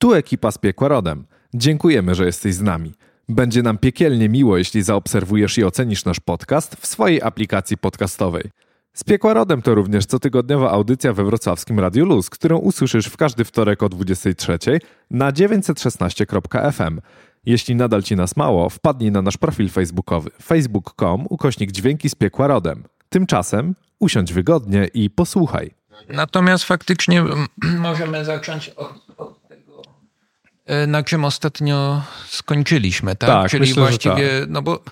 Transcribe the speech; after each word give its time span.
Tu 0.00 0.14
ekipa 0.14 0.50
z 0.50 0.58
Piekła 0.58 0.88
Rodem. 0.88 1.26
Dziękujemy, 1.54 2.14
że 2.14 2.26
jesteś 2.26 2.54
z 2.54 2.62
nami. 2.62 2.94
Będzie 3.28 3.62
nam 3.62 3.78
piekielnie 3.78 4.28
miło, 4.28 4.58
jeśli 4.58 4.82
zaobserwujesz 4.82 5.58
i 5.58 5.64
ocenisz 5.64 6.04
nasz 6.04 6.20
podcast 6.20 6.76
w 6.76 6.86
swojej 6.86 7.22
aplikacji 7.22 7.78
podcastowej. 7.78 8.50
Z 8.92 9.04
Piekła 9.04 9.34
Rodem 9.34 9.62
to 9.62 9.74
również 9.74 10.06
cotygodniowa 10.06 10.70
audycja 10.70 11.12
we 11.12 11.24
wrocławskim 11.24 11.80
Radiu 11.80 12.06
Luz, 12.06 12.30
którą 12.30 12.58
usłyszysz 12.58 13.06
w 13.06 13.16
każdy 13.16 13.44
wtorek 13.44 13.82
o 13.82 13.88
23 13.88 14.58
na 15.10 15.32
916.fm. 15.32 17.00
Jeśli 17.46 17.74
nadal 17.74 18.02
ci 18.02 18.16
nas 18.16 18.36
mało, 18.36 18.70
wpadnij 18.70 19.12
na 19.12 19.22
nasz 19.22 19.36
profil 19.36 19.68
facebookowy 19.68 20.30
facebook.com 20.42 21.26
ukośnik 21.28 21.72
dźwięki 21.72 22.08
z 22.08 22.14
Piekła 22.14 22.46
Rodem. 22.46 22.84
Tymczasem 23.08 23.74
usiądź 23.98 24.32
wygodnie 24.32 24.88
i 24.94 25.10
posłuchaj. 25.10 25.70
Natomiast 26.08 26.64
faktycznie 26.64 27.24
możemy 27.78 28.24
zacząć 28.24 28.68
od, 28.68 28.94
od 29.16 29.37
na 30.86 31.02
czym 31.02 31.24
ostatnio 31.24 32.02
skończyliśmy, 32.28 33.16
tak? 33.16 33.28
Tak, 33.28 33.50
Czyli 33.50 33.60
myślę, 33.60 33.82
właściwie, 33.82 34.28
no 34.48 34.62
bo 34.62 34.84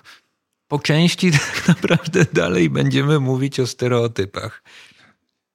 po 0.67 0.79
części 0.79 1.31
tak 1.55 1.67
naprawdę 1.67 2.25
dalej 2.33 2.69
będziemy 2.69 3.19
mówić 3.19 3.59
o 3.59 3.67
stereotypach. 3.67 4.63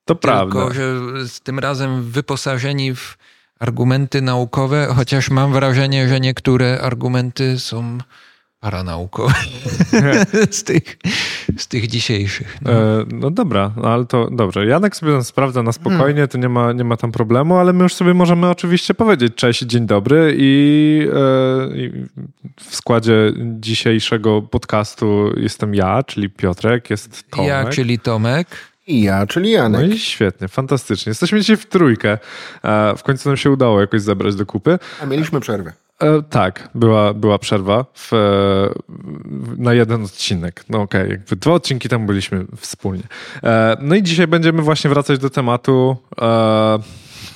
To 0.04 0.14
Tylko, 0.14 0.20
prawda. 0.28 0.74
że 0.74 0.94
z 1.28 1.40
tym 1.40 1.58
razem 1.58 2.02
wyposażeni 2.02 2.94
w 2.94 3.16
argumenty 3.60 4.22
naukowe, 4.22 4.88
chociaż 4.96 5.30
mam 5.30 5.52
wrażenie, 5.52 6.08
że 6.08 6.20
niektóre 6.20 6.80
argumenty 6.80 7.58
są 7.58 7.98
paranaukowe 8.62 9.34
z, 10.50 10.64
tych, 10.64 10.98
z 11.58 11.68
tych 11.68 11.86
dzisiejszych. 11.86 12.58
No. 12.62 12.72
E, 12.72 13.04
no 13.12 13.30
dobra, 13.30 13.72
no 13.76 13.88
ale 13.88 14.06
to 14.06 14.30
dobrze. 14.30 14.66
Janek 14.66 14.96
sobie 14.96 15.12
tam 15.12 15.24
sprawdza 15.24 15.62
na 15.62 15.72
spokojnie, 15.72 16.28
to 16.28 16.38
nie 16.38 16.48
ma, 16.48 16.72
nie 16.72 16.84
ma 16.84 16.96
tam 16.96 17.12
problemu, 17.12 17.56
ale 17.56 17.72
my 17.72 17.82
już 17.82 17.94
sobie 17.94 18.14
możemy 18.14 18.50
oczywiście 18.50 18.94
powiedzieć 18.94 19.34
cześć, 19.34 19.60
dzień 19.60 19.86
dobry 19.86 20.34
i, 20.36 21.06
e, 21.12 21.76
i 21.76 21.92
w 22.60 22.76
składzie 22.76 23.32
dzisiejszego 23.60 24.42
podcastu 24.42 25.32
jestem 25.36 25.74
ja, 25.74 26.02
czyli 26.02 26.30
Piotrek, 26.30 26.90
jest 26.90 27.30
Tomek. 27.30 27.48
Ja, 27.48 27.64
czyli 27.70 27.98
Tomek. 27.98 28.48
I 28.86 29.02
ja, 29.02 29.26
czyli 29.26 29.52
No 29.52 29.58
Janek. 29.58 29.90
i 29.90 29.98
świetnie, 29.98 30.48
fantastycznie. 30.48 31.10
Jesteśmy 31.10 31.40
dzisiaj 31.40 31.56
w 31.56 31.66
trójkę. 31.66 32.18
E, 32.64 32.96
w 32.96 33.02
końcu 33.02 33.28
nam 33.28 33.36
się 33.36 33.50
udało 33.50 33.80
jakoś 33.80 34.02
zebrać 34.02 34.34
do 34.34 34.46
kupy. 34.46 34.78
A 35.02 35.06
mieliśmy 35.06 35.40
przerwę. 35.40 35.72
E, 36.00 36.22
tak, 36.22 36.68
była, 36.74 37.14
była 37.14 37.38
przerwa 37.38 37.84
w, 37.94 38.12
e, 38.12 38.16
w, 38.88 39.58
na 39.58 39.74
jeden 39.74 40.04
odcinek. 40.04 40.64
No 40.68 40.80
okej, 40.80 41.10
jakby 41.10 41.36
dwa 41.36 41.52
odcinki 41.52 41.88
tam 41.88 42.06
byliśmy 42.06 42.44
wspólnie. 42.56 43.02
E, 43.42 43.76
no 43.80 43.94
i 43.94 44.02
dzisiaj 44.02 44.26
będziemy 44.26 44.62
właśnie 44.62 44.90
wracać 44.90 45.18
do 45.18 45.30
tematu, 45.30 45.96
e, 46.20 46.78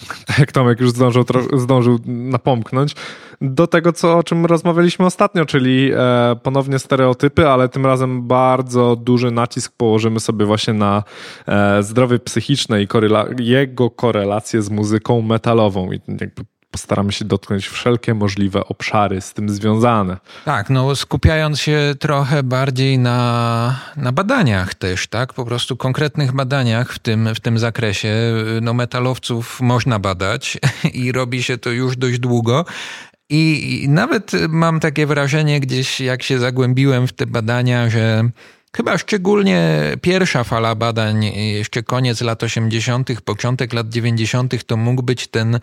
tak 0.27 0.39
jak 0.39 0.53
Tomek 0.53 0.81
już 0.81 0.91
zdążył, 0.91 1.25
zdążył 1.57 1.99
napomknąć, 2.07 2.95
do 3.41 3.67
tego, 3.67 3.93
co, 3.93 4.19
o 4.19 4.23
czym 4.23 4.47
rozmawialiśmy 4.47 5.07
ostatnio, 5.07 5.45
czyli 5.45 5.91
e, 5.95 6.37
ponownie 6.43 6.79
stereotypy, 6.79 7.49
ale 7.49 7.69
tym 7.69 7.87
razem 7.87 8.27
bardzo 8.27 8.97
duży 8.97 9.31
nacisk 9.31 9.73
położymy 9.77 10.21
sobie 10.21 10.47
właśnie 10.47 10.75
na 10.75 11.03
e, 11.47 11.83
zdrowie 11.83 12.19
psychiczne 12.19 12.83
i 12.83 12.89
korela- 12.89 13.41
jego 13.41 13.91
korelację 13.91 14.63
z 14.63 14.71
muzyką 14.71 15.23
metalową. 15.23 15.93
I 15.93 16.01
jakby 16.21 16.43
postaramy 16.71 17.13
się 17.13 17.25
dotknąć 17.25 17.69
wszelkie 17.69 18.15
możliwe 18.15 18.65
obszary 18.65 19.21
z 19.21 19.33
tym 19.33 19.51
związane. 19.51 20.17
Tak, 20.45 20.71
no 20.71 20.97
skupiając 20.97 21.61
się 21.61 21.95
trochę 21.99 22.43
bardziej 22.43 22.99
na, 22.99 23.81
na 23.97 24.13
badaniach 24.13 24.75
też, 24.75 25.07
tak? 25.07 25.33
Po 25.33 25.45
prostu 25.45 25.77
konkretnych 25.77 26.33
badaniach 26.33 26.93
w 26.93 26.99
tym, 26.99 27.35
w 27.35 27.41
tym 27.41 27.59
zakresie. 27.59 28.15
No 28.63 28.75
metalowców 28.75 29.61
można 29.61 29.99
badać 29.99 30.59
i 31.03 31.13
robi 31.13 31.43
się 31.43 31.59
to 31.59 31.71
już 31.71 31.97
dość 31.97 32.19
długo. 32.19 32.65
I, 33.31 33.83
I 33.85 33.89
nawet 33.89 34.33
mam 34.49 34.81
takie 34.81 35.07
wrażenie 35.07 35.61
gdzieś, 35.61 36.01
jak 36.01 36.23
się 36.23 36.39
zagłębiłem 36.39 37.07
w 37.07 37.13
te 37.13 37.27
badania, 37.27 37.91
że 37.91 38.31
Chyba 38.77 38.99
szczególnie 38.99 39.83
pierwsza 40.03 40.45
fala 40.45 40.75
badań, 40.75 41.25
jeszcze 41.25 41.83
koniec 41.83 42.21
lat 42.21 42.43
80., 42.43 43.21
początek 43.21 43.73
lat 43.73 43.89
90., 43.89 44.65
to 44.65 44.77
mógł 44.77 45.03
być 45.03 45.27
ten 45.27 45.61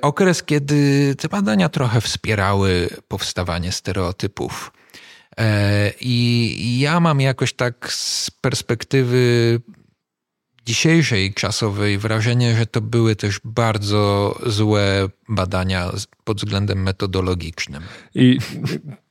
okres, 0.00 0.42
kiedy 0.42 1.14
te 1.18 1.28
badania 1.28 1.68
trochę 1.68 2.00
wspierały 2.00 2.88
powstawanie 3.08 3.72
stereotypów. 3.72 4.72
E, 5.38 5.92
I 6.00 6.78
ja 6.80 7.00
mam 7.00 7.20
jakoś 7.20 7.52
tak 7.52 7.92
z 7.92 8.30
perspektywy 8.30 9.60
dzisiejszej 10.66 11.34
czasowej 11.34 11.98
wrażenie, 11.98 12.56
że 12.56 12.66
to 12.66 12.80
były 12.80 13.16
też 13.16 13.40
bardzo 13.44 14.34
złe 14.46 15.08
badania 15.30 15.90
pod 16.24 16.36
względem 16.36 16.82
metodologicznym. 16.82 17.82
I 18.14 18.38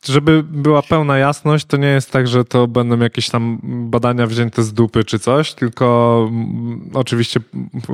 żeby 0.06 0.44
była 0.44 0.82
pełna 0.82 1.18
jasność, 1.18 1.66
to 1.66 1.78
nie 1.78 1.88
jest 1.88 2.12
tak, 2.12 2.28
że 2.28 2.46
to 2.46 2.68
będą 2.68 3.00
jakieś 3.00 3.30
tam 3.30 3.60
badania 3.64 4.28
wzięte 4.28 4.64
z 4.64 4.74
dupy 4.74 5.04
czy 5.04 5.20
coś, 5.20 5.54
tylko 5.54 6.28
mm, 6.32 6.90
oczywiście 6.94 7.40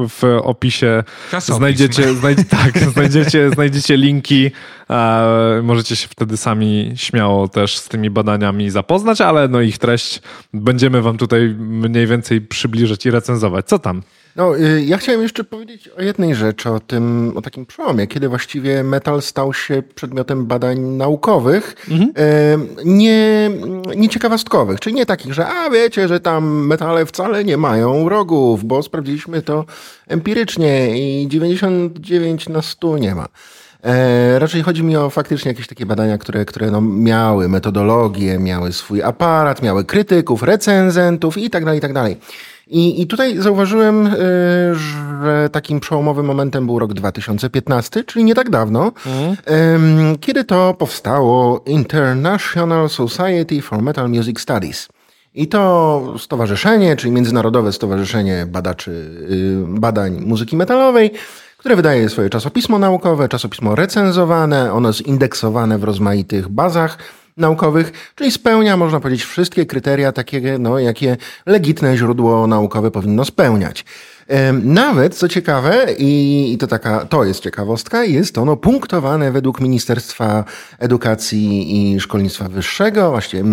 w 0.09 0.23
opisie 0.43 1.03
Czasopis. 1.31 1.57
znajdziecie, 1.57 2.13
znajdź, 2.13 2.39
tak, 2.63 2.79
znajdziecie, 2.79 3.49
znajdziecie 3.49 3.97
linki. 3.97 4.51
E, 4.89 5.61
możecie 5.63 5.95
się 5.95 6.07
wtedy 6.07 6.37
sami 6.37 6.91
śmiało 6.95 7.47
też 7.47 7.77
z 7.77 7.87
tymi 7.87 8.09
badaniami 8.09 8.69
zapoznać, 8.69 9.21
ale 9.21 9.47
no 9.47 9.61
ich 9.61 9.77
treść 9.77 10.21
będziemy 10.53 11.01
wam 11.01 11.17
tutaj 11.17 11.55
mniej 11.59 12.07
więcej 12.07 12.41
przybliżać 12.41 13.05
i 13.05 13.11
recenzować. 13.11 13.65
Co 13.65 13.79
tam? 13.79 14.01
No, 14.35 14.57
y, 14.57 14.83
ja 14.85 14.97
chciałem 14.97 15.21
jeszcze 15.21 15.43
powiedzieć 15.43 15.87
o 15.97 16.01
jednej 16.01 16.35
rzeczy, 16.35 16.69
o 16.69 16.79
tym, 16.79 17.33
o 17.35 17.41
takim 17.41 17.65
przełomie, 17.65 18.07
kiedy 18.07 18.29
właściwie 18.29 18.83
metal 18.83 19.21
stał 19.21 19.53
się 19.53 19.83
przedmiotem 19.95 20.45
badań 20.45 20.79
naukowych, 20.79 21.75
Mhm. 21.91 22.11
e, 22.17 22.57
nie, 22.85 23.51
nie 23.95 24.09
ciekawostkowych, 24.09 24.79
czyli 24.79 24.95
nie 24.95 25.05
takich, 25.05 25.33
że 25.33 25.47
a 25.47 25.69
wiecie, 25.69 26.07
że 26.07 26.19
tam 26.19 26.65
metale 26.65 27.05
wcale 27.05 27.43
nie 27.43 27.57
mają 27.57 28.09
rogów, 28.09 28.63
bo 28.65 28.83
sprawdziliśmy 28.83 29.41
to 29.41 29.65
empirycznie 30.07 30.99
i 31.23 31.27
99 31.27 32.49
na 32.49 32.61
100 32.61 32.97
nie 32.97 33.15
ma. 33.15 33.25
E, 33.83 34.39
raczej 34.39 34.61
chodzi 34.63 34.83
mi 34.83 34.97
o 34.97 35.09
faktycznie 35.09 35.51
jakieś 35.51 35.67
takie 35.67 35.85
badania, 35.85 36.17
które, 36.17 36.45
które 36.45 36.71
no 36.71 36.81
miały 36.81 37.49
metodologię, 37.49 38.39
miały 38.39 38.73
swój 38.73 39.03
aparat, 39.03 39.61
miały 39.61 39.85
krytyków, 39.85 40.43
recenzentów 40.43 41.37
i 41.37 41.49
tak 41.49 41.65
dalej, 41.65 41.77
i 41.77 41.81
tak 41.81 41.93
dalej. 41.93 42.17
I, 42.67 43.01
I 43.01 43.07
tutaj 43.07 43.37
zauważyłem, 43.37 44.07
y, 44.07 44.11
że 44.75 45.49
takim 45.51 45.79
przełomowym 45.79 46.25
momentem 46.25 46.65
był 46.65 46.79
rok 46.79 46.93
2015, 46.93 48.03
czyli 48.03 48.25
nie 48.25 48.35
tak 48.35 48.49
dawno, 48.49 48.91
ym, 49.75 50.17
kiedy 50.19 50.43
to 50.43 50.73
powstało 50.73 51.63
International 51.65 52.89
Society 52.89 53.61
for 53.61 53.81
Metal 53.81 54.09
Music 54.09 54.39
Studies. 54.39 54.87
I 55.33 55.47
to 55.47 56.13
stowarzyszenie, 56.17 56.95
czyli 56.95 57.11
Międzynarodowe 57.11 57.73
Stowarzyszenie 57.73 58.45
Badaczy 58.49 58.91
y, 58.91 59.79
Badań 59.79 60.21
Muzyki 60.21 60.55
Metalowej, 60.55 61.11
które 61.57 61.75
wydaje 61.75 62.09
swoje 62.09 62.29
czasopismo 62.29 62.79
naukowe, 62.79 63.29
czasopismo 63.29 63.75
recenzowane, 63.75 64.73
ono 64.73 64.89
jest 64.89 65.01
indeksowane 65.01 65.77
w 65.77 65.83
rozmaitych 65.83 66.49
bazach 66.49 66.97
naukowych, 67.37 68.11
czyli 68.15 68.31
spełnia, 68.31 68.77
można 68.77 68.99
powiedzieć, 68.99 69.23
wszystkie 69.25 69.65
kryteria 69.65 70.11
takie, 70.11 70.57
no, 70.59 70.79
jakie 70.79 71.17
legitne 71.45 71.97
źródło 71.97 72.47
naukowe 72.47 72.91
powinno 72.91 73.25
spełniać. 73.25 73.85
Nawet, 74.63 75.15
co 75.15 75.27
ciekawe, 75.27 75.87
i 75.97 76.57
to 76.59 76.67
taka, 76.67 77.05
to 77.05 77.23
jest 77.23 77.43
ciekawostka, 77.43 78.03
jest 78.03 78.37
ono 78.37 78.57
punktowane 78.57 79.31
według 79.31 79.61
Ministerstwa 79.61 80.43
Edukacji 80.79 81.93
i 81.93 81.99
Szkolnictwa 81.99 82.49
Wyższego, 82.49 83.11
właściwie 83.11 83.43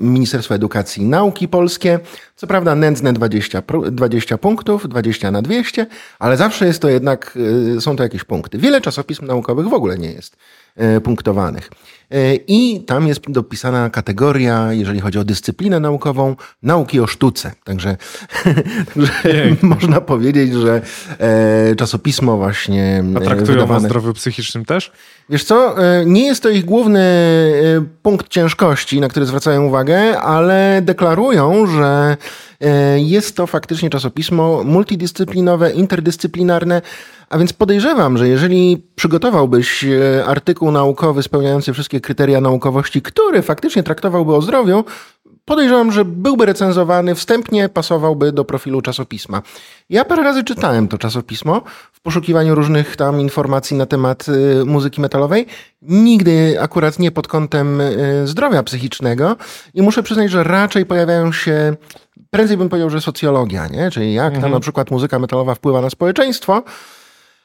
Ministerstwa 0.00 0.54
Edukacji 0.54 1.02
i 1.02 1.06
Nauki 1.06 1.48
Polskie. 1.48 2.00
Co 2.36 2.46
prawda 2.46 2.74
nędzne 2.74 3.12
20, 3.12 3.60
pru- 3.60 3.90
20 3.90 4.38
punktów, 4.38 4.88
20 4.88 5.30
na 5.30 5.42
200, 5.42 5.86
ale 6.18 6.36
zawsze 6.36 6.66
jest 6.66 6.82
to 6.82 6.88
jednak, 6.88 7.38
y, 7.76 7.80
są 7.80 7.96
to 7.96 8.02
jakieś 8.02 8.24
punkty. 8.24 8.58
Wiele 8.58 8.80
czasopism 8.80 9.26
naukowych 9.26 9.68
w 9.68 9.74
ogóle 9.74 9.98
nie 9.98 10.12
jest 10.12 10.36
y, 10.96 11.00
punktowanych. 11.00 11.70
Y, 12.14 12.44
I 12.46 12.80
tam 12.80 13.08
jest 13.08 13.30
dopisana 13.30 13.90
kategoria, 13.90 14.72
jeżeli 14.72 15.00
chodzi 15.00 15.18
o 15.18 15.24
dyscyplinę 15.24 15.80
naukową, 15.80 16.36
nauki 16.62 17.00
o 17.00 17.06
sztuce. 17.06 17.52
Także, 17.64 17.96
także 18.94 19.12
można 19.62 20.00
powiedzieć, 20.00 20.52
że 20.52 20.82
e, 21.18 21.76
czasopismo 21.76 22.36
właśnie 22.36 23.04
A 23.16 23.18
e, 23.18 23.22
traktują 23.22 23.58
o 23.58 23.60
wydawane... 23.60 23.88
zdrowiu 23.88 24.12
psychicznym 24.12 24.64
też? 24.64 24.92
Wiesz 25.30 25.44
co, 25.44 25.84
e, 25.84 26.06
nie 26.06 26.26
jest 26.26 26.42
to 26.42 26.48
ich 26.48 26.64
główny 26.64 27.00
e, 27.00 27.84
punkt 28.02 28.28
ciężkości, 28.28 29.00
na 29.00 29.08
który 29.08 29.26
zwracają 29.26 29.64
uwagę, 29.64 30.20
ale 30.20 30.82
deklarują, 30.82 31.66
że 31.66 32.16
e, 32.60 33.00
jest 33.00 33.36
to 33.36 33.46
faktycznie 33.46 33.90
czasopismo 33.90 34.64
multidyscyplinowe, 34.64 35.72
interdyscyplinarne, 35.72 36.82
a 37.32 37.38
więc 37.38 37.52
podejrzewam, 37.52 38.18
że 38.18 38.28
jeżeli 38.28 38.82
przygotowałbyś 38.94 39.84
e, 39.84 40.24
artykuł 40.26 40.70
naukowy 40.70 41.22
spełniający 41.22 41.72
wszystkie 41.72 42.00
kryteria 42.02 42.40
naukowości, 42.40 43.02
który 43.02 43.42
faktycznie 43.42 43.82
traktowałby 43.82 44.34
o 44.34 44.42
zdrowiu, 44.42 44.84
podejrzewam, 45.44 45.92
że 45.92 46.04
byłby 46.04 46.46
recenzowany, 46.46 47.14
wstępnie 47.14 47.68
pasowałby 47.68 48.32
do 48.32 48.44
profilu 48.44 48.82
czasopisma. 48.82 49.42
Ja 49.90 50.04
parę 50.04 50.22
razy 50.22 50.44
czytałem 50.44 50.88
to 50.88 50.98
czasopismo 50.98 51.62
w 51.92 52.00
poszukiwaniu 52.00 52.54
różnych 52.54 52.96
tam 52.96 53.20
informacji 53.20 53.76
na 53.76 53.86
temat 53.86 54.26
y, 54.28 54.64
muzyki 54.64 55.00
metalowej. 55.00 55.46
Nigdy 55.82 56.60
akurat 56.60 56.98
nie 56.98 57.10
pod 57.10 57.28
kątem 57.28 57.80
y, 57.80 58.26
zdrowia 58.26 58.62
psychicznego 58.62 59.36
i 59.74 59.82
muszę 59.82 60.02
przyznać, 60.02 60.30
że 60.30 60.44
raczej 60.44 60.86
pojawiają 60.86 61.32
się 61.32 61.76
prędzej 62.30 62.56
bym 62.56 62.68
powiedział, 62.68 62.90
że 62.90 63.00
socjologia, 63.00 63.66
nie? 63.66 63.90
Czyli 63.90 64.14
jak 64.14 64.26
mhm. 64.26 64.42
tam 64.42 64.50
na 64.50 64.60
przykład 64.60 64.90
muzyka 64.90 65.18
metalowa 65.18 65.54
wpływa 65.54 65.80
na 65.80 65.90
społeczeństwo, 65.90 66.62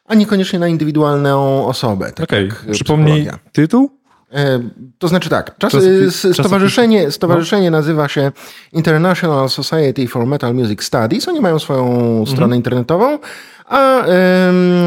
a 0.05 0.15
niekoniecznie 0.15 0.59
na 0.59 0.67
indywidualną 0.67 1.65
osobę. 1.67 2.11
Tak 2.11 2.23
Okej, 2.23 2.49
okay. 2.51 2.73
przypomnij 2.73 3.27
tytuł? 3.51 3.91
E, 4.33 4.59
to 4.97 5.07
znaczy 5.07 5.29
tak, 5.29 5.57
czas, 5.57 5.71
czas, 5.71 6.33
stowarzyszenie, 6.33 7.11
stowarzyszenie 7.11 7.71
no. 7.71 7.77
nazywa 7.77 8.07
się 8.07 8.31
International 8.73 9.49
Society 9.49 10.07
for 10.07 10.25
Metal 10.25 10.55
Music 10.55 10.83
Studies. 10.83 11.27
Oni 11.27 11.41
mają 11.41 11.59
swoją 11.59 11.87
mhm. 11.87 12.27
stronę 12.27 12.55
internetową 12.55 13.19
a 13.67 14.05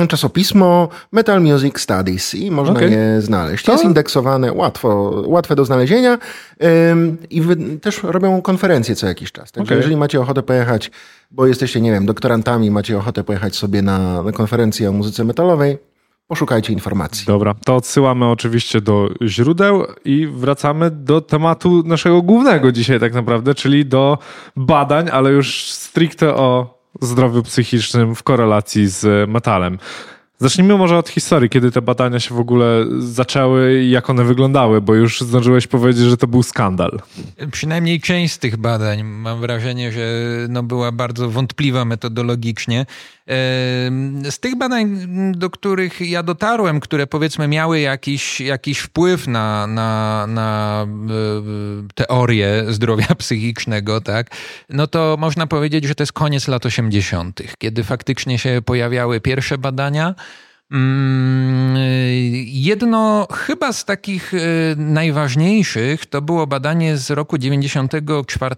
ym, 0.01 0.09
czasopismo 0.09 0.89
Metal 1.13 1.41
Music 1.41 1.81
Studies 1.81 2.35
i 2.35 2.51
można 2.51 2.75
okay. 2.75 2.91
je 2.91 3.21
znaleźć. 3.21 3.65
To? 3.65 3.73
Jest 3.73 3.85
indeksowane, 3.85 4.53
łatwo, 4.53 5.23
łatwe 5.27 5.57
do 5.57 5.65
znalezienia 5.65 6.19
ym, 6.91 7.19
i 7.31 7.41
wy, 7.41 7.57
też 7.57 8.03
robią 8.03 8.43
konferencje 8.43 8.97
co 8.97 9.07
jakiś 9.07 9.33
czas. 9.33 9.53
Także 9.53 9.69
okay. 9.69 9.77
jeżeli 9.77 9.97
macie 9.97 10.21
ochotę 10.21 10.43
pojechać, 10.43 10.91
bo 11.31 11.47
jesteście, 11.47 11.81
nie 11.81 11.93
wiem, 11.93 12.07
doktorantami, 12.07 12.71
macie 12.71 12.99
ochotę 12.99 13.25
pojechać 13.25 13.57
sobie 13.57 13.83
na, 13.83 14.23
na 14.23 14.33
konferencję 14.33 14.89
o 14.89 14.93
muzyce 14.93 15.25
metalowej, 15.25 15.79
poszukajcie 16.31 16.73
informacji. 16.73 17.27
Dobra, 17.27 17.55
to 17.65 17.77
odsyłamy 17.77 18.27
oczywiście 18.27 18.81
do 18.81 19.09
źródeł 19.27 19.87
i 20.05 20.27
wracamy 20.27 20.91
do 20.91 21.21
tematu 21.21 21.83
naszego 21.87 22.23
głównego 22.23 22.73
dzisiaj 22.73 23.01
tak 23.01 23.15
naprawdę, 23.15 23.55
czyli 23.55 23.87
do 23.87 24.19
badań, 24.57 25.09
ale 25.13 25.31
już 25.31 25.71
stricte 25.71 26.35
o 26.35 26.79
zdrowiu 27.01 27.43
psychicznym 27.43 28.15
w 28.15 28.23
korelacji 28.23 28.89
z 28.89 29.31
metalem. 29.31 29.79
Zacznijmy 30.41 30.77
może 30.77 30.99
od 30.99 31.09
historii, 31.09 31.51
kiedy 31.51 31.71
te 31.71 31.83
badania 31.83 32.21
się 32.21 32.35
w 32.35 32.39
ogóle 32.39 32.85
zaczęły 32.99 33.83
i 33.83 33.91
jak 33.91 34.11
one 34.11 34.25
wyglądały, 34.25 34.81
bo 34.81 34.95
już 34.95 35.21
zdążyłeś 35.21 35.67
powiedzieć, 35.67 36.05
że 36.05 36.17
to 36.17 36.27
był 36.27 36.43
skandal. 36.43 37.01
Przynajmniej 37.53 38.01
część 38.01 38.35
z 38.35 38.39
tych 38.39 38.57
badań 38.57 39.03
mam 39.03 39.41
wrażenie, 39.41 39.93
że 39.93 40.03
no 40.49 40.63
była 40.63 40.93
bardzo 40.93 41.31
wątpliwa 41.31 41.85
metodologicznie. 41.85 42.87
Z 44.31 44.39
tych 44.41 44.59
badań, 44.59 44.99
do 45.33 45.51
których 45.51 46.01
ja 46.01 46.23
dotarłem, 46.23 46.81
które 46.81 47.07
powiedzmy 47.07 47.49
miały 47.49 47.81
jakiś, 47.81 48.41
jakiś 48.41 48.79
wpływ 48.79 49.27
na, 49.27 49.67
na, 49.67 50.27
na 50.27 50.87
e, 50.87 51.95
teorię 51.95 52.65
zdrowia 52.69 53.15
psychicznego, 53.19 54.01
tak, 54.01 54.31
no 54.69 54.87
to 54.87 55.17
można 55.19 55.47
powiedzieć, 55.47 55.85
że 55.85 55.95
to 55.95 56.03
jest 56.03 56.13
koniec 56.13 56.49
lat 56.49 56.67
80., 56.67 57.43
kiedy 57.59 57.85
faktycznie 57.85 58.39
się 58.39 58.63
pojawiały 58.65 59.21
pierwsze 59.21 59.59
badania. 59.59 60.15
Mm, 60.73 61.77
jedno 62.47 63.27
chyba 63.33 63.73
z 63.73 63.85
takich 63.85 64.35
e, 64.35 64.39
najważniejszych 64.77 66.07
to 66.07 66.23
było 66.23 66.47
badanie 66.47 66.97
z 66.97 67.11
roku 67.11 67.39
94 67.39 68.57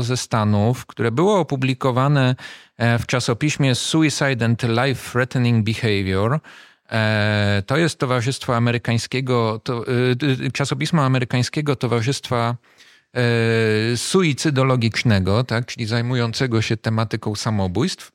ze 0.00 0.16
Stanów, 0.16 0.86
które 0.86 1.10
było 1.10 1.38
opublikowane 1.38 2.34
e, 2.76 2.98
w 2.98 3.06
czasopiśmie 3.06 3.74
Suicide 3.74 4.44
and 4.44 4.62
Life 4.62 5.10
Threatening 5.10 5.64
Behavior. 5.64 6.40
E, 6.90 7.62
to 7.66 7.76
jest 7.76 7.98
towarzystwo 7.98 8.56
amerykańskiego, 8.56 9.60
to, 9.64 9.84
czasopismo 10.52 11.04
amerykańskiego 11.04 11.76
Towarzystwa 11.76 12.56
Suicydologicznego, 13.96 15.44
tak, 15.44 15.66
czyli 15.66 15.86
zajmującego 15.86 16.62
się 16.62 16.76
tematyką 16.76 17.34
samobójstw. 17.34 18.12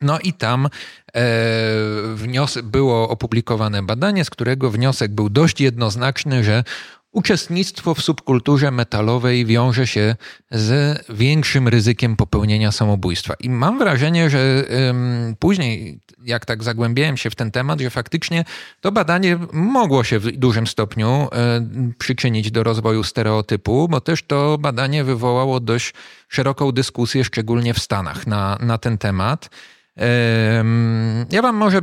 No 0.00 0.18
i 0.18 0.32
tam 0.32 0.68
e, 1.14 2.62
było 2.62 3.08
opublikowane 3.08 3.82
badanie, 3.82 4.24
z 4.24 4.30
którego 4.30 4.70
wniosek 4.70 5.14
był 5.14 5.30
dość 5.30 5.60
jednoznaczny, 5.60 6.44
że 6.44 6.64
uczestnictwo 7.16 7.94
w 7.94 8.02
subkulturze 8.02 8.70
metalowej 8.70 9.46
wiąże 9.46 9.86
się 9.86 10.16
z 10.50 10.98
większym 11.08 11.68
ryzykiem 11.68 12.16
popełnienia 12.16 12.72
samobójstwa. 12.72 13.34
I 13.40 13.50
mam 13.50 13.78
wrażenie, 13.78 14.30
że 14.30 14.64
później, 15.38 16.00
jak 16.24 16.46
tak 16.46 16.62
zagłębiałem 16.62 17.16
się 17.16 17.30
w 17.30 17.34
ten 17.34 17.50
temat, 17.50 17.80
że 17.80 17.90
faktycznie 17.90 18.44
to 18.80 18.92
badanie 18.92 19.38
mogło 19.52 20.04
się 20.04 20.18
w 20.18 20.32
dużym 20.32 20.66
stopniu 20.66 21.28
e, 21.32 21.60
przyczynić 21.98 22.50
do 22.50 22.62
rozwoju 22.62 23.04
stereotypu, 23.04 23.88
bo 23.88 24.00
też 24.00 24.22
to 24.22 24.58
badanie 24.58 25.04
wywołało 25.04 25.60
dość 25.60 25.94
szeroką 26.28 26.72
dyskusję, 26.72 27.24
szczególnie 27.24 27.74
w 27.74 27.78
Stanach, 27.78 28.26
na, 28.26 28.58
na 28.60 28.78
ten 28.78 28.98
temat. 28.98 29.50
Ja 31.30 31.42
wam 31.42 31.56
może 31.56 31.80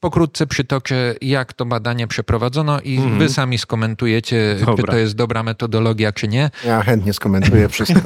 pokrótce 0.00 0.46
przytoczę, 0.46 1.14
jak 1.20 1.52
to 1.52 1.66
badanie 1.66 2.06
przeprowadzono 2.06 2.80
i 2.80 2.96
mm. 2.96 3.18
wy 3.18 3.28
sami 3.28 3.58
skomentujecie, 3.58 4.56
Dobra. 4.60 4.76
czy 4.76 4.82
to 4.82 4.96
jest 4.96 5.14
dobra 5.14 5.42
metodologia, 5.42 6.12
czy 6.12 6.28
nie. 6.28 6.50
Ja 6.64 6.82
chętnie 6.82 7.12
skomentuję 7.12 7.68
wszystko. 7.68 8.00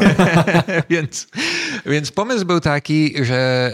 więc, 0.91 1.29
więc 1.87 2.13
pomysł 2.13 2.47
był 2.47 2.61
taki, 2.61 3.25
że 3.25 3.73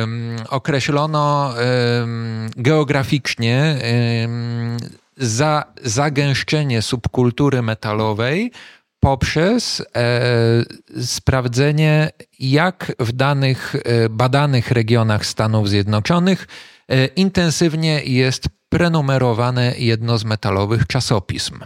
um, 0.00 0.36
określono 0.48 1.54
um, 2.00 2.50
geograficznie 2.56 3.78
um, 4.22 4.76
za, 5.16 5.64
zagęszczenie 5.84 6.82
subkultury 6.82 7.62
metalowej 7.62 8.52
poprzez 9.00 9.82
e, 9.96 11.04
sprawdzenie, 11.04 12.10
jak 12.38 12.92
w 12.98 13.12
danych 13.12 13.76
e, 13.76 14.08
badanych 14.08 14.70
regionach 14.70 15.26
Stanów 15.26 15.68
Zjednoczonych 15.68 16.46
e, 16.88 17.06
intensywnie 17.06 18.02
jest 18.04 18.44
prenumerowane 18.68 19.74
jedno 19.78 20.18
z 20.18 20.24
metalowych 20.24 20.86
czasopism. 20.86 21.58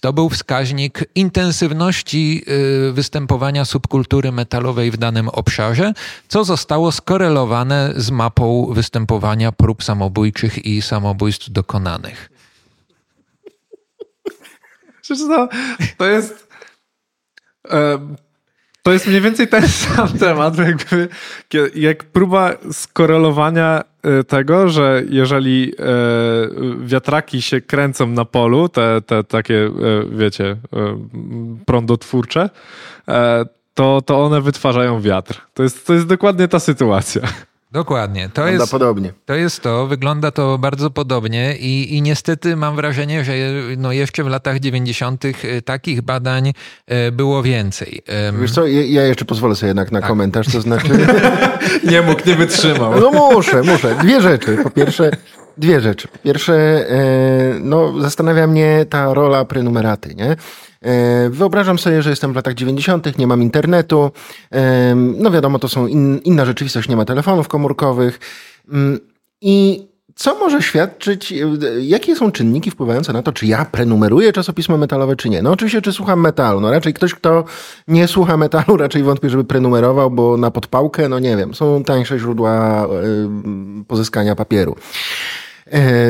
To 0.00 0.12
był 0.12 0.28
wskaźnik 0.28 1.04
intensywności 1.14 2.44
występowania 2.92 3.64
subkultury 3.64 4.32
metalowej 4.32 4.90
w 4.90 4.96
danym 4.96 5.28
obszarze, 5.28 5.92
co 6.28 6.44
zostało 6.44 6.92
skorelowane 6.92 7.92
z 7.96 8.10
mapą 8.10 8.66
występowania 8.72 9.52
prób 9.52 9.84
samobójczych 9.84 10.66
i 10.66 10.82
samobójstw 10.82 11.50
dokonanych. 11.50 12.30
to, 15.08 15.48
to 15.98 16.06
jest 16.06 16.45
to 18.86 18.92
jest 18.92 19.06
mniej 19.06 19.20
więcej 19.20 19.48
ten 19.48 19.68
sam 19.84 20.08
temat, 20.08 20.58
jakby, 20.58 21.08
jak 21.74 22.04
próba 22.04 22.52
skorelowania 22.72 23.84
e, 24.02 24.24
tego, 24.24 24.68
że 24.68 25.02
jeżeli 25.08 25.72
e, 25.78 25.84
wiatraki 26.80 27.42
się 27.42 27.60
kręcą 27.60 28.06
na 28.06 28.24
polu, 28.24 28.68
te, 28.68 29.02
te 29.06 29.24
takie, 29.24 29.64
e, 29.64 29.70
wiecie, 30.10 30.56
prądotwórcze, 31.66 32.50
to, 33.74 34.02
to 34.02 34.24
one 34.24 34.40
wytwarzają 34.40 35.00
wiatr. 35.00 35.40
To 35.54 35.62
jest, 35.62 35.86
to 35.86 35.94
jest 35.94 36.06
dokładnie 36.06 36.48
ta 36.48 36.60
sytuacja. 36.60 37.22
Dokładnie. 37.76 38.28
To 38.34 38.48
jest, 38.48 38.70
podobnie. 38.70 39.12
To 39.24 39.34
jest 39.34 39.62
to, 39.62 39.86
wygląda 39.86 40.30
to 40.30 40.58
bardzo 40.58 40.90
podobnie 40.90 41.56
i, 41.56 41.96
i 41.96 42.02
niestety 42.02 42.56
mam 42.56 42.76
wrażenie, 42.76 43.24
że 43.24 43.32
no 43.76 43.92
jeszcze 43.92 44.24
w 44.24 44.26
latach 44.26 44.58
90. 44.58 45.24
Y, 45.24 45.62
takich 45.64 46.02
badań 46.02 46.48
y, 47.08 47.12
było 47.12 47.42
więcej. 47.42 48.02
Wiesz 48.40 48.52
co, 48.52 48.66
ja 48.66 49.02
jeszcze 49.02 49.24
pozwolę 49.24 49.54
sobie 49.54 49.68
jednak 49.68 49.92
na 49.92 50.00
tak. 50.00 50.08
komentarz, 50.08 50.46
to 50.52 50.60
znaczy... 50.60 50.88
nie 51.90 52.02
mógł, 52.02 52.20
nie 52.26 52.34
wytrzymał. 52.34 53.00
No 53.00 53.10
muszę, 53.10 53.62
muszę. 53.62 53.96
Dwie 54.02 54.20
rzeczy. 54.20 54.58
Po 54.62 54.70
pierwsze, 54.70 55.10
dwie 55.58 55.80
rzeczy. 55.80 56.08
Pierwsze, 56.22 56.54
e, 56.90 56.98
no 57.60 58.00
zastanawia 58.00 58.46
mnie 58.46 58.86
ta 58.90 59.14
rola 59.14 59.44
prenumeraty, 59.44 60.14
nie? 60.14 60.36
E, 60.82 61.30
wyobrażam 61.30 61.78
sobie, 61.78 62.02
że 62.02 62.10
jestem 62.10 62.32
w 62.32 62.36
latach 62.36 62.54
90., 62.54 63.18
nie 63.18 63.26
mam 63.26 63.42
internetu. 63.42 64.10
E, 64.52 64.94
no 64.94 65.30
wiadomo, 65.30 65.58
to 65.58 65.68
są 65.68 65.86
in, 65.86 66.18
inna 66.24 66.44
rzeczywistość, 66.44 66.88
nie 66.88 66.96
ma 66.96 67.04
telefonów 67.04 67.48
komórkowych. 67.48 68.20
Mm, 68.72 69.00
I 69.40 69.86
co 70.14 70.38
może 70.38 70.62
świadczyć, 70.62 71.34
jakie 71.80 72.16
są 72.16 72.32
czynniki 72.32 72.70
wpływające 72.70 73.12
na 73.12 73.22
to, 73.22 73.32
czy 73.32 73.46
ja 73.46 73.64
prenumeruję 73.64 74.32
czasopismo 74.32 74.76
metalowe, 74.76 75.16
czy 75.16 75.28
nie? 75.28 75.42
No 75.42 75.50
oczywiście, 75.50 75.82
czy 75.82 75.92
słucham 75.92 76.20
metalu. 76.20 76.60
No 76.60 76.70
raczej 76.70 76.94
ktoś, 76.94 77.14
kto 77.14 77.44
nie 77.88 78.08
słucha 78.08 78.36
metalu, 78.36 78.76
raczej 78.86 79.02
wątpię, 79.02 79.30
żeby 79.30 79.44
prenumerował, 79.44 80.10
bo 80.10 80.36
na 80.36 80.50
podpałkę, 80.50 81.08
no 81.08 81.18
nie 81.18 81.36
wiem, 81.36 81.54
są 81.54 81.84
tańsze 81.84 82.18
źródła 82.18 82.86
pozyskania 83.88 84.34
papieru 84.34 84.76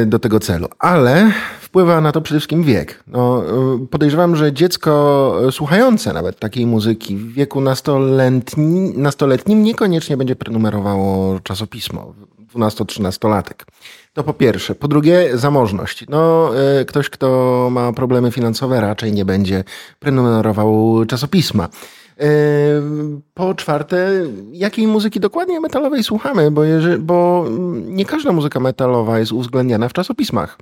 do 0.07 0.19
tego 0.19 0.41
celu. 0.41 0.69
Ale 0.79 1.33
wpływa 1.61 2.01
na 2.01 2.13
to 2.13 2.21
przede 2.21 2.41
wszystkim 2.41 2.63
wiek. 2.63 3.05
No, 3.07 3.43
y, 3.85 3.87
podejrzewam, 3.87 4.37
że 4.37 4.53
dziecko 4.53 5.35
słuchające 5.51 6.13
nawet 6.13 6.39
takiej 6.39 6.67
muzyki 6.67 7.17
w 7.17 7.33
wieku 7.33 7.61
nastoletnim, 7.61 9.03
nastoletnim 9.03 9.63
niekoniecznie 9.63 10.17
będzie 10.17 10.37
prenumerowało 10.37 11.41
czasopismo, 11.41 12.15
12-13-latek. 12.55 13.65
To 14.13 14.25
po 14.25 14.33
pierwsze. 14.33 14.75
Po 14.75 14.89
drugie, 14.89 15.39
zamożność. 15.39 16.05
No, 16.09 16.51
e, 16.81 16.85
ktoś, 16.85 17.11
kto 17.11 17.69
ma 17.73 17.93
problemy 17.93 18.33
finansowe, 18.33 18.81
raczej 18.81 19.13
nie 19.13 19.25
będzie 19.25 19.65
prenumerował 19.99 21.05
czasopisma. 21.09 21.69
E, 22.21 22.27
po 23.35 23.55
czwarte, 23.55 24.11
jakiej 24.53 24.87
muzyki 24.87 25.21
dokładnie 25.21 25.61
metalowej 25.61 26.05
słuchamy, 26.05 26.51
bo, 26.51 26.65
jeżeli, 26.65 26.99
bo 26.99 27.47
nie 27.87 28.05
każda 28.05 28.33
muzyka 28.33 28.61
metalowa 28.61 29.19
jest 29.19 29.33
uwzględniana 29.33 29.89
w 29.89 29.93
czasopismach 29.93 30.59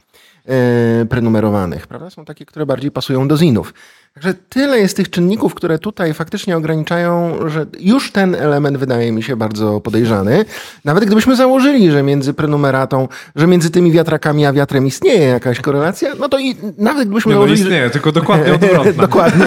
prenumerowanych, 1.09 1.87
prawda? 1.87 2.11
Są 2.11 2.25
takie, 2.25 2.47
które 2.47 2.67
bardziej 2.67 2.91
pasują 2.91 3.29
do 3.29 3.37
zinów. 3.37 3.75
Także 4.15 4.35
tyle 4.49 4.79
jest 4.79 4.97
tych 4.97 5.11
czynników, 5.11 5.55
które 5.55 5.79
tutaj 5.79 6.15
faktycznie 6.15 6.57
ograniczają, 6.57 7.39
że 7.47 7.67
już 7.81 8.13
ten 8.13 8.35
element 8.35 8.77
wydaje 8.77 9.13
mi 9.13 9.23
się 9.23 9.37
bardzo 9.37 9.81
podejrzany. 9.81 10.45
Nawet 10.85 11.05
gdybyśmy 11.05 11.37
założyli, 11.37 11.91
że 11.91 12.03
między 12.03 12.35
prenumeratą, 12.35 13.09
że 13.37 13.47
między 13.47 13.71
tymi 13.71 13.93
wiatrakami 13.93 14.47
a 14.47 14.53
wiatrem 14.53 14.87
istnieje 14.87 15.23
jakaś 15.29 15.61
korelacja, 15.61 16.13
no 16.21 16.29
to 16.29 16.39
i 16.39 16.57
nawet 16.79 17.05
gdybyśmy 17.09 17.29
Nie, 17.31 17.35
no 17.35 17.41
założyli. 17.41 17.61
istnieje, 17.61 17.85
że... 17.85 17.91
tylko 17.91 18.13
dokładnie 18.13 18.55
odwrotna. 18.55 18.93
Dokładnie. 19.03 19.47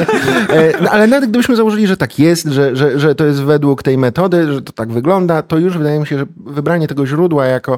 E, 0.49 0.81
No, 0.81 0.89
ale 0.89 1.07
nawet 1.07 1.29
gdybyśmy 1.29 1.55
założyli, 1.55 1.87
że 1.87 1.97
tak 1.97 2.19
jest, 2.19 2.45
że, 2.47 2.75
że, 2.75 2.99
że 2.99 3.15
to 3.15 3.25
jest 3.25 3.41
według 3.41 3.83
tej 3.83 3.97
metody, 3.97 4.53
że 4.53 4.61
to 4.61 4.71
tak 4.73 4.91
wygląda, 4.91 5.41
to 5.41 5.57
już 5.57 5.77
wydaje 5.77 5.99
mi 5.99 6.07
się, 6.07 6.17
że 6.17 6.25
wybranie 6.45 6.87
tego 6.87 7.05
źródła 7.07 7.45
jako 7.45 7.73
e, 7.73 7.77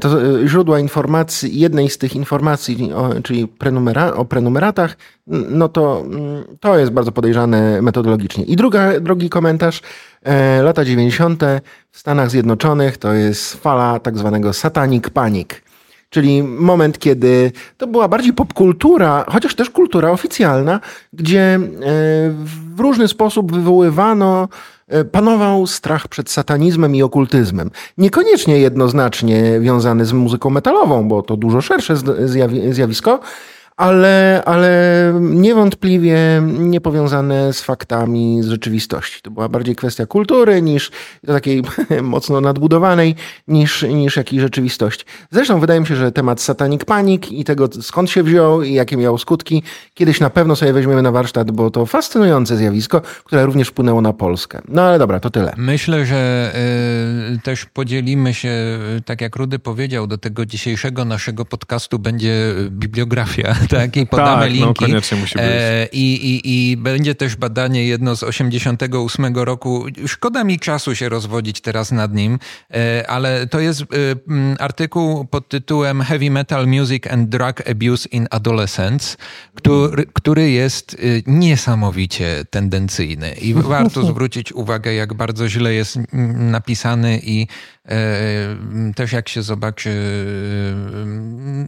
to 0.00 0.22
e, 0.22 0.48
źródła 0.48 0.80
informacji, 0.80 1.60
jednej 1.60 1.90
z 1.90 1.98
tych 1.98 2.16
informacji, 2.16 2.90
czyli 3.24 3.48
prenumera, 3.48 4.14
o 4.14 4.24
prenumeratach, 4.24 4.96
no 5.26 5.68
to, 5.68 6.00
mm, 6.06 6.44
to 6.60 6.78
jest 6.78 6.92
bardzo 6.92 7.12
podejrzane 7.12 7.82
metodologicznie. 7.82 8.44
I 8.44 8.56
druga, 8.56 9.00
drugi 9.00 9.30
komentarz, 9.30 9.80
e, 10.22 10.62
lata 10.62 10.84
90. 10.84 11.42
w 11.90 11.98
Stanach 11.98 12.30
Zjednoczonych 12.30 12.96
to 12.96 13.12
jest 13.12 13.54
fala 13.54 14.00
tak 14.00 14.18
zwanego 14.18 14.52
satanic 14.52 15.10
panic. 15.10 15.48
Czyli 16.10 16.42
moment, 16.42 16.98
kiedy 16.98 17.52
to 17.76 17.86
była 17.86 18.08
bardziej 18.08 18.32
popkultura, 18.32 19.24
chociaż 19.28 19.54
też 19.54 19.70
kultura 19.70 20.10
oficjalna, 20.10 20.80
gdzie 21.12 21.40
e, 21.40 21.58
w 22.74 22.80
różny 22.80 23.08
sposób 23.08 23.52
wywoływano, 23.52 24.42
e, 24.42 24.48
panował 25.12 25.66
strach 25.66 26.08
przed 26.08 26.30
satanizmem 26.30 26.94
i 26.94 27.02
okultyzmem. 27.02 27.70
Niekoniecznie 27.98 28.58
jednoznacznie 28.58 29.60
wiązany 29.60 30.04
z 30.04 30.12
muzyką 30.12 30.50
metalową, 30.50 31.08
bo 31.08 31.22
to 31.22 31.36
dużo 31.36 31.60
szersze 31.60 31.94
zjawi- 31.94 32.72
zjawisko, 32.72 33.20
ale, 33.78 34.42
ale 34.46 34.72
niewątpliwie 35.20 36.42
niepowiązane 36.58 37.52
z 37.52 37.62
faktami 37.62 38.42
z 38.42 38.48
rzeczywistości. 38.48 39.22
To 39.22 39.30
była 39.30 39.48
bardziej 39.48 39.76
kwestia 39.76 40.06
kultury 40.06 40.62
niż 40.62 40.90
takiej 41.26 41.62
mocno 42.02 42.40
nadbudowanej 42.40 43.14
niż, 43.48 43.82
niż 43.82 44.16
jakiej 44.16 44.40
rzeczywistości. 44.40 45.04
Zresztą 45.30 45.60
wydaje 45.60 45.80
mi 45.80 45.86
się, 45.86 45.96
że 45.96 46.12
temat 46.12 46.40
Satanic 46.40 46.84
Panic 46.84 47.30
i 47.30 47.44
tego 47.44 47.68
skąd 47.82 48.10
się 48.10 48.22
wziął 48.22 48.62
i 48.62 48.72
jakie 48.72 48.96
miało 48.96 49.18
skutki, 49.18 49.62
kiedyś 49.94 50.20
na 50.20 50.30
pewno 50.30 50.56
sobie 50.56 50.72
weźmiemy 50.72 51.02
na 51.02 51.12
warsztat, 51.12 51.50
bo 51.50 51.70
to 51.70 51.86
fascynujące 51.86 52.56
zjawisko, 52.56 53.00
które 53.24 53.46
również 53.46 53.68
wpłynęło 53.68 54.00
na 54.00 54.12
Polskę. 54.12 54.60
No 54.68 54.82
ale 54.82 54.98
dobra, 54.98 55.20
to 55.20 55.30
tyle. 55.30 55.54
Myślę, 55.56 56.06
że 56.06 56.52
y, 57.34 57.38
też 57.42 57.66
podzielimy 57.66 58.34
się, 58.34 58.78
y, 58.98 59.00
tak 59.00 59.20
jak 59.20 59.36
Rudy 59.36 59.58
powiedział, 59.58 60.06
do 60.06 60.18
tego 60.18 60.46
dzisiejszego 60.46 61.04
naszego 61.04 61.44
podcastu 61.44 61.98
będzie 61.98 62.54
bibliografia, 62.70 63.54
tak? 63.68 63.96
I 63.96 64.06
podamy 64.06 64.42
Tak, 64.42 64.50
no, 64.50 64.66
linki. 64.66 64.84
koniecznie 64.84 65.18
musi 65.18 65.34
być. 65.34 65.44
E, 65.46 65.88
i, 65.92 66.14
i, 66.34 66.70
I 66.70 66.76
będzie 66.76 67.14
też 67.14 67.36
badanie 67.36 67.84
jedno 67.84 68.16
z 68.16 68.22
88 68.22 69.36
roku. 69.36 69.86
Szkoda 70.06 70.44
mi 70.44 70.58
czasu 70.58 70.94
się 70.94 71.08
rozwodzić 71.08 71.60
teraz 71.60 71.92
nad 71.92 72.14
nim, 72.14 72.38
e, 72.74 73.10
ale 73.10 73.46
to 73.46 73.60
jest 73.60 73.82
e, 73.82 73.86
artykuł 74.58 75.24
pod 75.24 75.48
tytułem 75.48 76.02
Heavy 76.02 76.30
Metal 76.30 76.66
Music 76.66 77.06
and 77.06 77.28
Drug 77.28 77.68
Abuse 77.70 78.08
in 78.08 78.26
Adolescence, 78.30 79.16
który, 79.54 80.06
który 80.12 80.50
jest 80.50 80.96
niesamowicie 81.26 82.44
tendencyjny 82.50 83.30
i 83.30 83.54
warto 83.54 84.02
zwrócić 84.12 84.52
uwagę, 84.52 84.94
jak 84.94 85.14
bardzo 85.14 85.48
źle 85.48 85.74
jest 85.74 85.98
napisany 86.34 87.20
i 87.22 87.46
też 88.96 89.12
jak 89.12 89.28
się 89.28 89.42
zobaczy 89.42 89.90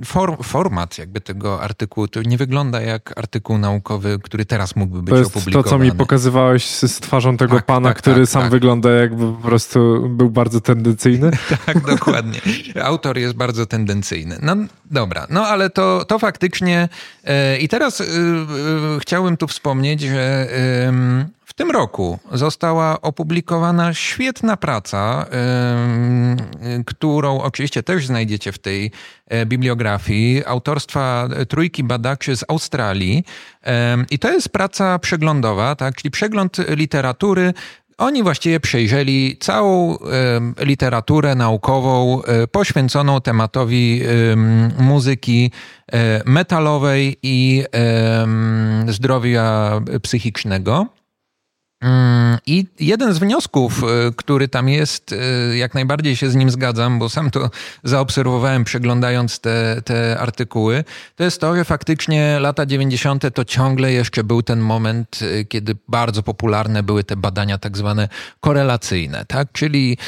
for, 0.05 0.37
format 0.45 0.99
jakby 0.99 1.21
tego 1.21 1.63
artykułu, 1.63 2.09
to 2.09 2.23
nie 2.23 2.37
wygląda 2.37 2.81
jak 2.81 3.19
artykuł 3.19 3.59
naukowy, 3.59 4.19
który 4.23 4.45
teraz 4.45 4.77
mógłby 4.77 5.03
być 5.03 5.11
To 5.13 5.19
jest 5.19 5.33
to, 5.33 5.39
opublikowany. 5.39 5.71
co 5.71 5.79
mi 5.79 5.93
pokazywałeś 5.99 6.67
z, 6.67 7.01
twarzą 7.01 7.37
tego 7.37 7.57
Tak, 7.57 7.67
pana, 7.67 7.89
tak, 7.89 7.99
który 7.99 8.21
tak, 8.21 8.29
sam 8.29 8.43
tak. 8.43 8.51
wygląda 8.51 8.91
jakby 8.91 9.33
po 9.33 9.49
prostu 9.49 10.09
był 10.09 10.31
bardzo 10.31 10.61
tendencyjny. 10.61 11.31
Tak, 11.67 11.87
dokładnie. 11.87 12.41
Autor 12.83 13.19
jest 13.19 13.35
bardzo 13.35 13.67
tendencyjny. 13.67 14.39
No 14.43 14.57
dobra, 14.91 15.27
no 15.31 15.47
ale 15.47 15.71
to, 15.71 16.05
to 16.05 16.19
faktycznie. 16.19 16.89
E, 17.25 17.59
I 17.59 17.69
teraz 17.69 18.01
e, 18.01 18.05
e, 18.05 18.07
chciałbym 19.01 19.37
tu 19.37 19.47
wspomnieć, 19.47 20.01
że 20.01 20.49
w 21.51 21.55
tym 21.55 21.71
roku 21.71 22.19
została 22.33 23.01
opublikowana 23.01 23.95
świetna 23.95 24.57
praca, 24.57 25.27
którą 26.87 27.41
oczywiście 27.41 27.83
też 27.83 28.07
znajdziecie 28.07 28.53
w 28.53 28.59
tej 28.59 28.91
e, 29.27 29.47
bibliografii, 29.47 30.47
autorstwa 30.47 31.29
trójki 31.49 31.85
badaczy 31.85 32.37
z 32.37 32.45
Australii. 32.49 33.25
I 34.11 34.19
to 34.19 34.31
jest 34.31 34.49
praca 34.49 34.99
przeglądowa, 34.99 35.75
tak? 35.75 35.95
czyli 35.95 36.11
przegląd 36.11 36.57
literatury 36.69 37.55
oni 37.99 38.23
właściwie 38.23 38.61
przejrzeli 38.61 39.37
całą 39.41 39.99
literaturę 40.61 41.35
naukową 41.35 42.23
e, 42.23 42.47
poświęconą 42.47 43.21
tematowi 43.21 44.03
em, 44.03 44.71
muzyki 44.79 45.51
e, 45.93 46.23
metalowej 46.25 47.17
i 47.23 47.65
zdrowia 48.89 49.81
psychicznego. 50.03 50.87
Mm, 51.81 52.39
I 52.47 52.67
jeden 52.81 53.15
z 53.15 53.19
wniosków, 53.19 53.85
e, 53.85 53.87
który 54.17 54.49
tam 54.49 54.69
jest, 54.69 55.13
e, 55.13 55.57
jak 55.57 55.75
najbardziej 55.75 56.17
się 56.17 56.31
z 56.31 56.35
nim 56.35 56.51
zgadzam, 56.51 56.99
bo 56.99 57.09
sam 57.09 57.31
to 57.31 57.51
zaobserwowałem 57.85 58.65
przeglądając 58.65 59.41
te, 59.41 59.83
te 59.85 60.19
artykuły, 60.19 60.85
to 61.17 61.25
jest 61.25 61.41
to, 61.41 61.57
że 61.57 61.65
faktycznie 61.65 62.39
lata 62.41 62.67
90. 62.67 63.31
to 63.35 63.45
ciągle 63.45 63.93
jeszcze 63.93 64.25
był 64.25 64.43
ten 64.43 64.61
moment, 64.61 65.19
e, 65.23 65.45
kiedy 65.45 65.77
bardzo 65.89 66.23
popularne 66.23 66.83
były 66.83 67.05
te 67.05 67.17
badania 67.17 67.59
tak 67.59 67.77
zwane 67.77 68.09
korelacyjne, 68.41 69.25
tak? 69.25 69.53
Czyli 69.53 69.99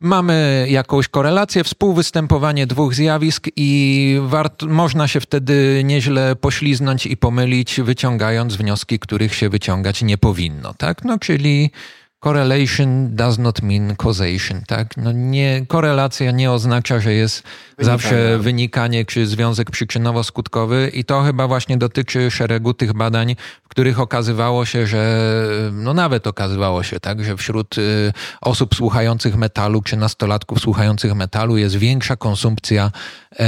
Mamy 0.00 0.66
jakąś 0.70 1.08
korelację, 1.08 1.64
współwystępowanie 1.64 2.66
dwóch 2.66 2.94
zjawisk 2.94 3.46
i 3.56 4.18
wart, 4.22 4.62
można 4.62 5.08
się 5.08 5.20
wtedy 5.20 5.82
nieźle 5.84 6.36
pośliznąć 6.36 7.06
i 7.06 7.16
pomylić, 7.16 7.80
wyciągając 7.80 8.56
wnioski, 8.56 8.98
których 8.98 9.34
się 9.34 9.48
wyciągać 9.48 10.02
nie 10.02 10.18
powinno, 10.18 10.74
tak? 10.74 11.04
No, 11.04 11.18
czyli 11.18 11.70
correlation 12.20 13.16
does 13.16 13.38
not 13.38 13.62
mean 13.62 13.96
causation, 13.96 14.62
tak? 14.66 14.96
No 14.96 15.12
nie, 15.12 15.66
korelacja 15.68 16.30
nie 16.30 16.52
oznacza, 16.52 17.00
że 17.00 17.12
jest 17.12 17.42
zawsze 17.78 18.38
wynikanie 18.38 19.04
czy 19.04 19.26
związek 19.26 19.70
przyczynowo-skutkowy 19.70 20.90
i 20.92 21.04
to 21.04 21.22
chyba 21.22 21.48
właśnie 21.48 21.78
dotyczy 21.78 22.30
szeregu 22.30 22.74
tych 22.74 22.92
badań, 22.92 23.36
w 23.64 23.68
których 23.68 24.00
okazywało 24.00 24.64
się, 24.64 24.86
że 24.86 25.20
no 25.72 25.94
nawet 25.94 26.26
okazywało 26.26 26.82
się 26.82 27.00
tak, 27.00 27.24
że 27.24 27.36
wśród 27.36 27.78
y, 27.78 28.12
osób 28.40 28.74
słuchających 28.74 29.36
metalu 29.36 29.82
czy 29.82 29.96
nastolatków 29.96 30.60
słuchających 30.60 31.14
metalu 31.14 31.56
jest 31.56 31.76
większa 31.76 32.16
konsumpcja 32.16 32.90
e, 33.32 33.46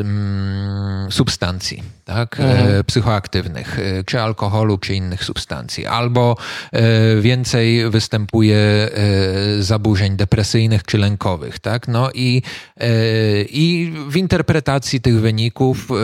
mm, 0.00 1.12
substancji, 1.12 1.82
tak, 2.04 2.40
e, 2.40 2.84
psychoaktywnych, 2.84 3.78
e, 3.78 4.04
czy 4.04 4.20
alkoholu, 4.20 4.78
czy 4.78 4.94
innych 4.94 5.24
substancji, 5.24 5.86
albo 5.86 6.36
e, 6.72 7.20
więcej 7.20 7.67
występuje 7.90 8.56
e, 8.56 8.90
zaburzeń 9.62 10.16
depresyjnych 10.16 10.82
czy 10.82 10.98
lękowych, 10.98 11.58
tak, 11.58 11.88
no 11.88 12.10
i, 12.14 12.42
e, 12.76 12.90
i 13.42 13.92
w 14.08 14.16
interpretacji 14.16 15.00
tych 15.00 15.20
wyników 15.20 15.90
e, 15.90 15.94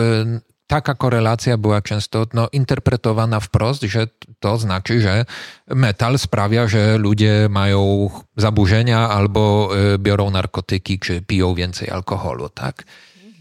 taka 0.67 0.95
korelacja 0.95 1.57
była 1.57 1.81
często 1.81 2.25
no, 2.33 2.49
interpretowana 2.51 3.39
wprost, 3.39 3.81
że 3.81 4.07
to 4.39 4.57
znaczy, 4.57 5.01
że 5.01 5.25
metal 5.67 6.19
sprawia, 6.19 6.67
że 6.67 6.97
ludzie 6.97 7.47
mają 7.49 8.09
zaburzenia 8.37 9.09
albo 9.09 9.69
biorą 9.99 10.31
narkotyki, 10.31 10.99
czy 10.99 11.21
piją 11.21 11.55
więcej 11.55 11.89
alkoholu, 11.89 12.49
tak? 12.49 12.83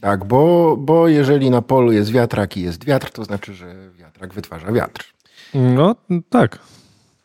Tak, 0.00 0.25
bo, 0.25 0.76
bo 0.76 1.09
jeżeli 1.09 1.50
na 1.50 1.62
polu 1.62 1.93
jest 1.93 2.11
wiatrak 2.11 2.57
i 2.57 2.62
jest 2.62 2.85
wiatr, 2.85 3.11
to 3.11 3.25
znaczy, 3.25 3.54
że 3.54 3.75
wiatrak 3.99 4.35
wytwarza 4.35 4.73
wiatr. 4.73 5.14
No 5.54 5.97
tak. 6.31 6.59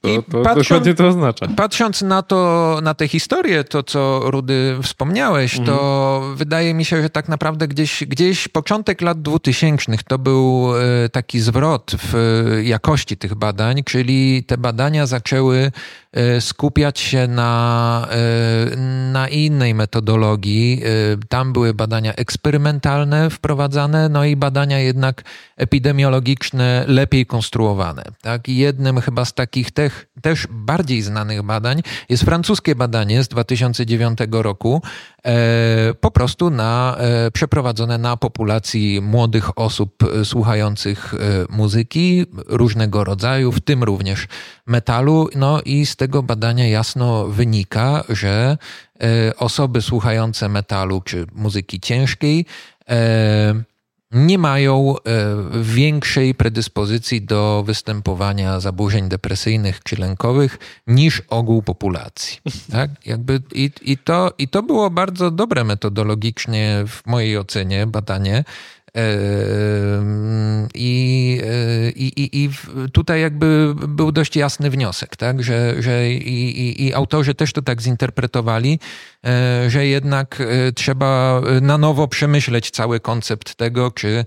I 0.03 0.23
to 0.31 0.41
patrząc- 0.41 0.67
dokładnie 0.69 0.93
to 0.93 1.07
oznacza. 1.07 1.47
Patrząc 1.55 2.01
na 2.01 2.21
to, 2.21 2.79
na 2.83 2.93
tę 2.93 3.07
historię, 3.07 3.63
to 3.63 3.83
co 3.83 4.21
Rudy 4.23 4.77
wspomniałeś, 4.83 5.59
to 5.65 6.21
wydaje 6.35 6.73
mi 6.73 6.85
się, 6.85 7.01
że 7.01 7.09
tak 7.09 7.29
naprawdę 7.29 7.67
gdzieś, 7.67 8.03
gdzieś 8.07 8.47
początek 8.47 9.01
lat 9.01 9.21
2000 9.21 9.97
to 10.07 10.17
był 10.19 10.71
e, 11.05 11.09
taki 11.09 11.39
zwrot 11.39 11.91
w 11.97 12.15
e, 12.15 12.63
jakości 12.63 13.17
tych 13.17 13.35
badań, 13.35 13.83
czyli 13.83 14.43
te 14.43 14.57
badania 14.57 15.05
zaczęły 15.05 15.71
skupiać 16.39 16.99
się 16.99 17.27
na, 17.27 18.07
na 19.11 19.27
innej 19.27 19.73
metodologii. 19.73 20.81
Tam 21.29 21.53
były 21.53 21.73
badania 21.73 22.13
eksperymentalne 22.13 23.29
wprowadzane, 23.29 24.09
no 24.09 24.25
i 24.25 24.35
badania 24.35 24.79
jednak 24.79 25.23
epidemiologiczne 25.57 26.85
lepiej 26.87 27.25
konstruowane. 27.25 28.03
Tak? 28.21 28.47
Jednym 28.47 29.01
chyba 29.01 29.25
z 29.25 29.33
takich 29.33 29.71
też, 29.71 29.93
też 30.21 30.47
bardziej 30.49 31.01
znanych 31.01 31.43
badań 31.43 31.81
jest 32.09 32.23
francuskie 32.23 32.75
badanie 32.75 33.23
z 33.23 33.27
2009 33.27 34.19
roku, 34.31 34.81
E, 35.25 35.93
po 35.93 36.11
prostu 36.11 36.49
na, 36.49 36.97
e, 36.99 37.31
przeprowadzone 37.31 37.97
na 37.97 38.17
populacji 38.17 39.01
młodych 39.01 39.57
osób 39.57 40.03
e, 40.03 40.25
słuchających 40.25 41.15
muzyki 41.49 42.25
różnego 42.47 43.03
rodzaju, 43.03 43.51
w 43.51 43.61
tym 43.61 43.83
również 43.83 44.27
metalu. 44.65 45.29
No 45.35 45.61
i 45.65 45.85
z 45.85 45.95
tego 45.99 46.23
badania 46.23 46.67
jasno 46.67 47.27
wynika, 47.27 48.03
że 48.09 48.57
osoby 49.37 49.81
słuchające 49.81 50.49
metalu 50.49 51.01
czy 51.01 51.25
muzyki 51.35 51.79
ciężkiej 51.79 52.45
nie 54.11 54.37
mają 54.37 54.95
e, 54.95 55.01
większej 55.61 56.35
predyspozycji 56.35 57.21
do 57.21 57.63
występowania 57.65 58.59
zaburzeń 58.59 59.09
depresyjnych 59.09 59.83
czy 59.83 59.95
lękowych 59.95 60.57
niż 60.87 61.21
ogół 61.29 61.61
populacji. 61.61 62.39
Tak? 62.71 62.89
Jakby 63.05 63.41
i, 63.53 63.71
i, 63.81 63.97
to, 63.97 64.33
I 64.37 64.47
to 64.47 64.63
było 64.63 64.89
bardzo 64.89 65.31
dobre 65.31 65.63
metodologicznie 65.63 66.83
w 66.87 67.05
mojej 67.05 67.37
ocenie 67.37 67.87
badanie, 67.87 68.43
i, 70.75 71.41
i, 71.95 72.43
I 72.43 72.49
tutaj 72.93 73.21
jakby 73.21 73.75
był 73.87 74.11
dość 74.11 74.35
jasny 74.35 74.69
wniosek, 74.69 75.15
tak? 75.15 75.43
że, 75.43 75.81
że 75.81 76.09
i, 76.09 76.87
i, 76.87 76.93
autorzy 76.93 77.35
też 77.35 77.53
to 77.53 77.61
tak 77.61 77.81
zinterpretowali, 77.81 78.79
e, 79.25 79.69
że 79.69 79.87
jednak 79.87 80.43
trzeba 80.75 81.41
na 81.61 81.77
nowo 81.77 82.07
przemyśleć 82.07 82.71
cały 82.71 82.99
koncept 82.99 83.55
tego, 83.55 83.91
czy 83.91 84.25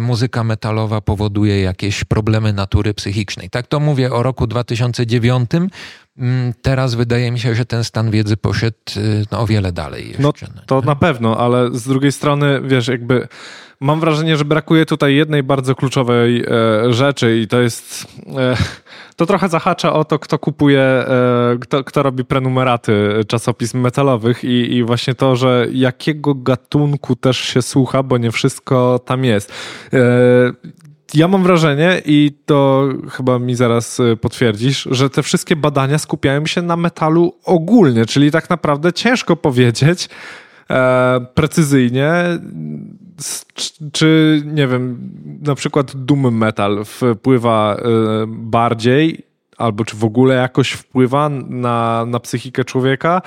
muzyka 0.00 0.44
metalowa 0.44 1.00
powoduje 1.00 1.60
jakieś 1.60 2.04
problemy 2.04 2.52
natury 2.52 2.94
psychicznej. 2.94 3.50
Tak 3.50 3.66
to 3.66 3.80
mówię 3.80 4.12
o 4.12 4.22
roku 4.22 4.46
2009. 4.46 5.50
Mm, 6.18 6.52
teraz 6.62 6.94
wydaje 6.94 7.30
mi 7.30 7.40
się, 7.40 7.54
że 7.54 7.64
ten 7.64 7.84
stan 7.84 8.10
wiedzy 8.10 8.36
poszedł 8.36 8.76
no, 9.32 9.40
o 9.40 9.46
wiele 9.46 9.72
dalej. 9.72 10.08
Jeszcze, 10.08 10.46
no 10.56 10.62
to 10.66 10.80
na 10.80 10.96
pewno, 10.96 11.38
ale 11.38 11.70
z 11.72 11.82
drugiej 11.88 12.12
strony, 12.12 12.60
wiesz, 12.64 12.88
jakby 12.88 13.28
mam 13.80 14.00
wrażenie, 14.00 14.36
że 14.36 14.44
brakuje 14.44 14.86
tutaj 14.86 15.14
jednej 15.14 15.42
bardzo 15.42 15.74
kluczowej 15.74 16.44
e, 16.44 16.92
rzeczy 16.92 17.38
i 17.38 17.48
to 17.48 17.60
jest. 17.60 18.06
E, 18.36 18.56
to 19.16 19.26
trochę 19.26 19.48
zahacza 19.48 19.92
o 19.92 20.04
to, 20.04 20.18
kto 20.18 20.38
kupuje, 20.38 20.80
e, 20.80 21.56
kto, 21.60 21.84
kto 21.84 22.02
robi 22.02 22.24
prenumeraty 22.24 23.20
czasopism 23.28 23.80
metalowych 23.80 24.44
i, 24.44 24.74
i 24.74 24.84
właśnie 24.84 25.14
to, 25.14 25.36
że 25.36 25.66
jakiego 25.72 26.34
gatunku 26.34 27.16
też 27.16 27.38
się 27.38 27.62
słucha, 27.62 28.02
bo 28.02 28.18
nie 28.18 28.30
wszystko 28.30 28.98
tam 28.98 29.24
jest. 29.24 29.52
Ja 31.14 31.28
mam 31.28 31.42
wrażenie, 31.42 32.02
i 32.04 32.32
to 32.46 32.88
chyba 33.10 33.38
mi 33.38 33.54
zaraz 33.54 34.00
e, 34.00 34.16
potwierdzisz, 34.16 34.88
że 34.90 35.10
te 35.10 35.22
wszystkie 35.22 35.56
badania 35.56 35.98
skupiają 35.98 36.46
się 36.46 36.62
na 36.62 36.76
metalu 36.76 37.34
ogólnie, 37.44 38.06
czyli 38.06 38.30
tak 38.30 38.50
naprawdę 38.50 38.92
ciężko 38.92 39.36
powiedzieć 39.36 40.08
e, 40.70 41.26
precyzyjnie, 41.34 42.12
czy 43.92 44.42
nie 44.46 44.66
wiem, 44.66 45.10
na 45.42 45.54
przykład 45.54 46.04
doom 46.04 46.36
metal 46.36 46.84
wpływa 46.84 47.76
e, 47.76 47.82
bardziej 48.28 49.25
albo 49.58 49.84
czy 49.84 49.96
w 49.96 50.04
ogóle 50.04 50.34
jakoś 50.34 50.70
wpływa 50.70 51.28
na, 51.48 52.04
na 52.06 52.20
psychikę 52.20 52.64
człowieka, 52.64 53.22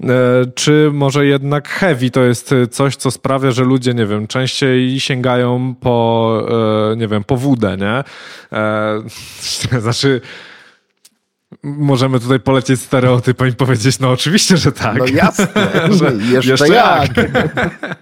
e, 0.00 0.06
czy 0.54 0.90
może 0.92 1.26
jednak 1.26 1.68
heavy 1.68 2.10
to 2.10 2.22
jest 2.22 2.54
coś, 2.70 2.96
co 2.96 3.10
sprawia, 3.10 3.50
że 3.50 3.64
ludzie, 3.64 3.94
nie 3.94 4.06
wiem, 4.06 4.26
częściej 4.26 5.00
sięgają 5.00 5.74
po, 5.80 6.48
e, 6.92 6.96
nie 6.96 7.08
wiem, 7.08 7.24
po 7.24 7.36
wódę, 7.36 7.76
nie? 7.76 8.04
Znaczy, 9.80 10.20
Możemy 11.62 12.20
tutaj 12.20 12.40
polecieć 12.40 12.80
stereotypem 12.80 13.48
i 13.48 13.52
powiedzieć, 13.52 13.98
no 13.98 14.10
oczywiście, 14.10 14.56
że 14.56 14.72
tak. 14.72 14.98
No 14.98 15.06
jasne, 15.06 15.46
że 15.98 16.12
jeszcze, 16.12 16.50
jeszcze 16.50 16.68
jak. 16.68 17.16
jak. 17.16 17.26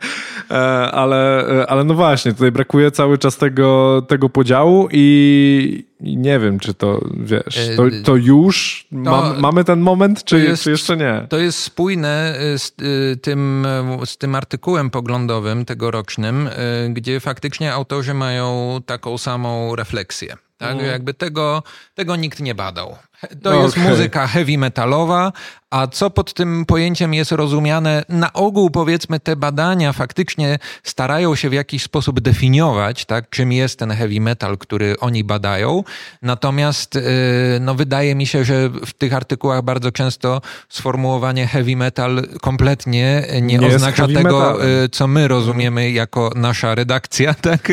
E, 0.50 0.54
ale, 0.90 1.48
e, 1.62 1.66
ale 1.70 1.84
no 1.84 1.94
właśnie, 1.94 2.32
tutaj 2.32 2.52
brakuje 2.52 2.90
cały 2.90 3.18
czas 3.18 3.36
tego, 3.36 4.02
tego 4.08 4.28
podziału 4.28 4.88
i, 4.92 5.86
i 6.00 6.16
nie 6.16 6.38
wiem, 6.38 6.58
czy 6.58 6.74
to, 6.74 7.00
wiesz, 7.16 7.70
to, 7.76 7.86
e, 7.86 7.90
to 7.90 8.16
już 8.16 8.86
to, 9.04 9.34
mamy 9.38 9.64
ten 9.64 9.80
moment, 9.80 10.24
czy, 10.24 10.40
jest, 10.40 10.62
czy 10.62 10.70
jeszcze 10.70 10.96
nie? 10.96 11.26
To 11.28 11.38
jest 11.38 11.58
spójne 11.58 12.34
z 12.56 12.72
tym, 13.22 13.66
z 14.04 14.18
tym 14.18 14.34
artykułem 14.34 14.90
poglądowym 14.90 15.64
tegorocznym, 15.64 16.48
gdzie 16.90 17.20
faktycznie 17.20 17.72
autorzy 17.72 18.14
mają 18.14 18.78
taką 18.86 19.18
samą 19.18 19.76
refleksję. 19.76 20.36
Tak? 20.58 20.72
Mm. 20.72 20.86
Jakby 20.86 21.14
tego, 21.14 21.62
tego 21.94 22.16
nikt 22.16 22.40
nie 22.40 22.54
badał. 22.54 22.96
To 23.42 23.50
okay. 23.50 23.62
jest 23.62 23.76
muzyka 23.76 24.26
heavy 24.26 24.58
metalowa, 24.58 25.32
a 25.74 25.86
co 25.86 26.10
pod 26.10 26.34
tym 26.34 26.64
pojęciem 26.66 27.14
jest 27.14 27.32
rozumiane? 27.32 28.04
Na 28.08 28.32
ogół 28.32 28.70
powiedzmy 28.70 29.20
te 29.20 29.36
badania 29.36 29.92
faktycznie 29.92 30.58
starają 30.82 31.34
się 31.34 31.50
w 31.50 31.52
jakiś 31.52 31.82
sposób 31.82 32.20
definiować, 32.20 33.04
tak, 33.04 33.30
czym 33.30 33.52
jest 33.52 33.78
ten 33.78 33.90
heavy 33.90 34.20
metal, 34.20 34.58
który 34.58 35.00
oni 35.00 35.24
badają. 35.24 35.84
Natomiast 36.22 36.96
y, 36.96 37.02
no, 37.60 37.74
wydaje 37.74 38.14
mi 38.14 38.26
się, 38.26 38.44
że 38.44 38.68
w 38.68 38.92
tych 38.92 39.14
artykułach 39.14 39.62
bardzo 39.62 39.92
często 39.92 40.40
sformułowanie 40.68 41.46
heavy 41.46 41.76
metal 41.76 42.22
kompletnie 42.40 43.26
nie, 43.42 43.58
nie 43.58 43.66
oznacza 43.66 44.08
tego, 44.08 44.64
y, 44.84 44.88
co 44.88 45.06
my 45.06 45.28
rozumiemy 45.28 45.90
jako 45.90 46.30
nasza 46.36 46.74
redakcja, 46.74 47.34
tak? 47.50 47.72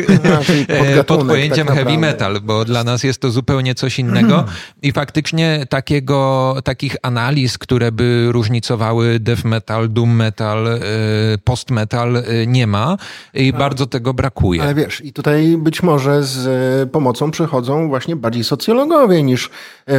No, 0.96 1.04
pod 1.04 1.26
pojęciem 1.26 1.66
tak 1.66 1.76
heavy 1.76 1.98
metal, 1.98 2.40
bo 2.40 2.64
dla 2.64 2.84
nas 2.84 3.04
jest 3.04 3.20
to 3.20 3.30
zupełnie 3.30 3.74
coś 3.74 3.98
innego. 3.98 4.44
I 4.82 4.92
faktycznie 4.92 5.66
takiego, 5.68 6.56
takich 6.64 6.96
analiz, 7.02 7.58
które 7.58 7.91
by 7.92 8.28
różnicowały 8.32 9.20
death 9.20 9.44
metal, 9.44 9.92
doom 9.92 10.16
metal, 10.16 10.66
e, 10.66 10.80
post 11.44 11.70
metal 11.70 12.16
e, 12.16 12.46
nie 12.46 12.66
ma 12.66 12.96
i 13.34 13.52
bardzo 13.52 13.86
tego 13.86 14.14
brakuje. 14.14 14.62
Ale 14.62 14.74
wiesz, 14.74 15.04
i 15.04 15.12
tutaj 15.12 15.56
być 15.58 15.82
może 15.82 16.22
z 16.22 16.46
e, 16.46 16.86
pomocą 16.86 17.30
przychodzą 17.30 17.88
właśnie 17.88 18.16
bardziej 18.16 18.44
socjologowie 18.44 19.22
niż 19.22 19.50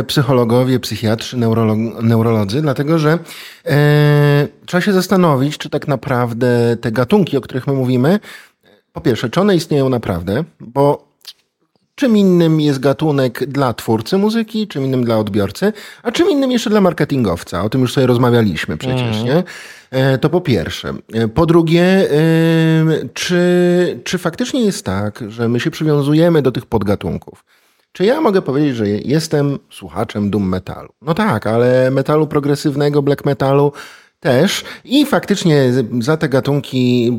psychologowie, 0.08 0.79
psychiatrzy, 0.79 1.38
neurolog 1.38 1.77
neurolodzy, 2.03 2.62
dlatego 2.62 2.99
że 2.99 3.19
e, 3.65 4.47
trzeba 4.65 4.82
się 4.82 4.93
zastanowić, 4.93 5.58
czy 5.58 5.69
tak 5.69 5.88
naprawdę 5.88 6.77
te 6.82 6.91
gatunki, 6.91 7.38
o 7.38 7.41
których 7.41 7.67
my 7.67 7.73
mówimy, 7.73 8.19
po 8.93 9.01
pierwsze, 9.01 9.29
czy 9.29 9.41
one 9.41 9.56
istnieją 9.56 9.89
naprawdę, 9.89 10.43
bo 10.60 11.12
Czym 11.95 12.17
innym 12.17 12.62
jest 12.62 12.79
gatunek 12.79 13.45
dla 13.45 13.73
twórcy 13.73 14.17
muzyki, 14.17 14.67
czym 14.67 14.86
innym 14.86 15.03
dla 15.03 15.17
odbiorcy, 15.17 15.73
a 16.03 16.12
czym 16.12 16.29
innym 16.29 16.51
jeszcze 16.51 16.69
dla 16.69 16.82
marketingowca. 16.82 17.63
O 17.63 17.69
tym 17.69 17.82
już 17.82 17.93
sobie 17.93 18.08
rozmawialiśmy 18.08 18.77
przecież, 18.77 19.17
mm. 19.17 19.25
nie? 19.25 19.43
E, 19.91 20.17
to 20.17 20.29
po 20.29 20.41
pierwsze. 20.41 20.93
E, 21.13 21.27
po 21.27 21.45
drugie, 21.45 22.10
czy, 23.13 23.99
czy 24.03 24.17
faktycznie 24.17 24.65
jest 24.65 24.86
tak, 24.86 25.23
że 25.27 25.49
my 25.49 25.60
się 25.60 25.71
przywiązujemy 25.71 26.41
do 26.41 26.51
tych 26.51 26.65
podgatunków? 26.65 27.45
Czy 27.91 28.06
ja 28.06 28.21
mogę 28.21 28.41
powiedzieć, 28.41 28.75
że 28.75 28.89
jestem 28.89 29.60
słuchaczem 29.69 30.29
doom 30.29 30.49
metalu? 30.49 30.89
No 31.01 31.13
tak, 31.13 31.47
ale 31.47 31.91
metalu 31.91 32.27
progresywnego, 32.27 33.01
black 33.01 33.25
metalu 33.25 33.71
też 34.24 34.64
i 34.86 35.06
faktycznie 35.06 35.72
za 36.00 36.18
te 36.18 36.30
gatunki 36.30 37.12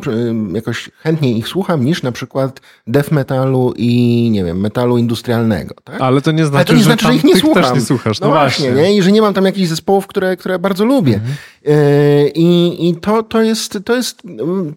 jakoś 0.55 0.91
chętniej 0.99 1.39
ich 1.39 1.49
słucham 1.49 1.85
niż 1.85 2.03
na 2.03 2.13
przykład 2.13 2.61
death 2.87 3.13
metalu 3.13 3.75
i 3.77 4.29
nie 4.33 4.45
wiem, 4.45 4.61
metalu 4.61 4.99
industrialnego. 4.99 5.75
Tak? 5.85 6.01
Ale 6.01 6.21
to 6.21 6.33
nie 6.33 6.47
znaczy, 6.47 6.67
to 6.67 6.73
nie 6.73 6.79
że, 6.79 6.85
znaczy, 6.85 7.07
że 7.07 7.15
ich 7.15 7.25
nie 7.25 7.37
słucham. 7.37 7.75
nie 7.75 7.81
słuchasz. 7.81 8.21
No, 8.21 8.27
no 8.27 8.33
właśnie, 8.33 8.71
właśnie. 8.71 8.89
Nie? 8.89 8.97
i 8.97 9.03
że 9.03 9.13
nie 9.13 9.23
mam 9.23 9.35
tam 9.35 9.45
jakichś 9.45 9.69
zespołów, 9.69 10.07
które, 10.07 10.37
które 10.37 10.59
bardzo 10.59 10.85
lubię. 10.85 11.15
Mhm. 11.15 11.35
E, 11.67 12.29
I, 12.29 12.89
i 12.89 12.97
to, 12.97 13.23
to, 13.23 13.43
jest, 13.43 13.79
to, 13.85 13.95
jest, 13.95 14.23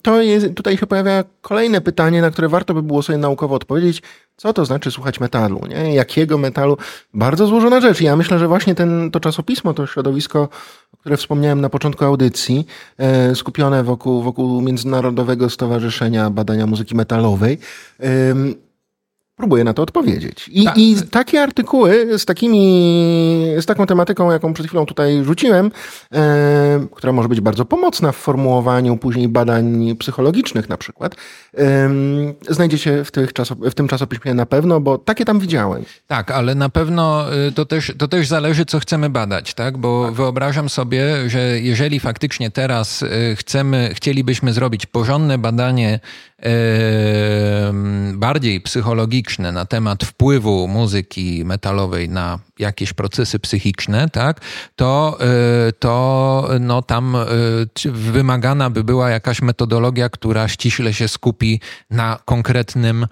to 0.01 0.21
jest, 0.21 0.53
tutaj 0.55 0.77
się 0.77 0.87
pojawia 0.87 1.23
kolejne 1.41 1.81
pytanie, 1.81 2.21
na 2.21 2.31
które 2.31 2.49
warto 2.49 2.73
by 2.73 2.81
było 2.81 3.03
sobie 3.03 3.17
naukowo 3.17 3.55
odpowiedzieć. 3.55 4.01
Co 4.37 4.53
to 4.53 4.65
znaczy 4.65 4.91
słuchać 4.91 5.19
metalu? 5.19 5.61
Nie? 5.69 5.93
Jakiego 5.93 6.37
metalu? 6.37 6.77
Bardzo 7.13 7.47
złożona 7.47 7.81
rzecz. 7.81 8.01
Ja 8.01 8.15
myślę, 8.15 8.39
że 8.39 8.47
właśnie 8.47 8.75
ten, 8.75 9.11
to 9.11 9.19
czasopismo, 9.19 9.73
to 9.73 9.87
środowisko, 9.87 10.49
które 11.07 11.17
wspomniałem 11.17 11.61
na 11.61 11.69
początku 11.69 12.05
audycji, 12.05 12.67
e, 12.97 13.35
skupione 13.35 13.83
wokół, 13.83 14.21
wokół 14.21 14.61
Międzynarodowego 14.61 15.49
Stowarzyszenia 15.49 16.29
Badania 16.29 16.67
Muzyki 16.67 16.95
Metalowej, 16.95 17.57
próbuję 19.37 19.63
na 19.63 19.73
to 19.73 19.83
odpowiedzieć. 19.83 20.49
I, 20.53 20.65
tak. 20.65 20.77
I 20.77 20.95
takie 21.11 21.43
artykuły 21.43 22.19
z 22.19 22.25
takimi, 22.25 23.45
z 23.59 23.65
taką 23.65 23.85
tematyką, 23.85 24.31
jaką 24.31 24.53
przed 24.53 24.67
chwilą 24.67 24.85
tutaj 24.85 25.23
rzuciłem, 25.23 25.71
e, 26.13 26.87
która 26.91 27.13
może 27.13 27.29
być 27.29 27.41
bardzo 27.41 27.65
pomocna 27.65 28.11
w 28.11 28.15
formułowaniu 28.15 28.97
później 28.97 29.27
badań 29.27 29.95
psychologicznych 29.99 30.69
na 30.69 30.77
przykład, 30.77 31.15
e, 31.57 31.89
znajdziecie 32.49 33.03
w, 33.03 33.11
tych 33.11 33.33
czasop- 33.33 33.69
w 33.69 33.73
tym 33.73 33.87
czasopiśmie 33.87 34.33
na 34.33 34.45
pewno, 34.45 34.79
bo 34.79 34.97
takie 34.97 35.25
tam 35.25 35.39
widziałem. 35.39 35.83
Tak, 36.07 36.31
ale 36.31 36.55
na 36.55 36.69
pewno 36.69 37.25
y, 37.47 37.51
to 37.51 37.65
też, 37.65 37.93
to 37.97 38.07
też 38.07 38.27
zależy, 38.27 38.65
co 38.65 38.79
chcemy 38.79 39.09
badać, 39.09 39.53
tak? 39.53 39.77
Bo 39.77 40.05
tak. 40.05 40.13
wyobrażam 40.13 40.69
sobie, 40.69 41.29
że 41.29 41.59
jeżeli 41.59 41.99
faktycznie 41.99 42.51
teraz 42.51 43.01
y, 43.01 43.35
chcemy, 43.35 43.91
chcielibyśmy 43.93 44.53
zrobić 44.53 44.85
porządne 44.85 45.37
badanie 45.37 45.99
bardziej 48.13 48.61
psychologiczne 48.61 49.26
na 49.51 49.65
temat 49.65 50.03
wpływu 50.03 50.67
muzyki 50.67 51.45
metalowej 51.45 52.09
na 52.09 52.39
jakieś 52.59 52.93
procesy 52.93 53.39
psychiczne, 53.39 54.09
tak, 54.09 54.41
to, 54.75 55.17
e, 55.21 55.71
to 55.71 56.49
no, 56.59 56.81
tam 56.81 57.15
e, 57.15 57.25
wymagana 57.91 58.69
by 58.69 58.83
była 58.83 59.09
jakaś 59.09 59.41
metodologia, 59.41 60.09
która 60.09 60.47
ściśle 60.47 60.93
się 60.93 61.07
skupi 61.07 61.59
na 61.89 62.19
konkretnym 62.25 63.07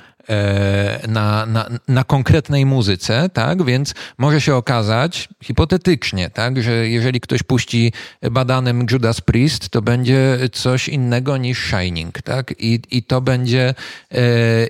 na, 1.08 1.46
na, 1.46 1.70
na 1.88 2.04
konkretnej 2.04 2.66
muzyce, 2.66 3.30
tak? 3.34 3.64
Więc 3.64 3.94
może 4.18 4.42
się 4.42 4.56
okazać, 4.56 5.30
hipotetycznie, 5.44 6.30
tak, 6.30 6.64
że 6.64 6.90
jeżeli 6.90 7.20
ktoś 7.20 7.44
puści 7.44 7.94
badanym 8.32 8.86
Judas 8.92 9.22
Priest, 9.22 9.70
to 9.70 9.82
będzie 9.82 10.38
coś 10.52 10.90
innego 10.90 11.38
niż 11.38 11.66
Shining, 11.66 12.22
tak? 12.22 12.54
I, 12.60 12.80
i 12.92 13.04
to 13.04 13.22
będzie 13.22 13.74
e, 14.12 14.24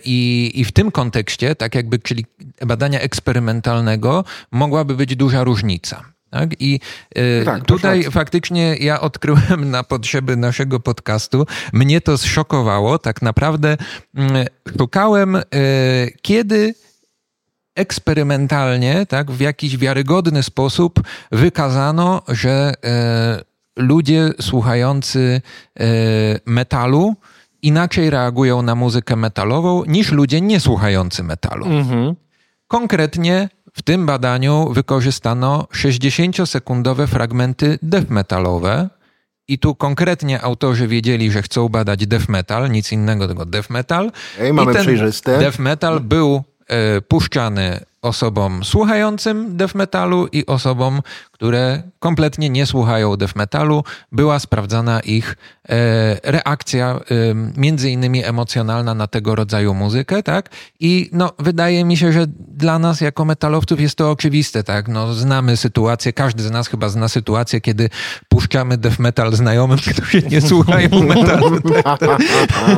i, 0.05 0.51
i 0.55 0.65
w 0.65 0.71
tym 0.71 0.91
kontekście, 0.91 1.55
tak 1.55 1.75
jakby, 1.75 1.99
czyli 1.99 2.25
badania 2.65 2.99
eksperymentalnego, 2.99 4.23
mogłaby 4.51 4.95
być 4.95 5.15
duża 5.15 5.43
różnica. 5.43 6.14
Tak? 6.29 6.61
I 6.61 6.79
y, 7.17 7.45
tak, 7.45 7.65
tutaj 7.65 8.03
faktycznie 8.03 8.75
ja 8.79 9.01
odkryłem 9.01 9.71
na 9.71 9.83
potrzeby 9.83 10.35
naszego 10.35 10.79
podcastu, 10.79 11.45
mnie 11.73 12.01
to 12.01 12.17
zszokowało. 12.17 12.99
Tak 12.99 13.21
naprawdę 13.21 13.77
mm, 14.15 14.45
szukałem, 14.77 15.35
y, 15.35 15.43
kiedy 16.21 16.75
eksperymentalnie, 17.75 19.05
tak, 19.05 19.31
w 19.31 19.39
jakiś 19.39 19.77
wiarygodny 19.77 20.43
sposób 20.43 20.99
wykazano, 21.31 22.21
że 22.27 22.73
y, 22.73 23.83
ludzie 23.83 24.29
słuchający 24.41 25.41
metalu 26.45 27.15
inaczej 27.65 28.09
reagują 28.09 28.61
na 28.61 28.75
muzykę 28.75 29.15
metalową 29.15 29.83
niż 29.85 30.11
ludzie 30.11 30.41
niesłuchający 30.41 31.23
metalu. 31.23 31.65
Mhm. 31.65 32.15
Konkretnie 32.67 33.49
w 33.77 33.81
tym 33.81 34.05
badaniu 34.05 34.69
wykorzystano 34.73 35.67
60-sekundowe 35.73 37.07
fragmenty 37.07 37.79
death 37.81 38.09
metalowe. 38.09 38.89
I 39.47 39.59
tu 39.59 39.75
konkretnie 39.75 40.41
autorzy 40.41 40.87
wiedzieli, 40.87 41.31
że 41.31 41.41
chcą 41.41 41.69
badać 41.69 42.07
death 42.07 42.29
metal, 42.29 42.71
nic 42.71 42.91
innego, 42.91 43.27
tylko 43.27 43.45
death 43.45 43.69
metal. 43.69 44.11
Ej, 44.39 44.53
mamy 44.53 44.71
I 44.71 44.75
ten 44.75 44.83
przejrzyste. 44.83 45.39
death 45.39 45.59
metal 45.59 45.99
był 45.99 46.43
e, 46.67 47.01
puszczany 47.01 47.79
osobom 48.05 48.63
słuchającym 48.63 49.57
death 49.57 49.75
metalu 49.75 50.27
i 50.27 50.45
osobom, 50.45 51.01
które 51.31 51.83
kompletnie 51.99 52.49
nie 52.49 52.65
słuchają 52.65 53.17
death 53.17 53.35
metalu. 53.35 53.83
Była 54.11 54.39
sprawdzana 54.39 54.99
ich 54.99 55.35
e, 55.69 56.31
reakcja, 56.31 56.99
między 57.57 57.89
innymi 57.89 58.23
emocjonalna 58.23 58.93
na 58.93 59.07
tego 59.07 59.35
rodzaju 59.35 59.73
muzykę, 59.73 60.23
tak? 60.23 60.49
I 60.79 61.09
no, 61.13 61.33
wydaje 61.39 61.85
mi 61.85 61.97
się, 61.97 62.11
że 62.11 62.25
dla 62.57 62.79
nas 62.79 63.01
jako 63.01 63.25
metalowców 63.25 63.79
jest 63.79 63.95
to 63.95 64.11
oczywiste, 64.11 64.63
tak? 64.63 64.87
No, 64.87 65.13
znamy 65.13 65.57
sytuację, 65.57 66.13
każdy 66.13 66.43
z 66.43 66.51
nas 66.51 66.67
chyba 66.67 66.89
zna 66.89 67.07
sytuację, 67.07 67.61
kiedy 67.61 67.89
puszczamy 68.29 68.77
death 68.77 68.99
metal 68.99 69.35
znajomym, 69.35 69.77
którzy 69.93 70.21
nie 70.21 70.41
słuchają 70.41 70.89
metalu. 71.15 71.59
Tak? 71.85 72.21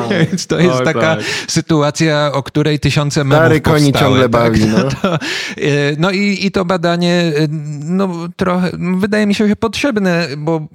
Więc 0.09 0.47
to 0.47 0.59
jest 0.59 0.83
taka 0.83 1.15
tak. 1.15 1.25
sytuacja, 1.47 2.31
o 2.33 2.43
której 2.43 2.79
tysiące 2.79 3.23
memów 3.23 3.45
Stary 3.45 3.61
koni 3.61 3.93
ciągle 3.93 4.21
tak? 4.21 4.31
bawi, 4.31 4.65
no. 4.65 5.16
E, 5.57 5.95
no 5.97 6.11
i, 6.11 6.45
i 6.45 6.51
to 6.51 6.65
badanie, 6.65 7.11
e, 7.11 7.47
no 7.83 8.27
trochę, 8.35 8.71
wydaje 8.97 9.27
mi 9.27 9.35
się, 9.35 9.47
że 9.47 9.55
potrzebne, 9.55 10.27
bo 10.37 10.67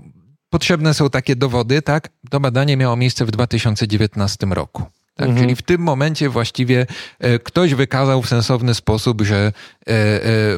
potrzebne 0.51 0.95
są 0.95 1.11
takie 1.11 1.37
dowody, 1.37 1.83
tak? 1.83 2.09
To 2.31 2.41
badanie 2.41 2.77
miało 2.77 2.97
miejsce 2.97 3.25
w 3.25 3.31
2019 3.31 4.47
roku. 4.47 4.83
Tak? 5.15 5.29
Mhm. 5.29 5.45
Czyli 5.45 5.57
w 5.57 5.63
tym 5.63 5.81
momencie 5.81 6.29
właściwie 6.29 6.87
e, 7.19 7.39
ktoś 7.39 7.75
wykazał 7.75 8.23
w 8.23 8.29
sensowny 8.29 8.75
sposób, 8.75 9.23
że 9.23 9.53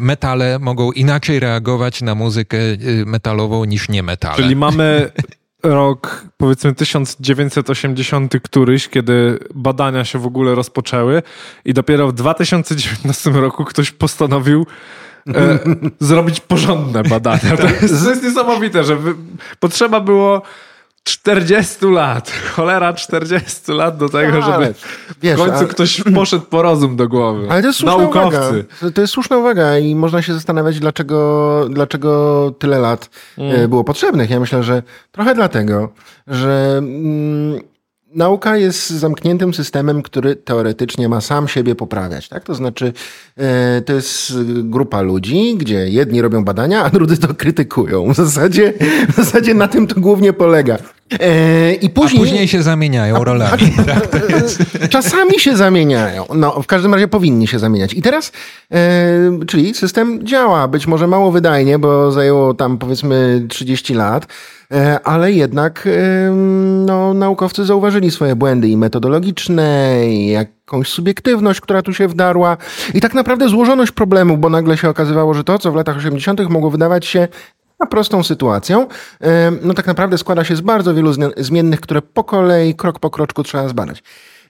metale 0.00 0.58
mogą 0.58 0.92
inaczej 0.92 1.40
reagować 1.40 2.02
na 2.02 2.14
muzykę 2.14 2.58
metalową 3.06 3.64
niż 3.64 3.88
nie 3.88 4.02
metale. 4.02 4.36
Czyli 4.36 4.56
mamy 4.56 5.10
rok, 5.64 6.24
powiedzmy 6.36 6.74
1980 6.74 8.34
któryś, 8.42 8.88
kiedy 8.88 9.38
badania 9.54 10.04
się 10.04 10.18
w 10.18 10.26
ogóle 10.26 10.54
rozpoczęły 10.54 11.22
i 11.64 11.74
dopiero 11.74 12.08
w 12.08 12.12
2019 12.12 13.30
roku 13.30 13.64
ktoś 13.64 13.90
postanowił 13.90 14.66
e, 15.28 15.58
zrobić 16.08 16.40
porządne 16.40 17.02
badania. 17.02 17.56
To 17.56 17.66
jest, 17.66 18.04
to 18.04 18.10
jest 18.10 18.22
niesamowite, 18.22 18.84
że 18.84 18.98
potrzeba 19.60 20.00
było 20.00 20.42
40 21.04 21.86
lat, 21.86 22.30
cholera 22.30 22.92
40 22.92 23.72
lat 23.72 23.96
do 23.96 24.08
tego, 24.08 24.42
żeby 24.42 24.74
wiesz, 25.22 25.34
w 25.34 25.38
końcu 25.38 25.56
ale... 25.56 25.66
ktoś 25.66 26.02
poszedł 26.14 26.44
po 26.44 26.62
rozum 26.62 26.96
do 26.96 27.08
głowy. 27.08 27.46
Ale 27.50 27.62
to 27.62 27.66
jest 27.66 27.78
słuszna 27.78 27.98
Naukowcy. 27.98 28.38
uwaga. 28.38 28.90
To 28.94 29.00
jest 29.00 29.12
słuszna 29.12 29.38
uwaga 29.38 29.78
i 29.78 29.94
można 29.94 30.22
się 30.22 30.34
zastanawiać, 30.34 30.80
dlaczego, 30.80 31.66
dlaczego 31.70 32.50
tyle 32.58 32.78
lat 32.78 33.10
mm. 33.38 33.64
E, 33.64 33.68
było 33.68 33.84
potrzebnych. 33.84 34.30
Ja 34.30 34.40
myślę, 34.40 34.62
że 34.62 34.82
trochę 35.12 35.34
dlatego, 35.34 35.88
że 36.26 36.74
mm, 36.78 37.60
nauka 38.14 38.56
jest 38.56 38.90
zamkniętym 38.90 39.54
systemem, 39.54 40.02
który 40.02 40.36
teoretycznie 40.36 41.08
ma 41.08 41.20
sam 41.20 41.48
siebie 41.48 41.74
poprawiać. 41.74 42.28
Tak? 42.28 42.44
To 42.44 42.54
znaczy, 42.54 42.92
e, 43.36 43.82
to 43.82 43.92
jest 43.92 44.32
grupa 44.62 45.00
ludzi, 45.00 45.56
gdzie 45.56 45.88
jedni 45.88 46.22
robią 46.22 46.44
badania, 46.44 46.84
a 46.84 46.90
drudzy 46.94 47.18
to 47.18 47.34
krytykują. 47.34 48.12
W 48.12 48.16
zasadzie, 48.16 48.72
w 49.12 49.16
zasadzie 49.16 49.54
na 49.54 49.68
tym 49.68 49.86
to 49.86 50.00
głównie 50.00 50.32
polega. 50.32 50.78
E, 51.20 51.74
I 51.74 51.90
później, 51.90 52.22
a 52.22 52.24
później 52.24 52.48
się 52.48 52.62
zamieniają 52.62 53.16
a, 53.16 53.24
rolami. 53.24 53.72
A, 53.78 53.82
tak, 53.82 54.22
czasami 54.90 55.40
się 55.40 55.56
zamieniają. 55.56 56.24
No, 56.34 56.62
w 56.62 56.66
każdym 56.66 56.94
razie 56.94 57.08
powinni 57.08 57.46
się 57.46 57.58
zamieniać. 57.58 57.94
I 57.94 58.02
teraz, 58.02 58.32
e, 58.72 58.78
czyli 59.46 59.74
system 59.74 60.26
działa. 60.26 60.68
Być 60.68 60.86
może 60.86 61.06
mało 61.06 61.32
wydajnie, 61.32 61.78
bo 61.78 62.12
zajęło 62.12 62.54
tam 62.54 62.78
powiedzmy 62.78 63.46
30 63.48 63.94
lat, 63.94 64.26
e, 64.72 65.00
ale 65.04 65.32
jednak 65.32 65.86
e, 65.86 66.30
no, 66.86 67.14
naukowcy 67.14 67.64
zauważyli 67.64 68.10
swoje 68.10 68.36
błędy 68.36 68.68
i 68.68 68.76
metodologiczne, 68.76 69.98
i 70.08 70.26
jakąś 70.28 70.88
subiektywność, 70.88 71.60
która 71.60 71.82
tu 71.82 71.94
się 71.94 72.08
wdarła 72.08 72.56
i 72.94 73.00
tak 73.00 73.14
naprawdę 73.14 73.48
złożoność 73.48 73.92
problemu, 73.92 74.36
bo 74.36 74.50
nagle 74.50 74.76
się 74.76 74.88
okazywało, 74.88 75.34
że 75.34 75.44
to, 75.44 75.58
co 75.58 75.72
w 75.72 75.76
latach 75.76 75.96
80. 75.96 76.48
mogło 76.48 76.70
wydawać 76.70 77.06
się 77.06 77.28
prostą 77.90 78.22
sytuacją, 78.22 78.86
no 79.62 79.74
tak 79.74 79.86
naprawdę 79.86 80.18
składa 80.18 80.44
się 80.44 80.56
z 80.56 80.60
bardzo 80.60 80.94
wielu 80.94 81.12
zmiennych, 81.36 81.80
które 81.80 82.02
po 82.02 82.24
kolei, 82.24 82.74
krok 82.74 82.98
po 82.98 83.10
kroczku 83.10 83.42
trzeba 83.42 83.68
zbadać. 83.68 84.02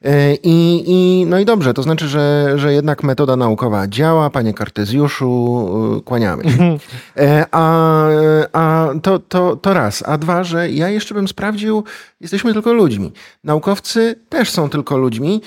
E, 0.04 0.34
I, 0.34 0.84
I, 0.86 1.26
no 1.26 1.38
i 1.38 1.44
dobrze, 1.44 1.74
to 1.74 1.82
znaczy, 1.82 2.08
że, 2.08 2.52
że 2.56 2.72
jednak 2.72 3.02
metoda 3.02 3.36
naukowa 3.36 3.88
działa, 3.88 4.30
panie 4.30 4.54
Kartezjuszu, 4.54 5.96
e, 5.98 6.00
kłaniamy 6.00 6.44
się. 6.50 6.78
E, 7.16 7.46
a, 7.52 8.06
a 8.52 8.88
to, 9.02 9.18
to, 9.18 9.56
to 9.56 9.74
raz. 9.74 10.02
A 10.06 10.18
dwa, 10.18 10.44
że 10.44 10.70
ja 10.70 10.88
jeszcze 10.88 11.14
bym 11.14 11.28
sprawdził, 11.28 11.84
jesteśmy 12.20 12.52
tylko 12.52 12.72
ludźmi. 12.72 13.12
Naukowcy 13.44 14.20
też 14.28 14.50
są 14.50 14.70
tylko 14.70 14.96
ludźmi 14.96 15.40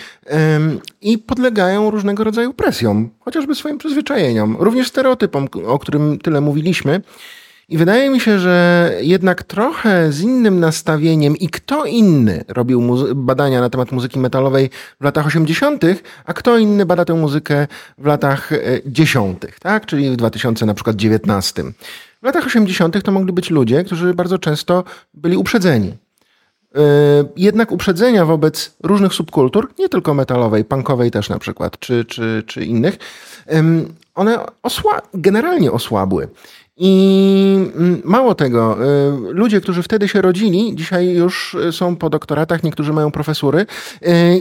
i 1.02 1.18
podlegają 1.18 1.92
różnego 1.92 2.24
rodzaju 2.24 2.54
presjom, 2.54 3.10
chociażby 3.20 3.56
swoim 3.56 3.78
przyzwyczajeniom, 3.78 4.58
również 4.60 4.88
stereotypom, 4.88 5.48
o 5.68 5.80
którym 5.80 6.20
tyle 6.20 6.42
mówiliśmy. 6.42 7.02
I 7.70 7.78
wydaje 7.78 8.10
mi 8.10 8.20
się, 8.20 8.40
że 8.40 8.92
jednak 9.02 9.44
trochę 9.44 10.12
z 10.12 10.22
innym 10.22 10.60
nastawieniem 10.60 11.38
i 11.38 11.50
kto 11.50 11.86
inny 11.86 12.44
robił 12.48 12.98
badania 13.16 13.62
na 13.62 13.70
temat 13.70 13.92
muzyki 13.92 14.20
metalowej 14.20 14.70
w 15.02 15.04
latach 15.04 15.28
80., 15.28 15.84
a 16.26 16.34
kto 16.34 16.58
inny 16.58 16.86
bada 16.86 17.06
tę 17.06 17.14
muzykę 17.14 17.68
w 17.98 18.06
latach 18.06 18.50
10., 18.86 19.46
e, 19.46 19.48
tak? 19.60 19.86
czyli 19.86 20.10
w 20.10 20.16
2000 20.16 20.66
na 20.66 20.74
przykład 20.74 20.96
19. 20.96 21.64
W 22.22 22.26
latach 22.26 22.46
80. 22.46 23.04
to 23.04 23.12
mogli 23.12 23.34
być 23.34 23.50
ludzie, 23.50 23.84
którzy 23.84 24.14
bardzo 24.14 24.40
często 24.40 24.84
byli 25.14 25.38
uprzedzeni. 25.38 25.98
E, 26.76 26.82
jednak 27.38 27.72
uprzedzenia 27.72 28.26
wobec 28.26 28.76
różnych 28.84 29.14
subkultur, 29.14 29.74
nie 29.80 29.90
tylko 29.90 30.14
metalowej, 30.14 30.66
punkowej 30.66 31.12
też 31.12 31.30
na 31.30 31.40
przykład, 31.40 31.80
czy, 31.80 32.06
czy, 32.06 32.44
czy 32.48 32.66
innych, 32.66 32.98
one 34.16 34.46
osła 34.64 35.02
generalnie 35.14 35.72
osłabły. 35.72 36.28
I 36.80 37.72
mm, 37.76 38.02
mało 38.04 38.36
tego, 38.36 38.78
y, 39.30 39.34
ludzie, 39.34 39.62
którzy 39.62 39.84
wtedy 39.84 40.08
się 40.08 40.22
rodzili, 40.22 40.76
dzisiaj 40.76 41.10
już 41.10 41.58
są 41.72 41.96
po 41.96 42.10
doktoratach, 42.10 42.64
niektórzy 42.64 42.94
mają 42.94 43.12
profesury 43.12 43.60
y, 43.60 43.66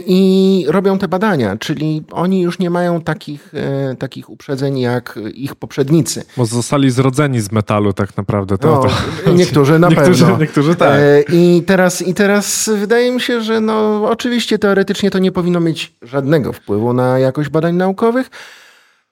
i 0.07 0.65
robią 0.67 0.97
te 0.97 1.07
badania, 1.07 1.57
czyli 1.57 2.03
oni 2.11 2.41
już 2.41 2.59
nie 2.59 2.69
mają 2.69 3.01
takich, 3.01 3.53
y, 3.91 3.95
takich 3.95 4.29
uprzedzeń 4.29 4.79
jak 4.79 5.19
ich 5.33 5.55
poprzednicy. 5.55 6.23
Bo 6.37 6.45
zostali 6.45 6.91
zrodzeni 6.91 7.41
z 7.41 7.51
metalu 7.51 7.93
tak 7.93 8.17
naprawdę. 8.17 8.57
To, 8.57 8.67
no, 8.67 8.89
to... 9.25 9.33
Niektórzy 9.33 9.79
na 9.79 9.89
niektórzy, 9.89 10.25
pewno. 10.25 10.39
Niektórzy 10.39 10.75
tak. 10.75 10.99
I 11.33 11.63
teraz, 11.67 12.01
I 12.01 12.13
teraz 12.13 12.69
wydaje 12.79 13.11
mi 13.11 13.21
się, 13.21 13.41
że 13.41 13.61
no, 13.61 14.03
oczywiście 14.09 14.59
teoretycznie 14.59 15.11
to 15.11 15.19
nie 15.19 15.31
powinno 15.31 15.59
mieć 15.59 15.93
żadnego 16.01 16.53
wpływu 16.53 16.93
na 16.93 17.19
jakość 17.19 17.49
badań 17.49 17.75
naukowych, 17.75 18.29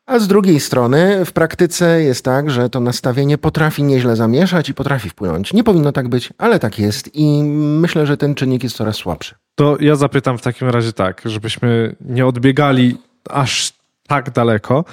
a 0.06 0.20
z 0.20 0.28
drugiej 0.28 0.60
strony 0.60 1.26
w 1.26 1.32
praktyce 1.32 2.02
jest 2.02 2.26
tak, 2.26 2.50
że 2.50 2.70
to 2.70 2.80
nastawienie 2.80 3.38
potrafi 3.38 3.84
nieźle 3.84 4.16
zamieszać 4.16 4.70
i 4.70 4.74
potrafi 4.74 5.10
wpłynąć. 5.10 5.54
Nie 5.54 5.64
powinno 5.64 5.92
tak 5.92 6.08
być, 6.08 6.34
ale 6.38 6.60
tak 6.60 6.80
jest 6.80 7.16
i 7.16 7.44
myślę, 7.44 8.06
że 8.06 8.18
ten 8.18 8.36
czynnik 8.36 8.64
jest 8.64 8.76
coraz 8.76 8.96
słabszy. 8.96 9.36
To 9.56 9.78
ja 9.80 9.96
zapytam 9.96 10.38
w 10.38 10.42
takim 10.42 10.70
razie 10.70 10.94
tak, 10.94 11.22
żebyśmy 11.26 11.96
nie 12.02 12.26
odbiegali 12.26 12.98
aż 13.30 13.74
tak 14.08 14.32
daleko, 14.32 14.86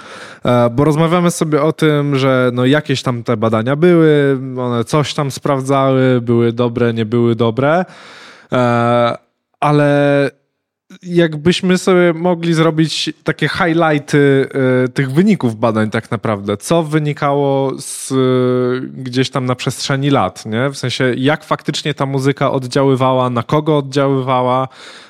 e, 0.44 0.70
bo 0.70 0.85
rozmawiamy 0.85 1.31
sobie 1.31 1.62
o 1.62 1.72
tym, 1.72 2.16
że 2.16 2.51
no 2.55 2.64
jakieś 2.66 3.03
tam 3.03 3.22
te 3.22 3.37
badania 3.37 3.77
były, 3.77 4.38
one 4.59 4.85
coś 4.85 5.14
tam 5.14 5.31
sprawdzały, 5.31 6.20
były 6.20 6.53
dobre, 6.53 6.94
nie 6.94 7.05
były 7.05 7.35
dobre, 7.35 7.85
e, 8.53 9.16
ale 9.61 10.31
jakbyśmy 11.03 11.79
sobie 11.79 12.13
mogli 12.13 12.55
zrobić 12.55 13.13
takie 13.25 13.49
highlighty 13.49 14.49
y, 14.85 14.89
tych 14.89 15.13
wyników 15.13 15.57
badań 15.57 15.91
tak 15.91 16.11
naprawdę, 16.11 16.57
co 16.57 16.83
wynikało 16.83 17.73
z, 17.79 18.11
y, 18.11 18.89
gdzieś 19.03 19.31
tam 19.31 19.47
na 19.47 19.55
przestrzeni 19.55 20.11
lat, 20.11 20.47
nie? 20.47 20.71
W 20.71 20.77
sensie 20.77 21.15
jak 21.17 21.45
faktycznie 21.45 21.95
ta 21.95 22.07
muzyka 22.07 22.51
oddziaływała, 22.51 23.31
na 23.31 23.43
kogo 23.43 23.79
oddziaływała, 23.79 24.69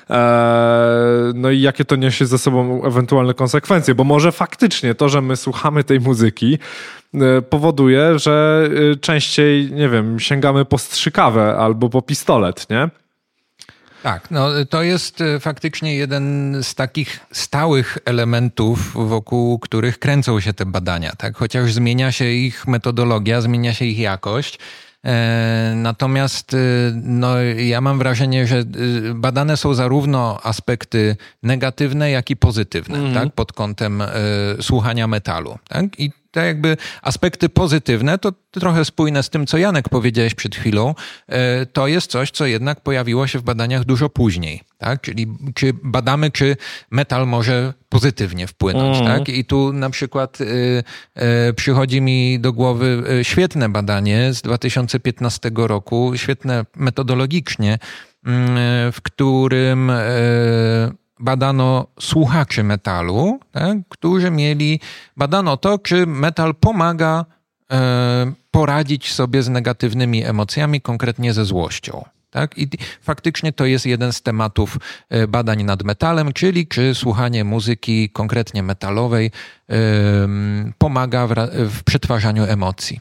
e, 0.09 1.31
no 1.35 1.51
i 1.51 1.61
jakie 1.61 1.85
to 1.85 1.95
niesie 1.95 2.25
ze 2.25 2.37
sobą 2.37 2.83
ewentualne 2.83 3.33
konsekwencje, 3.33 3.95
bo 3.95 4.03
może 4.03 4.31
faktycznie 4.31 4.95
to, 4.95 5.09
że 5.09 5.21
my 5.21 5.35
słuchamy 5.35 5.83
tej 5.83 5.99
muzyki, 5.99 6.57
powoduje, 7.49 8.19
że 8.19 8.69
częściej, 9.01 9.71
nie 9.71 9.89
wiem, 9.89 10.19
sięgamy 10.19 10.65
po 10.65 10.77
strzykawę 10.77 11.55
albo 11.57 11.89
po 11.89 12.01
pistolet, 12.01 12.69
nie? 12.69 12.89
Tak, 14.03 14.31
no 14.31 14.49
to 14.69 14.83
jest 14.83 15.21
e, 15.21 15.39
faktycznie 15.39 15.95
jeden 15.95 16.57
z 16.63 16.75
takich 16.75 17.19
stałych 17.31 17.97
elementów, 18.05 18.93
wokół 19.09 19.59
których 19.59 19.99
kręcą 19.99 20.39
się 20.39 20.53
te 20.53 20.65
badania. 20.65 21.15
Tak? 21.17 21.37
Chociaż 21.37 21.73
zmienia 21.73 22.11
się 22.11 22.25
ich 22.25 22.67
metodologia, 22.67 23.41
zmienia 23.41 23.73
się 23.73 23.85
ich 23.85 23.99
jakość. 23.99 24.59
E, 25.05 25.73
natomiast 25.75 26.53
e, 26.53 26.57
no, 27.03 27.41
ja 27.41 27.81
mam 27.81 27.97
wrażenie, 27.97 28.47
że 28.47 28.63
badane 29.15 29.57
są 29.57 29.73
zarówno 29.73 30.39
aspekty 30.43 31.15
negatywne, 31.43 32.11
jak 32.11 32.29
i 32.29 32.35
pozytywne, 32.35 32.97
mm. 32.97 33.13
tak? 33.13 33.33
pod 33.33 33.53
kątem 33.53 34.01
y, 34.01 34.07
słuchania 34.61 35.07
metalu. 35.07 35.57
Tak? 35.67 35.99
I 35.99 36.11
te 36.33 36.45
jakby 36.45 36.77
aspekty 37.01 37.49
pozytywne, 37.49 38.17
to 38.17 38.33
trochę 38.51 38.85
spójne 38.85 39.23
z 39.23 39.29
tym, 39.29 39.47
co 39.47 39.57
Janek 39.57 39.89
powiedziałeś 39.89 40.33
przed 40.35 40.55
chwilą, 40.55 40.95
e, 41.27 41.65
to 41.65 41.87
jest 41.87 42.11
coś, 42.11 42.31
co 42.31 42.45
jednak 42.45 42.81
pojawiło 42.81 43.27
się 43.27 43.39
w 43.39 43.43
badaniach 43.43 43.85
dużo 43.85 44.09
później. 44.09 44.61
Tak? 44.77 45.01
Czyli 45.01 45.27
czy 45.55 45.73
badamy, 45.83 46.31
czy 46.31 46.57
metal 46.91 47.27
może 47.27 47.73
pozytywnie 47.89 48.47
wpłynąć. 48.47 48.97
Mm. 48.97 49.07
Tak? 49.07 49.29
I 49.29 49.45
tu 49.45 49.73
na 49.73 49.89
przykład 49.89 50.41
y, 50.41 50.45
y, 51.49 51.53
przychodzi 51.53 52.01
mi 52.01 52.39
do 52.39 52.53
głowy 52.53 53.03
y, 53.19 53.23
świetne 53.23 53.69
badanie 53.69 54.33
z 54.33 54.41
2015 54.41 55.51
roku, 55.55 56.11
świetne 56.15 56.65
metodologicznie, 56.75 57.79
mm, 58.25 58.91
w 58.91 59.01
którym 59.01 59.91
badano 61.23 61.87
słuchaczy 61.99 62.63
metalu, 62.63 63.39
tak, 63.51 63.77
którzy 63.89 64.31
mieli, 64.31 64.79
badano 65.17 65.57
to, 65.57 65.77
czy 65.77 66.07
metal 66.07 66.55
pomaga 66.55 67.25
e, 67.71 68.33
poradzić 68.51 69.13
sobie 69.13 69.43
z 69.43 69.49
negatywnymi 69.49 70.23
emocjami, 70.23 70.81
konkretnie 70.81 71.33
ze 71.33 71.45
złością. 71.45 72.05
Tak? 72.29 72.57
I 72.57 72.69
faktycznie 73.01 73.53
to 73.53 73.65
jest 73.65 73.85
jeden 73.85 74.13
z 74.13 74.21
tematów 74.21 74.77
e, 75.09 75.27
badań 75.27 75.63
nad 75.63 75.83
metalem, 75.83 76.33
czyli 76.33 76.67
czy 76.67 76.95
słuchanie 76.95 77.43
muzyki 77.43 78.09
konkretnie 78.09 78.63
metalowej 78.63 79.31
pomaga 80.77 81.27
w, 81.27 81.33
w, 81.69 81.83
przetwarzaniu 81.83 82.43
emocji. 82.43 82.99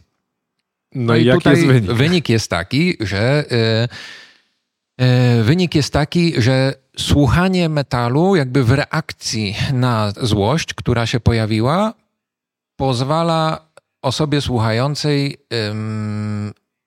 No, 0.94 1.02
no 1.06 1.16
i, 1.16 1.22
i 1.22 1.24
jaki 1.24 1.48
jest 1.48 1.66
wynik? 1.66 1.92
Wynik 1.92 2.28
jest 2.28 2.50
taki, 2.50 2.96
że 3.00 3.44
e, 3.50 3.88
wynik 5.42 5.74
jest 5.74 5.92
taki, 5.92 6.42
że 6.42 6.74
słuchanie 6.98 7.68
metalu, 7.68 8.37
jakby 8.37 8.64
w 8.64 8.70
reakcji 8.70 9.57
na 9.72 10.12
złość, 10.20 10.74
która 10.74 11.07
się 11.07 11.20
pojawiła, 11.20 11.94
pozwala 12.76 13.68
osobie 14.02 14.40
słuchającej 14.40 15.37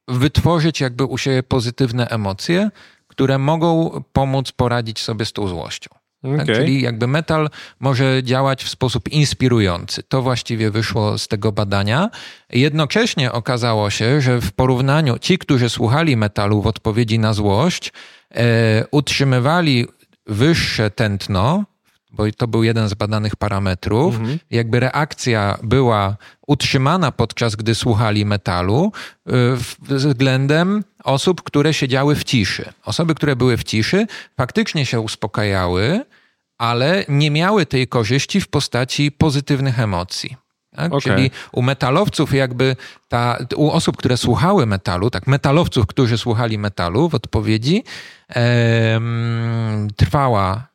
wytworzyć 0.08 0.82
jakby 0.82 1.06
u 1.06 1.18
siebie 1.18 1.44
pozytywne 1.44 2.08
emocje, 2.08 2.70
które 3.08 3.38
mogą 3.38 4.02
pomóc 4.13 4.52
poradzić 4.52 5.00
sobie 5.00 5.26
z 5.26 5.34
tą 5.34 5.48
złością. 5.48 5.89
Okay. 6.34 6.38
Tak? 6.38 6.56
Czyli 6.56 6.82
jakby 6.82 7.08
metal 7.08 7.50
może 7.80 8.24
działać 8.24 8.64
w 8.64 8.70
sposób 8.70 9.10
inspirujący. 9.10 10.04
To 10.04 10.22
właściwie 10.22 10.72
wyszło 10.72 11.18
z 11.18 11.28
tego 11.28 11.52
badania. 11.52 12.10
Jednocześnie 12.50 13.32
okazało 13.32 13.90
się, 13.90 14.22
że 14.22 14.42
w 14.42 14.52
porównaniu 14.52 15.20
ci, 15.20 15.38
którzy 15.38 15.70
słuchali 15.70 16.18
metalu 16.18 16.62
w 16.62 16.68
odpowiedzi 16.68 17.20
na 17.20 17.34
złość, 17.34 17.94
e, 18.36 18.86
utrzymywali 18.92 19.88
wyższe 20.28 20.92
tętno, 20.92 21.64
bo 22.12 22.24
to 22.38 22.48
był 22.48 22.64
jeden 22.64 22.90
z 22.90 22.94
badanych 22.94 23.36
parametrów, 23.36 24.16
mhm. 24.16 24.40
jakby 24.52 24.80
reakcja 24.80 25.58
była 25.64 26.18
utrzymana 26.48 27.12
podczas 27.12 27.56
gdy 27.56 27.76
słuchali 27.76 28.26
metalu 28.26 28.92
y, 29.28 29.32
względem 29.82 30.84
osób, 31.06 31.44
które 31.44 31.74
siedziały 31.74 32.15
w 32.15 32.24
ciszy. 32.24 32.74
Osoby, 32.86 33.15
które 33.15 33.36
były 33.36 33.58
w 33.58 33.63
ciszy, 33.63 34.08
faktycznie 34.38 34.86
się 34.86 35.00
uspokajały, 35.00 36.06
ale 36.58 37.06
nie 37.08 37.32
miały 37.32 37.65
tej 37.65 37.88
korzyści 37.88 38.41
w 38.41 38.48
postaci 38.48 39.12
pozytywnych 39.12 39.80
emocji. 39.80 40.38
Tak? 40.76 40.94
Okay. 40.94 41.02
Czyli 41.02 41.32
u 41.52 41.62
metalowców, 41.62 42.34
jakby 42.34 42.76
ta, 43.08 43.38
u 43.56 43.72
osób, 43.72 43.98
które 43.98 44.18
słuchały 44.18 44.65
metalu, 44.65 45.10
tak, 45.10 45.28
metalowców, 45.28 45.88
którzy 45.88 46.18
słuchali 46.18 46.58
metalu 46.58 47.10
w 47.10 47.15
odpowiedzi, 47.15 47.84
trwała 49.96 50.68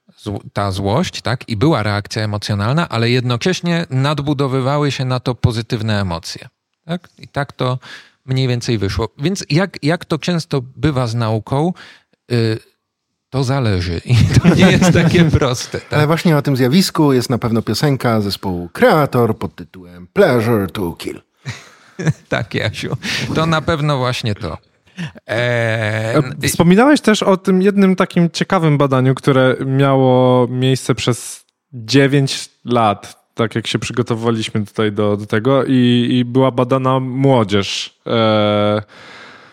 ta 0.52 0.70
złość, 0.70 1.22
tak, 1.22 1.48
i 1.48 1.56
była 1.56 1.82
reakcja 1.82 2.22
emocjonalna, 2.22 2.88
ale 2.88 3.10
jednocześnie 3.10 3.86
nadbudowywały 3.90 4.92
się 4.92 5.04
na 5.04 5.20
to 5.20 5.34
pozytywne 5.34 6.00
emocje. 6.00 6.48
Tak? 6.84 7.08
I 7.18 7.28
tak 7.28 7.52
to 7.52 7.78
mniej 8.30 8.48
więcej 8.48 8.78
wyszło. 8.78 9.08
Więc 9.18 9.44
jak, 9.50 9.78
jak 9.82 10.04
to 10.04 10.18
często 10.18 10.60
bywa 10.76 11.06
z 11.06 11.14
nauką, 11.14 11.72
y, 12.32 12.58
to 13.30 13.44
zależy 13.44 14.00
i 14.04 14.14
to 14.14 14.54
nie 14.54 14.70
jest 14.78 14.92
takie 14.92 15.24
proste. 15.24 15.80
Tak? 15.80 15.92
Ale 15.92 16.06
właśnie 16.06 16.36
o 16.36 16.42
tym 16.42 16.56
zjawisku 16.56 17.12
jest 17.12 17.30
na 17.30 17.38
pewno 17.38 17.62
piosenka 17.62 18.20
zespołu 18.20 18.68
Kreator 18.72 19.38
pod 19.38 19.54
tytułem 19.54 20.06
Pleasure 20.12 20.66
to 20.66 20.92
Kill. 20.92 21.20
tak, 22.28 22.54
Jasiu. 22.54 22.96
To 23.34 23.46
na 23.46 23.60
pewno 23.60 23.98
właśnie 23.98 24.34
to. 24.34 24.58
Eee... 25.26 26.48
Wspominałeś 26.48 27.00
też 27.00 27.22
o 27.22 27.36
tym 27.36 27.62
jednym 27.62 27.96
takim 27.96 28.30
ciekawym 28.30 28.78
badaniu, 28.78 29.14
które 29.14 29.56
miało 29.66 30.48
miejsce 30.48 30.94
przez 30.94 31.44
9 31.72 32.50
lat, 32.64 33.19
tak 33.42 33.54
jak 33.54 33.66
się 33.66 33.78
przygotowywaliśmy 33.78 34.66
tutaj 34.66 34.92
do, 34.92 35.16
do 35.16 35.26
tego, 35.26 35.64
i, 35.64 36.08
i 36.10 36.24
była 36.24 36.50
badana 36.50 37.00
młodzież. 37.00 37.98
Eee 38.06 38.80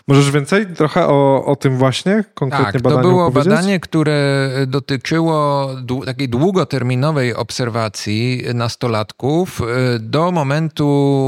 Możesz 0.08 0.32
więcej 0.32 0.66
trochę 0.68 1.08
o, 1.08 1.46
o 1.46 1.56
tym 1.56 1.78
właśnie 1.78 2.24
konkretnie 2.34 2.74
tak, 2.74 2.82
badaniu 2.82 3.02
to 3.02 3.10
było 3.10 3.32
badanie, 3.32 3.80
które 3.80 4.50
dotyczyło 4.68 5.70
takiej 6.06 6.30
długoterminowej 6.30 7.36
obserwacji 7.36 8.44
nastolatków 8.54 9.62
y, 9.62 10.00
do 10.00 10.32
momentu 10.32 10.88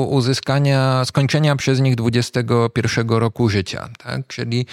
uzyskania, 0.10 1.06
skończenia 1.06 1.56
przez 1.56 1.80
nich 1.80 1.96
21 1.96 3.10
roku 3.10 3.50
życia. 3.50 3.90
Tak? 4.04 4.28
Czyli 4.28 4.66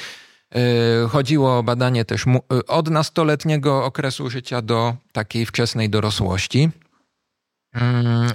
y, 0.57 1.09
chodziło 1.09 1.59
o 1.59 1.62
badanie 1.62 2.05
też 2.05 2.25
od 2.68 2.90
nastoletniego 2.90 3.85
okresu 3.85 4.31
życia 4.31 4.62
do 4.62 4.94
takiej 5.12 5.46
wczesnej 5.46 5.90
dorosłości. 5.90 6.70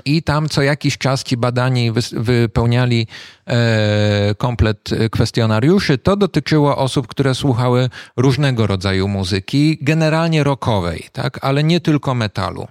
I 0.06 0.24
tam 0.24 0.50
co 0.50 0.62
jakiś 0.62 0.98
czas 0.98 1.24
ci 1.24 1.38
badani 1.38 1.92
wypełniali 2.12 3.08
e, 3.48 4.36
komplet 4.38 4.90
kwestionariuszy. 5.12 5.98
To 5.98 6.16
dotyczyło 6.16 6.78
osób, 6.78 7.08
które 7.08 7.36
słuchały 7.36 7.90
różnego 8.18 8.68
rodzaju 8.68 9.08
muzyki, 9.08 9.78
generalnie 9.82 10.44
rockowej, 10.44 11.06
tak? 11.12 11.40
ale 11.42 11.64
nie 11.64 11.80
tylko 11.80 12.14
metalu. 12.16 12.68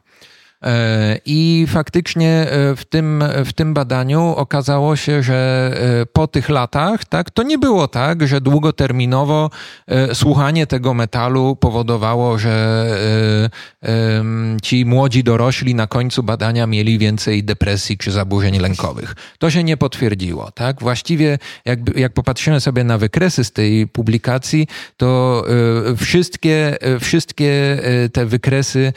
I 1.27 1.67
faktycznie 1.69 2.47
w 2.77 2.85
tym, 2.89 3.25
w 3.45 3.53
tym 3.53 3.75
badaniu 3.75 4.35
okazało 4.37 4.97
się, 4.97 5.23
że 5.23 5.71
po 6.13 6.27
tych 6.27 6.49
latach, 6.49 7.05
tak, 7.05 7.31
to 7.31 7.43
nie 7.43 7.59
było 7.59 7.89
tak, 7.89 8.27
że 8.27 8.41
długoterminowo 8.41 9.51
słuchanie 10.13 10.67
tego 10.67 10.95
metalu 10.95 11.57
powodowało, 11.57 12.39
że 12.39 12.87
ci 14.63 14.85
młodzi 14.87 15.25
dorośli 15.25 15.75
na 15.75 15.87
końcu 15.87 16.23
badania 16.23 16.67
mieli 16.67 16.99
więcej 16.99 17.45
depresji 17.45 17.99
czy 17.99 18.13
zaburzeń 18.13 18.59
lękowych. 18.59 19.15
To 19.39 19.51
się 19.51 19.65
nie 19.65 19.77
potwierdziło, 19.77 20.51
tak? 20.51 20.81
Właściwie 20.81 21.39
jak, 21.65 21.97
jak 21.97 22.13
popatrzymy 22.13 22.61
sobie 22.61 22.85
na 22.85 22.99
wykresy 22.99 23.45
z 23.45 23.53
tej 23.53 23.87
publikacji, 23.87 24.67
to 24.97 25.45
e, 25.93 25.97
wszystkie, 25.97 26.83
e, 26.83 27.01
wszystkie 27.01 27.79
e, 28.05 28.09
te 28.09 28.27
wykresy 28.27 28.93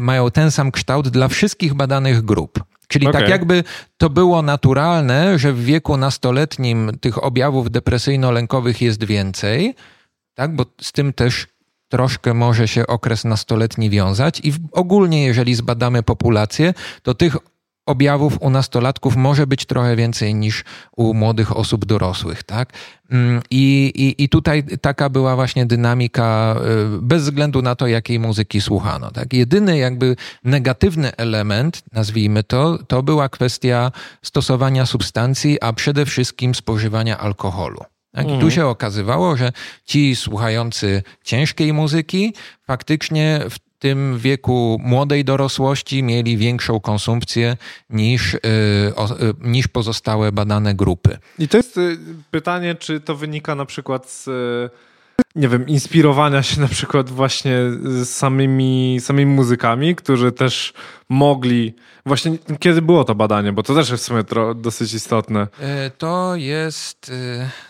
mają 0.00 0.30
ten 0.30 0.50
sam 0.50 0.70
kształt 0.70 0.97
dla 1.02 1.28
wszystkich 1.28 1.74
badanych 1.74 2.22
grup. 2.22 2.64
Czyli 2.88 3.06
okay. 3.06 3.20
tak 3.20 3.30
jakby 3.30 3.64
to 3.96 4.10
było 4.10 4.42
naturalne, 4.42 5.38
że 5.38 5.52
w 5.52 5.64
wieku 5.64 5.96
nastoletnim 5.96 6.98
tych 7.00 7.24
objawów 7.24 7.70
depresyjno-lękowych 7.70 8.82
jest 8.82 9.04
więcej, 9.04 9.74
tak? 10.34 10.56
bo 10.56 10.64
z 10.80 10.92
tym 10.92 11.12
też 11.12 11.46
troszkę 11.88 12.34
może 12.34 12.68
się 12.68 12.86
okres 12.86 13.24
nastoletni 13.24 13.90
wiązać 13.90 14.40
i 14.44 14.52
ogólnie 14.72 15.24
jeżeli 15.24 15.54
zbadamy 15.54 16.02
populację, 16.02 16.74
to 17.02 17.14
tych 17.14 17.36
objawów 17.88 18.38
u 18.40 18.50
nastolatków 18.50 19.16
może 19.16 19.46
być 19.46 19.66
trochę 19.66 19.96
więcej 19.96 20.34
niż 20.34 20.64
u 20.96 21.14
młodych 21.14 21.56
osób 21.56 21.84
dorosłych, 21.84 22.42
tak? 22.42 22.72
Mm, 23.10 23.42
I, 23.50 23.92
i, 23.94 24.24
I 24.24 24.28
tutaj 24.28 24.64
taka 24.80 25.08
była 25.08 25.36
właśnie 25.36 25.66
dynamika, 25.66 26.56
y, 26.96 27.02
bez 27.02 27.22
względu 27.22 27.62
na 27.62 27.76
to, 27.76 27.86
jakiej 27.86 28.18
muzyki 28.18 28.60
słuchano. 28.60 29.10
Tak? 29.10 29.32
Jedyny 29.32 29.78
jakby 29.78 30.16
negatywny 30.44 31.16
element, 31.16 31.82
nazwijmy 31.92 32.42
to, 32.42 32.78
to 32.88 33.02
była 33.02 33.28
kwestia 33.28 33.92
stosowania 34.22 34.86
substancji, 34.86 35.60
a 35.60 35.72
przede 35.72 36.06
wszystkim 36.06 36.54
spożywania 36.54 37.18
alkoholu. 37.18 37.78
Tak? 38.12 38.24
I 38.24 38.28
tu 38.28 38.34
mhm. 38.34 38.50
się 38.50 38.66
okazywało, 38.66 39.36
że 39.36 39.52
ci 39.84 40.16
słuchający 40.16 41.02
ciężkiej 41.24 41.72
muzyki 41.72 42.34
faktycznie 42.66 43.40
w 43.50 43.67
tym 43.78 44.18
wieku 44.18 44.80
młodej 44.82 45.24
dorosłości 45.24 46.02
mieli 46.02 46.36
większą 46.36 46.80
konsumpcję 46.80 47.56
niż, 47.90 48.34
y, 48.34 48.38
y, 48.38 48.42
niż 49.40 49.68
pozostałe 49.68 50.32
badane 50.32 50.74
grupy. 50.74 51.18
I 51.38 51.48
to 51.48 51.56
jest 51.56 51.76
y, 51.76 51.98
pytanie, 52.30 52.74
czy 52.74 53.00
to 53.00 53.16
wynika 53.16 53.54
na 53.54 53.64
przykład 53.64 54.10
z 54.10 54.28
nie 55.34 55.48
wiem, 55.48 55.68
inspirowania 55.68 56.42
się 56.42 56.60
na 56.60 56.68
przykład 56.68 57.10
właśnie 57.10 57.56
samymi, 58.04 58.98
samymi 59.00 59.32
muzykami, 59.32 59.96
którzy 59.96 60.32
też 60.32 60.72
mogli. 61.08 61.74
Właśnie 62.06 62.38
kiedy 62.60 62.82
było 62.82 63.04
to 63.04 63.14
badanie, 63.14 63.52
bo 63.52 63.62
to 63.62 63.74
też 63.74 63.90
jest 63.90 64.04
w 64.04 64.06
sumie 64.06 64.24
dosyć 64.54 64.94
istotne. 64.94 65.46
To 65.98 66.36
jest, 66.36 67.12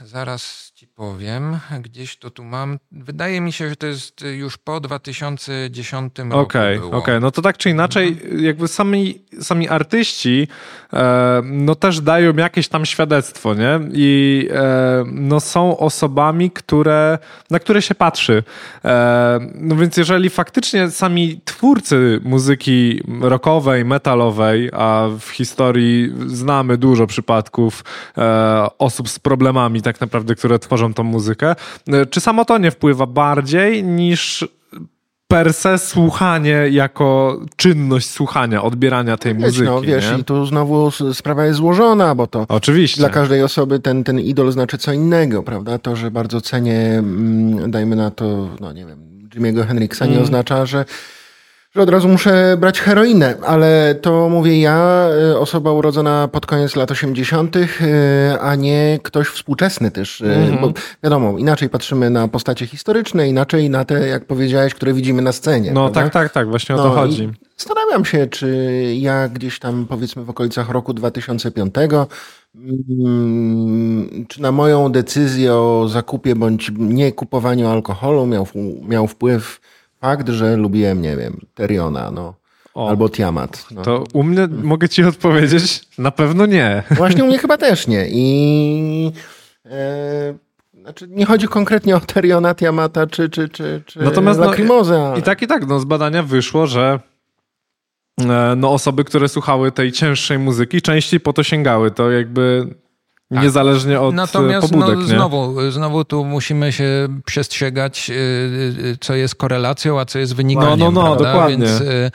zaraz 0.04 0.67
powiem, 0.98 1.58
gdzieś 1.80 2.16
to 2.16 2.30
tu 2.30 2.44
mam. 2.44 2.78
Wydaje 2.92 3.40
mi 3.40 3.52
się, 3.52 3.68
że 3.68 3.76
to 3.76 3.86
jest 3.86 4.24
już 4.36 4.56
po 4.56 4.80
2010 4.80 6.18
roku. 6.18 6.38
Okej, 6.38 6.78
okej. 6.78 6.90
Okay. 6.90 7.20
No 7.20 7.30
to 7.30 7.42
tak 7.42 7.58
czy 7.58 7.70
inaczej, 7.70 8.08
mhm. 8.08 8.44
jakby 8.44 8.68
sami, 8.68 9.20
sami 9.40 9.68
artyści 9.68 10.48
e, 10.92 11.42
no 11.44 11.74
też 11.74 12.00
dają 12.00 12.36
jakieś 12.36 12.68
tam 12.68 12.86
świadectwo, 12.86 13.54
nie? 13.54 13.80
I 13.92 14.48
e, 14.52 15.04
no 15.12 15.40
są 15.40 15.78
osobami, 15.78 16.50
które, 16.50 17.18
na 17.50 17.58
które 17.58 17.82
się 17.82 17.94
patrzy. 17.94 18.42
E, 18.84 19.38
no 19.54 19.76
więc 19.76 19.96
jeżeli 19.96 20.30
faktycznie 20.30 20.90
sami 20.90 21.40
twórcy 21.44 22.20
muzyki 22.24 23.02
rockowej, 23.20 23.84
metalowej, 23.84 24.70
a 24.72 25.08
w 25.20 25.28
historii 25.30 26.12
znamy 26.26 26.76
dużo 26.76 27.06
przypadków 27.06 27.84
e, 28.18 28.66
osób 28.78 29.08
z 29.08 29.18
problemami 29.18 29.82
tak 29.82 30.00
naprawdę, 30.00 30.34
które 30.34 30.58
tworzą 30.58 30.87
tą 30.94 31.04
muzykę. 31.04 31.54
E, 31.88 32.06
czy 32.06 32.20
samo 32.20 32.44
to 32.44 32.58
nie 32.58 32.70
wpływa 32.70 33.06
bardziej 33.06 33.84
niż 33.84 34.48
per 35.28 35.54
se 35.54 35.78
słuchanie 35.78 36.68
jako 36.70 37.40
czynność 37.56 38.10
słuchania, 38.10 38.62
odbierania 38.62 39.16
tej 39.16 39.34
Wiesz, 39.34 39.42
muzyki. 39.42 39.70
No 39.70 39.80
wiesz, 39.80 40.10
nie? 40.12 40.18
i 40.18 40.24
tu 40.24 40.46
znowu 40.46 40.90
sprawa 40.90 41.44
jest 41.44 41.56
złożona, 41.56 42.14
bo 42.14 42.26
to 42.26 42.46
Oczywiście. 42.48 43.00
dla 43.00 43.08
każdej 43.10 43.42
osoby 43.42 43.80
ten, 43.80 44.04
ten 44.04 44.20
idol 44.20 44.52
znaczy 44.52 44.78
co 44.78 44.92
innego, 44.92 45.42
prawda? 45.42 45.78
To, 45.78 45.96
że 45.96 46.10
bardzo 46.10 46.40
cenię, 46.40 46.98
mm, 46.98 47.70
dajmy 47.70 47.96
na 47.96 48.10
to, 48.10 48.48
no 48.60 48.72
nie 48.72 48.86
wiem, 48.86 48.98
Jimmy'ego 49.34 49.74
nie 49.74 50.12
mm. 50.12 50.22
oznacza, 50.22 50.66
że 50.66 50.84
że 51.78 51.82
od 51.82 51.90
razu 51.90 52.08
muszę 52.08 52.56
brać 52.60 52.80
heroinę, 52.80 53.34
ale 53.46 53.94
to 53.94 54.28
mówię 54.28 54.60
ja, 54.60 55.08
y, 55.32 55.38
osoba 55.38 55.72
urodzona 55.72 56.28
pod 56.28 56.46
koniec 56.46 56.76
lat 56.76 56.90
80., 56.90 57.56
y, 57.56 57.68
a 58.40 58.54
nie 58.54 58.98
ktoś 59.02 59.26
współczesny 59.26 59.90
też. 59.90 60.20
Mm-hmm. 60.20 60.60
Bo 60.60 60.72
wiadomo, 61.02 61.38
inaczej 61.38 61.68
patrzymy 61.68 62.10
na 62.10 62.28
postacie 62.28 62.66
historyczne, 62.66 63.28
inaczej 63.28 63.70
na 63.70 63.84
te, 63.84 64.08
jak 64.08 64.24
powiedziałeś, 64.24 64.74
które 64.74 64.92
widzimy 64.94 65.22
na 65.22 65.32
scenie. 65.32 65.72
No 65.72 65.80
prawda? 65.80 66.00
tak, 66.00 66.12
tak, 66.12 66.32
tak, 66.32 66.48
właśnie 66.48 66.74
o 66.74 66.78
no, 66.78 66.84
to 66.84 66.90
chodzi. 66.90 67.30
Zastanawiam 67.56 68.04
się, 68.04 68.26
czy 68.26 68.82
ja 68.96 69.28
gdzieś 69.28 69.58
tam 69.58 69.86
powiedzmy 69.86 70.24
w 70.24 70.30
okolicach 70.30 70.70
roku 70.70 70.94
2005 70.94 71.74
mm, 72.54 74.26
czy 74.28 74.42
na 74.42 74.52
moją 74.52 74.92
decyzję 74.92 75.54
o 75.54 75.88
zakupie 75.88 76.34
bądź 76.34 76.72
nie 76.78 77.12
kupowaniu 77.12 77.68
alkoholu 77.68 78.26
miał, 78.26 78.46
miał 78.88 79.06
wpływ 79.06 79.60
Fakt, 80.00 80.28
że 80.28 80.56
lubiłem, 80.56 81.02
nie 81.02 81.16
wiem, 81.16 81.40
Teriona, 81.54 82.10
no. 82.10 82.34
O, 82.74 82.88
albo 82.88 83.08
Tiamat. 83.08 83.66
No. 83.70 83.82
To 83.82 84.04
u 84.12 84.22
mnie 84.22 84.48
mogę 84.62 84.88
ci 84.88 85.04
odpowiedzieć, 85.04 85.80
na 85.98 86.10
pewno 86.10 86.46
nie. 86.46 86.82
Właśnie 86.90 87.24
u 87.24 87.26
mnie 87.26 87.38
chyba 87.38 87.56
też 87.56 87.86
nie. 87.86 88.06
I 88.08 89.12
e, 89.66 90.34
znaczy 90.80 91.08
nie 91.08 91.26
chodzi 91.26 91.48
konkretnie 91.48 91.96
o 91.96 92.00
Teriona, 92.00 92.54
Tiamata 92.54 93.06
czy, 93.06 93.28
czy, 93.28 93.48
czy, 93.48 93.82
czy 93.86 93.98
Natomiast 93.98 94.40
Lacrimozę. 94.40 94.98
No, 94.98 95.16
I 95.16 95.22
tak 95.22 95.42
i 95.42 95.46
tak, 95.46 95.66
no, 95.66 95.80
z 95.80 95.84
badania 95.84 96.22
wyszło, 96.22 96.66
że 96.66 97.00
e, 98.20 98.54
no, 98.56 98.72
osoby, 98.72 99.04
które 99.04 99.28
słuchały 99.28 99.72
tej 99.72 99.92
cięższej 99.92 100.38
muzyki, 100.38 100.82
częściej 100.82 101.20
po 101.20 101.32
to 101.32 101.42
sięgały. 101.42 101.90
To 101.90 102.10
jakby 102.10 102.74
tak. 103.34 103.42
Niezależnie 103.42 104.00
od 104.00 104.14
Natomiast 104.14 104.70
pobudek, 104.70 104.98
no, 104.98 105.04
znowu, 105.04 105.70
znowu 105.70 106.04
tu 106.04 106.24
musimy 106.24 106.72
się 106.72 107.08
przestrzegać, 107.24 108.10
y, 108.10 108.14
y, 108.14 108.96
co 109.00 109.14
jest 109.14 109.34
korelacją, 109.34 110.00
a 110.00 110.04
co 110.04 110.18
jest 110.18 110.34
wynikaniem. 110.34 110.78
No, 110.78 110.90
no, 110.90 111.02
no 111.02 111.16
dokładnie. 111.16 111.66
Więc 111.66 111.80
y, 111.80 112.10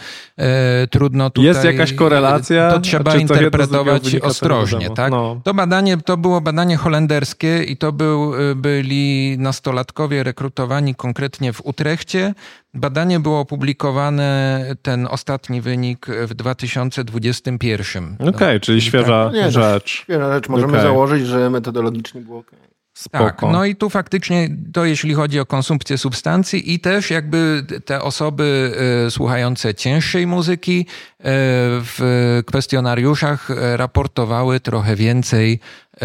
trudno 0.91 1.29
tutaj... 1.29 1.45
Jest 1.47 1.63
jakaś 1.63 1.93
korelacja? 1.93 2.71
To 2.71 2.79
trzeba 2.79 3.15
interpretować 3.15 4.15
ostrożnie. 4.15 4.89
Tak? 4.89 5.11
No. 5.11 5.41
To 5.43 5.53
badanie, 5.53 5.97
to 5.97 6.17
było 6.17 6.41
badanie 6.41 6.77
holenderskie 6.77 7.63
i 7.63 7.77
to 7.77 7.91
był, 7.91 8.33
byli 8.55 9.35
nastolatkowie 9.39 10.23
rekrutowani 10.23 10.95
konkretnie 10.95 11.53
w 11.53 11.65
Utrechcie 11.65 12.33
Badanie 12.73 13.19
było 13.19 13.39
opublikowane, 13.39 14.65
ten 14.81 15.07
ostatni 15.07 15.61
wynik 15.61 16.07
w 16.27 16.33
2021. 16.33 18.15
Okej, 18.15 18.29
okay, 18.29 18.59
czyli 18.59 18.81
świeża 18.81 19.25
tak. 19.25 19.33
nie, 19.33 19.51
rzecz. 19.51 19.89
Świeża 19.89 20.33
rzecz. 20.33 20.49
Możemy 20.49 20.73
okay. 20.73 20.83
założyć, 20.83 21.27
że 21.27 21.49
metodologicznie 21.49 22.21
było 22.21 22.39
ok. 22.39 22.51
Spoko. 22.93 23.25
Tak, 23.25 23.41
no 23.41 23.65
i 23.65 23.75
tu 23.75 23.89
faktycznie 23.89 24.49
to 24.73 24.85
jeśli 24.85 25.13
chodzi 25.13 25.39
o 25.39 25.45
konsumpcję 25.45 25.97
substancji 25.97 26.73
i 26.73 26.79
też 26.79 27.09
jakby 27.09 27.65
te 27.85 28.01
osoby 28.01 28.71
y, 29.07 29.11
słuchające 29.11 29.75
cięższej 29.75 30.27
muzyki 30.27 30.79
y, 30.79 31.23
w 31.25 32.41
kwestionariuszach 32.45 33.49
raportowały 33.75 34.59
trochę 34.59 34.95
więcej 34.95 35.59
y, 35.93 35.99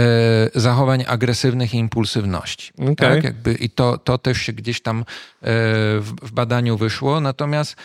zachowań 0.54 1.04
agresywnych 1.08 1.74
i 1.74 1.78
impulsywności. 1.78 2.72
Okay. 2.78 2.94
Tak, 2.94 3.24
jakby, 3.24 3.54
I 3.54 3.70
to, 3.70 3.98
to 3.98 4.18
też 4.18 4.38
się 4.38 4.52
gdzieś 4.52 4.80
tam 4.80 5.04
w, 5.42 6.12
w 6.22 6.32
badaniu 6.32 6.76
wyszło. 6.76 7.20
Natomiast 7.20 7.76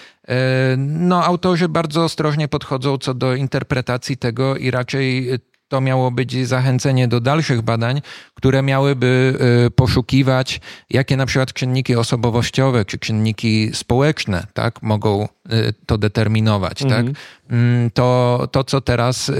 no, 0.77 1.25
autorzy 1.25 1.69
bardzo 1.69 2.03
ostrożnie 2.03 2.47
podchodzą 2.47 2.97
co 2.97 3.13
do 3.13 3.35
interpretacji 3.35 4.17
tego 4.17 4.55
i 4.55 4.71
raczej 4.71 5.29
to 5.67 5.81
miało 5.81 6.11
być 6.11 6.47
zachęcenie 6.47 7.07
do 7.07 7.19
dalszych 7.19 7.61
badań, 7.61 8.01
które 8.33 8.61
miałyby 8.61 9.37
y, 9.67 9.71
poszukiwać, 9.71 10.61
jakie 10.89 11.17
na 11.17 11.25
przykład 11.25 11.53
czynniki 11.53 11.95
osobowościowe 11.95 12.85
czy 12.85 12.99
czynniki 12.99 13.69
społeczne 13.73 14.47
tak, 14.53 14.81
mogą 14.81 15.23
y, 15.25 15.73
to 15.85 15.97
determinować. 15.97 16.79
Tak? 16.79 16.83
Mhm. 16.91 17.13
Tak? 17.13 17.93
To, 17.93 18.47
to, 18.51 18.63
co 18.63 18.81
teraz 18.81 19.29
y, 19.29 19.33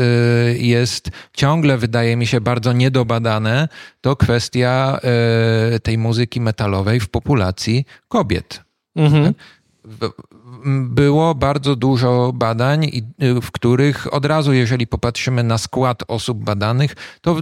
jest 0.59 1.09
ciągle, 1.33 1.77
wydaje 1.77 2.15
mi 2.15 2.27
się, 2.27 2.41
bardzo 2.41 2.73
niedobadane, 2.73 3.67
to 4.01 4.15
kwestia 4.15 4.99
tej 5.83 5.97
muzyki 5.97 6.41
metalowej 6.41 6.99
w 6.99 7.09
populacji 7.09 7.85
kobiet. 8.07 8.61
Mhm. 8.95 9.33
Tak? 9.99 10.13
Było 10.65 11.35
bardzo 11.35 11.75
dużo 11.75 12.31
badań, 12.35 12.91
w 13.41 13.51
których 13.51 14.13
od 14.13 14.25
razu, 14.25 14.53
jeżeli 14.53 14.87
popatrzymy 14.87 15.43
na 15.43 15.57
skład 15.57 16.03
osób 16.07 16.43
badanych, 16.43 16.95
to 17.21 17.37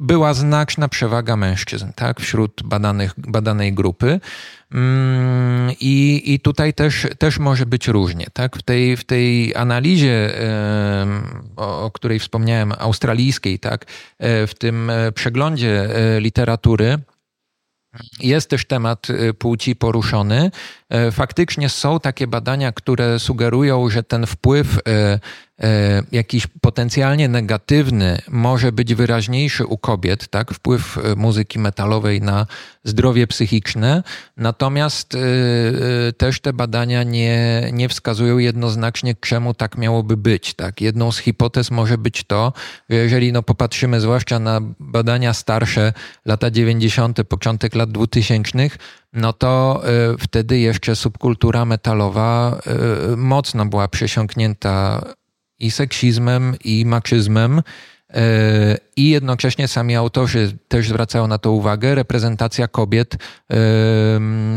była 0.00 0.34
znaczna 0.34 0.88
przewaga 0.88 1.36
mężczyzn 1.36 1.86
tak, 1.96 2.20
wśród 2.20 2.62
badanych, 2.64 3.14
badanej 3.16 3.72
grupy. 3.72 4.20
Mm, 4.74 5.70
I, 5.80 6.22
I 6.24 6.40
tutaj 6.40 6.74
też, 6.74 7.06
też 7.18 7.38
może 7.38 7.66
być 7.66 7.88
różnie. 7.88 8.26
Tak? 8.32 8.56
W, 8.56 8.62
tej, 8.62 8.96
w 8.96 9.04
tej 9.04 9.54
analizie, 9.54 10.30
o, 11.56 11.84
o 11.84 11.90
której 11.90 12.18
wspomniałem, 12.18 12.72
australijskiej, 12.78 13.58
tak? 13.58 13.84
E, 14.18 14.46
w 14.46 14.54
tym 14.54 14.90
e, 14.90 15.12
przeglądzie 15.12 15.96
e, 15.96 16.20
literatury, 16.20 16.98
jest 18.20 18.50
też 18.50 18.64
temat 18.64 19.06
płci 19.38 19.76
poruszony. 19.76 20.50
Faktycznie 21.12 21.68
są 21.68 22.00
takie 22.00 22.26
badania, 22.26 22.72
które 22.72 23.18
sugerują, 23.18 23.90
że 23.90 24.02
ten 24.02 24.26
wpływ 24.26 24.78
E, 24.88 25.20
jakiś 26.12 26.46
potencjalnie 26.46 27.28
negatywny 27.28 28.18
może 28.28 28.72
być 28.72 28.94
wyraźniejszy 28.94 29.66
u 29.66 29.78
kobiet, 29.78 30.28
tak? 30.28 30.54
Wpływ 30.54 30.98
e, 30.98 31.16
muzyki 31.16 31.58
metalowej 31.58 32.20
na 32.20 32.46
zdrowie 32.84 33.26
psychiczne. 33.26 34.02
Natomiast 34.36 35.14
e, 35.14 35.18
też 36.12 36.40
te 36.40 36.52
badania 36.52 37.02
nie, 37.02 37.68
nie 37.72 37.88
wskazują 37.88 38.38
jednoznacznie, 38.38 39.14
czemu 39.14 39.54
tak 39.54 39.78
miałoby 39.78 40.16
być, 40.16 40.54
tak? 40.54 40.80
Jedną 40.80 41.12
z 41.12 41.18
hipotez 41.18 41.70
może 41.70 41.98
być 41.98 42.24
to, 42.24 42.52
że 42.90 42.96
jeżeli 42.96 43.32
no, 43.32 43.42
popatrzymy 43.42 44.00
zwłaszcza 44.00 44.38
na 44.38 44.60
badania 44.80 45.32
starsze, 45.32 45.92
lata 46.24 46.50
90., 46.50 47.22
początek 47.28 47.74
lat 47.74 47.92
2000, 47.92 48.58
no 49.12 49.32
to 49.32 49.82
wtedy 50.18 50.58
jeszcze 50.58 50.96
subkultura 50.96 51.64
metalowa 51.64 52.60
mocno 53.16 53.66
była 53.66 53.88
przesiąknięta 53.88 55.02
i 55.62 55.70
seksizmem, 55.70 56.56
i 56.64 56.86
maczyzmem. 56.86 57.62
E, 58.10 58.76
I 58.96 59.10
jednocześnie 59.10 59.68
sami 59.68 59.96
autorzy 59.96 60.58
też 60.68 60.88
zwracają 60.88 61.26
na 61.26 61.38
to 61.38 61.52
uwagę. 61.52 61.94
Reprezentacja 61.94 62.68
kobiet 62.68 63.16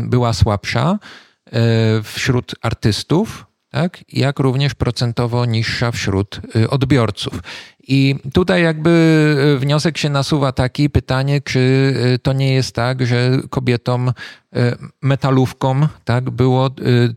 była 0.02 0.32
słabsza 0.32 0.98
e, 1.46 1.58
wśród 2.02 2.54
artystów, 2.62 3.46
tak? 3.76 4.04
jak 4.12 4.38
również 4.38 4.74
procentowo 4.74 5.46
niższa 5.46 5.90
wśród 5.90 6.40
odbiorców. 6.70 7.40
I 7.88 8.14
tutaj 8.32 8.62
jakby 8.62 8.90
e, 9.54 9.58
wniosek 9.58 9.98
się 9.98 10.08
nasuwa 10.08 10.52
taki, 10.52 10.90
pytanie, 10.90 11.40
czy 11.40 11.94
e, 12.14 12.18
to 12.18 12.32
nie 12.32 12.54
jest 12.54 12.74
tak, 12.74 13.06
że 13.06 13.38
kobietom, 13.50 14.12
metalówkom, 15.02 15.88
tak, 16.04 16.30
było 16.30 16.70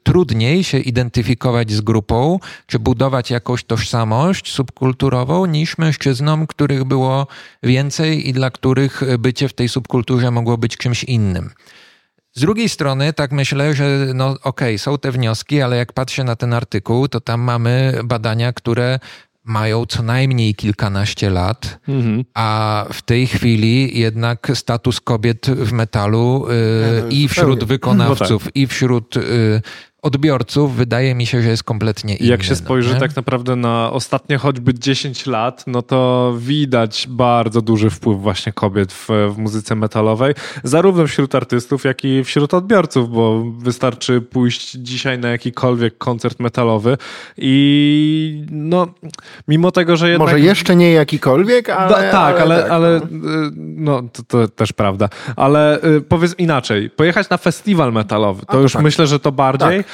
trudniej 0.03 0.63
się 0.63 0.79
identyfikować 0.79 1.71
z 1.71 1.81
grupą, 1.81 2.39
czy 2.65 2.79
budować 2.79 3.31
jakąś 3.31 3.63
tożsamość 3.63 4.51
subkulturową, 4.53 5.45
niż 5.45 5.77
mężczyznom, 5.77 6.47
których 6.47 6.83
było 6.83 7.27
więcej 7.63 8.29
i 8.29 8.33
dla 8.33 8.51
których 8.51 9.01
bycie 9.19 9.49
w 9.49 9.53
tej 9.53 9.69
subkulturze 9.69 10.31
mogło 10.31 10.57
być 10.57 10.77
czymś 10.77 11.03
innym. 11.03 11.49
Z 12.33 12.41
drugiej 12.41 12.69
strony, 12.69 13.13
tak 13.13 13.31
myślę, 13.31 13.73
że 13.73 14.07
no 14.13 14.29
okej, 14.29 14.41
okay, 14.43 14.77
są 14.77 14.97
te 14.97 15.11
wnioski, 15.11 15.61
ale 15.61 15.77
jak 15.77 15.93
patrzę 15.93 16.23
na 16.23 16.35
ten 16.35 16.53
artykuł, 16.53 17.07
to 17.07 17.21
tam 17.21 17.41
mamy 17.41 17.99
badania, 18.03 18.53
które 18.53 18.99
mają 19.43 19.85
co 19.85 20.03
najmniej 20.03 20.55
kilkanaście 20.55 21.29
lat, 21.29 21.79
mhm. 21.87 22.25
a 22.33 22.85
w 22.93 23.01
tej 23.01 23.27
chwili 23.27 23.99
jednak 23.99 24.51
status 24.53 25.01
kobiet 25.01 25.47
w 25.47 25.71
metalu 25.71 26.47
y, 26.49 27.09
i 27.09 27.27
wśród 27.27 27.63
wykonawców, 27.63 28.43
no 28.43 28.45
tak. 28.45 28.55
i 28.55 28.67
wśród 28.67 29.17
y, 29.17 29.61
odbiorców 30.01 30.75
wydaje 30.75 31.15
mi 31.15 31.25
się, 31.25 31.41
że 31.41 31.49
jest 31.49 31.63
kompletnie 31.63 32.15
inny. 32.15 32.29
Jak 32.29 32.43
się 32.43 32.55
spojrzy 32.55 32.93
no, 32.93 32.99
tak 32.99 33.15
naprawdę 33.15 33.55
na 33.55 33.91
ostatnie 33.91 34.37
choćby 34.37 34.73
10 34.73 35.25
lat, 35.25 35.63
no 35.67 35.81
to 35.81 36.33
widać 36.37 37.07
bardzo 37.09 37.61
duży 37.61 37.89
wpływ 37.89 38.21
właśnie 38.21 38.53
kobiet 38.53 38.93
w, 38.93 39.07
w 39.07 39.37
muzyce 39.37 39.75
metalowej, 39.75 40.33
zarówno 40.63 41.07
wśród 41.07 41.35
artystów, 41.35 41.83
jak 41.83 42.05
i 42.05 42.23
wśród 42.23 42.53
odbiorców, 42.53 43.09
bo 43.09 43.43
wystarczy 43.57 44.21
pójść 44.21 44.71
dzisiaj 44.71 45.19
na 45.19 45.29
jakikolwiek 45.29 45.97
koncert 45.97 46.39
metalowy 46.39 46.97
i 47.37 48.43
no, 48.51 48.87
mimo 49.47 49.71
tego, 49.71 49.97
że 49.97 50.09
jednak... 50.09 50.27
Może 50.27 50.39
jeszcze 50.39 50.75
nie 50.75 50.91
jakikolwiek, 50.91 51.69
ale... 51.69 51.89
Da, 51.89 52.11
tak, 52.11 52.41
ale, 52.41 52.41
ale, 52.41 52.61
tak, 52.61 52.71
ale 52.71 53.01
no, 53.11 53.39
y, 53.47 53.51
no 53.55 54.01
to, 54.13 54.23
to, 54.23 54.47
też 54.47 54.73
prawda. 54.73 55.09
Ale 55.35 55.83
y, 55.83 56.01
powiedz 56.01 56.35
inaczej, 56.37 56.89
pojechać 56.89 57.29
na 57.29 57.37
festiwal 57.37 57.93
metalowy, 57.93 58.45
to 58.45 58.57
A, 58.57 58.61
już 58.61 58.73
tak. 58.73 58.81
myślę, 58.81 59.07
że 59.07 59.19
to 59.19 59.31
bardziej, 59.31 59.83
tak. 59.83 59.88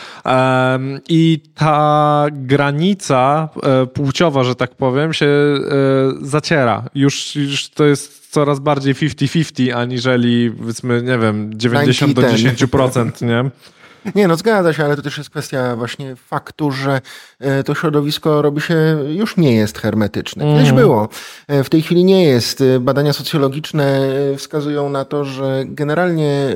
I 1.10 1.40
ta 1.56 2.26
granica 2.32 3.50
e, 3.64 3.86
płciowa, 3.86 4.44
że 4.44 4.56
tak 4.56 4.76
powiem, 4.76 5.14
się 5.14 5.26
e, 5.26 5.60
zaciera. 6.22 6.84
Już, 6.96 7.36
już 7.36 7.70
to 7.70 7.86
jest 7.86 8.32
coraz 8.32 8.60
bardziej 8.60 8.96
50-50, 8.96 9.72
aniżeli 9.72 10.52
powiedzmy, 10.52 11.02
nie 11.02 11.18
wiem, 11.18 11.52
90 11.54 12.14
do 12.14 12.22
10%, 12.22 13.26
nie? 13.26 13.52
Nie, 14.16 14.28
no 14.28 14.36
zgadza 14.36 14.74
się, 14.74 14.86
ale 14.86 14.96
to 14.96 15.02
też 15.02 15.18
jest 15.18 15.30
kwestia 15.30 15.76
właśnie 15.76 16.16
faktu, 16.16 16.72
że 16.72 17.02
e, 17.40 17.64
to 17.64 17.76
środowisko 17.76 18.42
robi 18.42 18.62
się, 18.62 18.76
już 19.10 19.38
nie 19.38 19.56
jest 19.56 19.78
hermetyczne. 19.78 20.46
Kiedyś 20.46 20.70
mm. 20.70 20.82
było. 20.82 21.10
W 21.50 21.70
tej 21.70 21.82
chwili 21.82 22.04
nie 22.04 22.24
jest. 22.26 22.64
Badania 22.80 23.14
socjologiczne 23.14 24.10
wskazują 24.38 24.90
na 24.90 25.06
to, 25.06 25.26
że 25.26 25.64
generalnie 25.66 26.54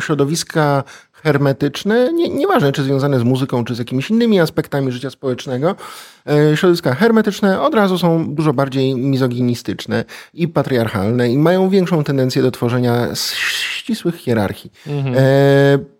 środowiska 0.00 0.84
hermetyczne, 1.26 2.12
nie, 2.12 2.28
nieważne 2.28 2.72
czy 2.72 2.82
związane 2.82 3.18
z 3.18 3.22
muzyką, 3.22 3.64
czy 3.64 3.74
z 3.74 3.78
jakimiś 3.78 4.10
innymi 4.10 4.40
aspektami 4.40 4.92
życia 4.92 5.10
społecznego, 5.10 5.76
e, 6.26 6.56
środowiska 6.56 6.94
hermetyczne 6.94 7.60
od 7.60 7.74
razu 7.74 7.98
są 7.98 8.34
dużo 8.34 8.52
bardziej 8.52 8.94
mizoginistyczne 8.94 10.04
i 10.34 10.48
patriarchalne 10.48 11.30
i 11.30 11.38
mają 11.38 11.68
większą 11.68 12.04
tendencję 12.04 12.42
do 12.42 12.50
tworzenia 12.50 13.08
ścisłych 13.14 14.16
hierarchii. 14.16 14.72
Mhm. 14.86 15.14
E, 15.18 15.95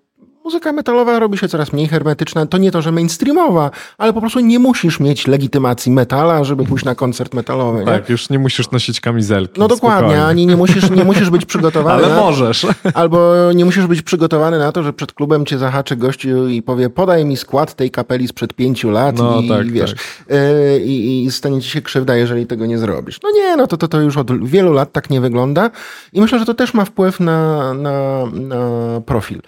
Muzyka 0.47 0.73
metalowa 0.73 1.19
robi 1.19 1.39
się 1.39 1.49
coraz 1.49 1.73
mniej 1.73 1.89
hermetyczna. 1.89 2.47
To 2.47 2.59
nie 2.59 2.71
to, 2.71 2.83
że 2.83 2.93
mainstreamowa, 2.93 3.71
ale 3.99 4.13
po 4.13 4.21
prostu 4.21 4.41
nie 4.41 4.59
musisz 4.59 5.01
mieć 5.01 5.27
legitymacji 5.27 5.93
metala, 5.93 6.45
żeby 6.45 6.65
pójść 6.65 6.85
na 6.85 6.95
koncert 6.95 7.35
metalowy. 7.35 7.85
Tak, 7.85 8.09
nie? 8.09 8.13
już 8.13 8.31
nie 8.31 8.39
musisz 8.39 8.71
nosić 8.71 9.01
kamizelki. 9.01 9.61
No 9.61 9.69
dokładnie, 9.69 9.99
spokojnie. 9.99 10.25
ani 10.25 10.47
nie 10.47 10.57
musisz, 10.57 10.91
nie 10.91 11.05
musisz 11.05 11.31
być 11.31 11.47
przygotowany. 11.53 12.05
ale 12.05 12.15
na, 12.15 12.21
możesz. 12.21 12.67
Albo 12.95 13.33
nie 13.55 13.65
musisz 13.65 13.87
być 13.87 14.03
przygotowany 14.03 14.59
na 14.59 14.73
to, 14.73 14.83
że 14.83 14.93
przed 14.93 15.13
klubem 15.13 15.47
cię 15.47 15.59
zahaczy 15.59 15.97
gościu 15.97 16.49
i 16.49 16.63
powie, 16.63 16.91
podaj 16.91 17.25
mi 17.25 17.37
skład 17.37 17.75
tej 17.75 17.91
kapeli 17.91 18.29
sprzed 18.29 18.55
pięciu 18.55 18.91
lat 18.91 19.19
no, 19.19 19.41
i, 19.41 19.49
tak, 19.49 19.73
wiesz, 19.73 19.95
tak. 19.95 20.37
I, 20.85 21.25
i 21.25 21.31
stanie 21.31 21.61
ci 21.61 21.71
się 21.71 21.83
krzywda, 21.83 22.17
jeżeli 22.17 22.47
tego 22.47 22.67
nie 22.67 22.79
zrobisz. 22.79 23.19
No 23.23 23.31
nie, 23.31 23.57
no 23.57 23.67
to, 23.67 23.77
to, 23.77 23.89
to 23.89 24.01
już 24.01 24.17
od 24.17 24.49
wielu 24.49 24.73
lat 24.73 24.93
tak 24.93 25.11
nie 25.11 25.21
wygląda 25.21 25.71
i 26.13 26.21
myślę, 26.21 26.39
że 26.39 26.45
to 26.45 26.55
też 26.55 26.75
ma 26.75 26.85
wpływ 26.85 27.21
na, 27.21 27.75
na, 27.75 28.27
na 28.27 28.61
profil. 29.07 29.41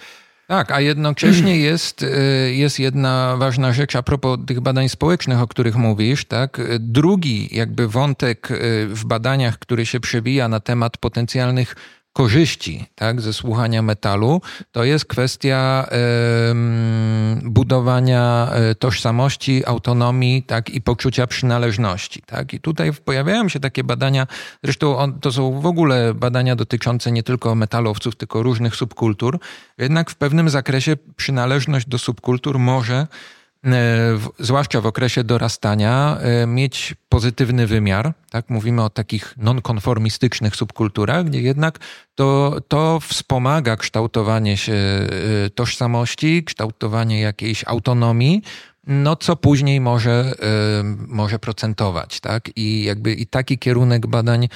Tak, 0.48 0.72
a 0.72 0.80
jednocześnie 0.80 1.58
jest, 1.68 2.02
y, 2.02 2.54
jest 2.54 2.78
jedna 2.78 3.36
ważna 3.36 3.72
rzecz 3.72 3.96
a 3.96 4.02
propos 4.02 4.38
tych 4.46 4.60
badań 4.60 4.88
społecznych, 4.88 5.40
o 5.40 5.46
których 5.46 5.76
mówisz. 5.76 6.24
Tak? 6.24 6.60
Drugi 6.78 7.56
jakby 7.56 7.88
wątek 7.88 8.50
y, 8.50 8.86
w 8.88 9.04
badaniach, 9.04 9.58
który 9.58 9.86
się 9.86 10.00
przewija 10.00 10.48
na 10.48 10.60
temat 10.60 10.96
potencjalnych 10.96 11.76
korzyści 12.18 12.86
tak, 12.94 13.20
ze 13.20 13.32
słuchania 13.32 13.82
metalu, 13.82 14.40
to 14.72 14.84
jest 14.84 15.04
kwestia 15.04 15.88
budowania 17.42 18.50
tożsamości, 18.78 19.66
autonomii 19.66 20.42
tak, 20.42 20.70
i 20.70 20.80
poczucia 20.80 21.26
przynależności. 21.26 22.22
Tak? 22.26 22.54
I 22.54 22.60
tutaj 22.60 22.92
pojawiają 23.04 23.48
się 23.48 23.60
takie 23.60 23.84
badania, 23.84 24.26
zresztą 24.64 24.96
on, 24.96 25.20
to 25.20 25.32
są 25.32 25.60
w 25.60 25.66
ogóle 25.66 26.14
badania 26.14 26.56
dotyczące 26.56 27.12
nie 27.12 27.22
tylko 27.22 27.54
metalowców, 27.54 28.16
tylko 28.16 28.42
różnych 28.42 28.76
subkultur. 28.76 29.38
Jednak 29.78 30.10
w 30.10 30.16
pewnym 30.16 30.50
zakresie 30.50 30.96
przynależność 31.16 31.88
do 31.88 31.98
subkultur 31.98 32.58
może 32.58 33.06
E, 33.64 34.18
zwłaszcza 34.38 34.80
w 34.80 34.86
okresie 34.86 35.24
dorastania, 35.24 36.18
e, 36.20 36.46
mieć 36.46 36.94
pozytywny 37.08 37.66
wymiar. 37.66 38.12
Tak? 38.30 38.50
Mówimy 38.50 38.82
o 38.82 38.90
takich 38.90 39.34
nonkonformistycznych 39.36 40.56
subkulturach, 40.56 41.24
gdzie 41.24 41.40
jednak 41.40 41.78
to, 42.14 42.56
to 42.68 43.00
wspomaga 43.00 43.76
kształtowanie 43.76 44.56
się 44.56 44.72
e, 44.72 45.06
tożsamości, 45.54 46.44
kształtowanie 46.44 47.20
jakiejś 47.20 47.64
autonomii, 47.66 48.42
no 48.86 49.16
co 49.16 49.36
później 49.36 49.80
może, 49.80 50.32
może 51.08 51.38
procentować. 51.38 52.20
Tak? 52.20 52.50
I 52.56 52.84
jakby 52.84 53.12
i 53.12 53.26
taki 53.26 53.58
kierunek 53.58 54.06
badań 54.06 54.48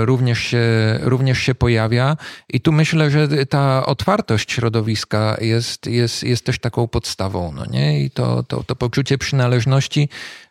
również 0.00 0.38
się, 0.38 0.64
również 1.02 1.38
się 1.38 1.54
pojawia. 1.54 2.16
I 2.48 2.60
tu 2.60 2.72
myślę, 2.72 3.10
że 3.10 3.46
ta 3.46 3.86
otwartość 3.86 4.52
środowiska 4.52 5.36
jest, 5.40 5.86
jest, 5.86 6.22
jest 6.22 6.44
też 6.44 6.58
taką 6.58 6.88
podstawą. 6.88 7.52
No 7.52 7.66
nie? 7.66 8.04
I 8.04 8.10
to, 8.10 8.42
to, 8.42 8.64
to 8.64 8.76
poczucie 8.76 9.18
przynależności, 9.18 10.08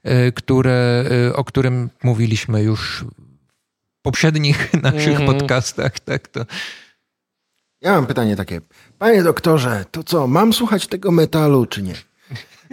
y, 0.07 0.31
które, 0.31 1.05
y, 1.29 1.35
o 1.35 1.43
którym 1.43 1.89
mówiliśmy 2.03 2.63
już 2.63 3.05
w 3.99 4.01
poprzednich 4.01 4.73
naszych 4.83 5.19
mm. 5.19 5.25
podcastach, 5.25 5.99
tak, 5.99 6.27
to, 6.27 6.45
Ja 7.81 7.91
mam 7.91 8.05
pytanie 8.05 8.35
takie. 8.35 8.61
Panie 8.99 9.23
doktorze, 9.23 9.85
to 9.91 10.03
co, 10.03 10.27
mam 10.27 10.53
słuchać 10.53 10.87
tego 10.87 11.11
metalu, 11.11 11.65
czy 11.65 11.81
nie? 11.81 11.93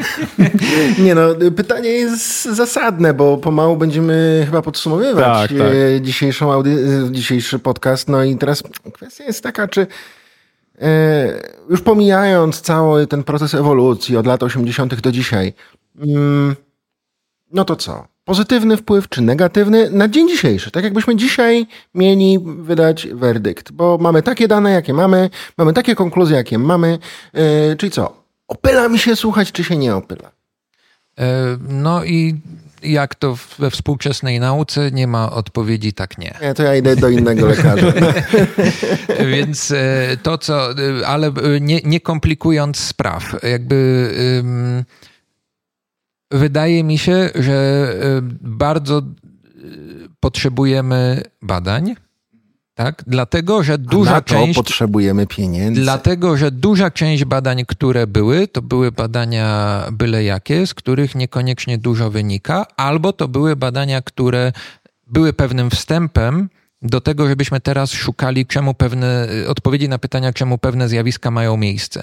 nie 1.04 1.14
no, 1.14 1.22
pytanie 1.56 1.88
jest 1.90 2.44
zasadne, 2.44 3.14
bo 3.14 3.36
pomału 3.36 3.76
będziemy 3.76 4.42
chyba 4.46 4.62
podsumowywać 4.62 5.50
Tak, 5.50 5.58
tak. 5.58 5.72
e, 5.96 6.00
dzisiejszą 6.00 6.52
audy- 6.52 7.06
e, 7.08 7.12
dzisiejszy 7.12 7.58
podcast. 7.58 8.08
No 8.08 8.24
i 8.24 8.36
teraz 8.36 8.62
kwestia 8.92 9.24
jest 9.24 9.42
taka, 9.42 9.68
czy 9.68 9.86
e, 10.80 11.42
już 11.70 11.82
pomijając 11.82 12.60
cały 12.60 13.06
ten 13.06 13.24
proces 13.24 13.54
ewolucji 13.54 14.16
od 14.16 14.26
lat 14.26 14.42
80. 14.42 15.00
do 15.00 15.12
dzisiaj, 15.12 15.52
mm, 16.00 16.56
no 17.52 17.64
to 17.64 17.76
co? 17.76 18.06
Pozytywny 18.24 18.76
wpływ 18.76 19.08
czy 19.08 19.22
negatywny 19.22 19.90
na 19.90 20.08
dzień 20.08 20.28
dzisiejszy? 20.28 20.70
Tak 20.70 20.84
jakbyśmy 20.84 21.16
dzisiaj 21.16 21.66
mieli 21.94 22.38
wydać 22.58 23.08
werdykt, 23.12 23.72
bo 23.72 23.98
mamy 24.00 24.22
takie 24.22 24.48
dane, 24.48 24.70
jakie 24.70 24.94
mamy, 24.94 25.30
mamy 25.58 25.72
takie 25.72 25.94
konkluzje, 25.94 26.36
jakie 26.36 26.58
mamy. 26.58 26.98
Czyli 27.78 27.92
co? 27.92 28.21
Opyla 28.52 28.88
mi 28.88 28.98
się 28.98 29.16
słuchać, 29.16 29.52
czy 29.52 29.64
się 29.64 29.76
nie 29.76 29.94
opyla? 29.96 30.30
E, 31.18 31.24
No 31.68 32.04
i 32.04 32.40
jak 32.82 33.14
to 33.14 33.36
we 33.58 33.70
współczesnej 33.70 34.40
nauce 34.40 34.90
nie 34.90 35.06
ma 35.06 35.30
odpowiedzi 35.32 35.92
tak 35.92 36.18
nie. 36.18 36.34
Nie, 36.42 36.54
to 36.54 36.62
ja 36.62 36.76
idę 36.76 36.96
do 36.96 37.08
innego 37.08 37.46
lekarza. 37.52 37.92
Więc 39.30 39.70
e, 39.70 40.16
to, 40.22 40.38
co, 40.38 40.70
e, 40.70 41.06
ale 41.06 41.32
nie, 41.60 41.80
nie 41.84 42.00
komplikując 42.00 42.76
spraw, 42.78 43.36
jakby 43.42 44.08
ym, 44.38 44.84
wydaje 46.30 46.84
mi 46.84 46.98
się, 46.98 47.30
że 47.34 47.88
bardzo 48.40 49.02
potrzebujemy 50.20 51.22
badań, 51.42 51.94
tak? 52.84 53.02
Dlatego, 53.06 53.62
że 53.62 53.78
duża 53.78 54.10
Na 54.12 54.20
to 54.20 54.34
część. 54.34 54.56
potrzebujemy 54.56 55.26
pieniędzy. 55.26 55.80
Dlatego, 55.82 56.36
że 56.36 56.50
duża 56.50 56.90
część 56.90 57.24
badań, 57.24 57.64
które 57.66 58.06
były, 58.06 58.48
to 58.48 58.62
były 58.62 58.92
badania 58.92 59.82
byle 59.92 60.24
jakie, 60.24 60.66
z 60.66 60.74
których 60.74 61.14
niekoniecznie 61.14 61.78
dużo 61.78 62.10
wynika, 62.10 62.66
albo 62.76 63.12
to 63.12 63.28
były 63.28 63.56
badania, 63.56 64.02
które 64.02 64.52
były 65.06 65.32
pewnym 65.32 65.70
wstępem 65.70 66.48
do 66.82 67.00
tego, 67.00 67.28
żebyśmy 67.28 67.60
teraz 67.60 67.90
szukali 67.92 68.46
czemu 68.46 68.74
pewne, 68.74 69.28
odpowiedzi 69.48 69.88
na 69.88 69.98
pytania, 69.98 70.32
czemu 70.32 70.58
pewne 70.58 70.88
zjawiska 70.88 71.30
mają 71.30 71.56
miejsce. 71.56 72.02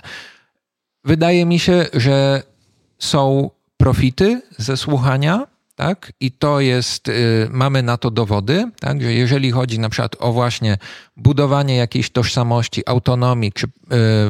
Wydaje 1.03 1.45
mi 1.45 1.59
się, 1.59 1.85
że 1.93 2.43
są 2.99 3.49
profity 3.77 4.41
ze 4.57 4.77
słuchania, 4.77 5.47
tak? 5.79 6.11
I 6.19 6.31
to 6.31 6.59
jest, 6.59 7.07
y, 7.07 7.47
mamy 7.51 7.83
na 7.83 7.97
to 7.97 8.11
dowody, 8.11 8.71
tak? 8.79 9.01
Że 9.01 9.13
jeżeli 9.13 9.51
chodzi 9.51 9.79
na 9.79 9.89
przykład 9.89 10.15
o 10.19 10.33
właśnie 10.33 10.77
budowanie 11.17 11.75
jakiejś 11.75 12.09
tożsamości, 12.09 12.83
autonomii, 12.85 13.51
czy 13.51 13.65
y, 13.65 13.69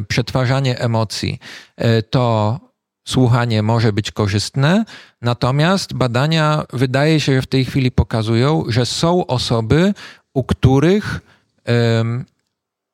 przetwarzanie 0.08 0.80
emocji, 0.80 1.39
y, 1.82 2.04
to 2.04 2.60
słuchanie 3.08 3.64
może 3.64 3.93
być 3.93 4.12
korzystne. 4.12 4.86
Natomiast 5.22 5.93
badania 5.93 6.64
wydaje 6.74 7.20
się, 7.20 7.36
że 7.36 7.41
w 7.41 7.47
tej 7.47 7.66
chwili 7.66 7.91
pokazują, 7.91 8.64
że 8.68 8.86
są 8.86 9.28
osoby, 9.28 9.93
u 10.34 10.43
których 10.43 11.22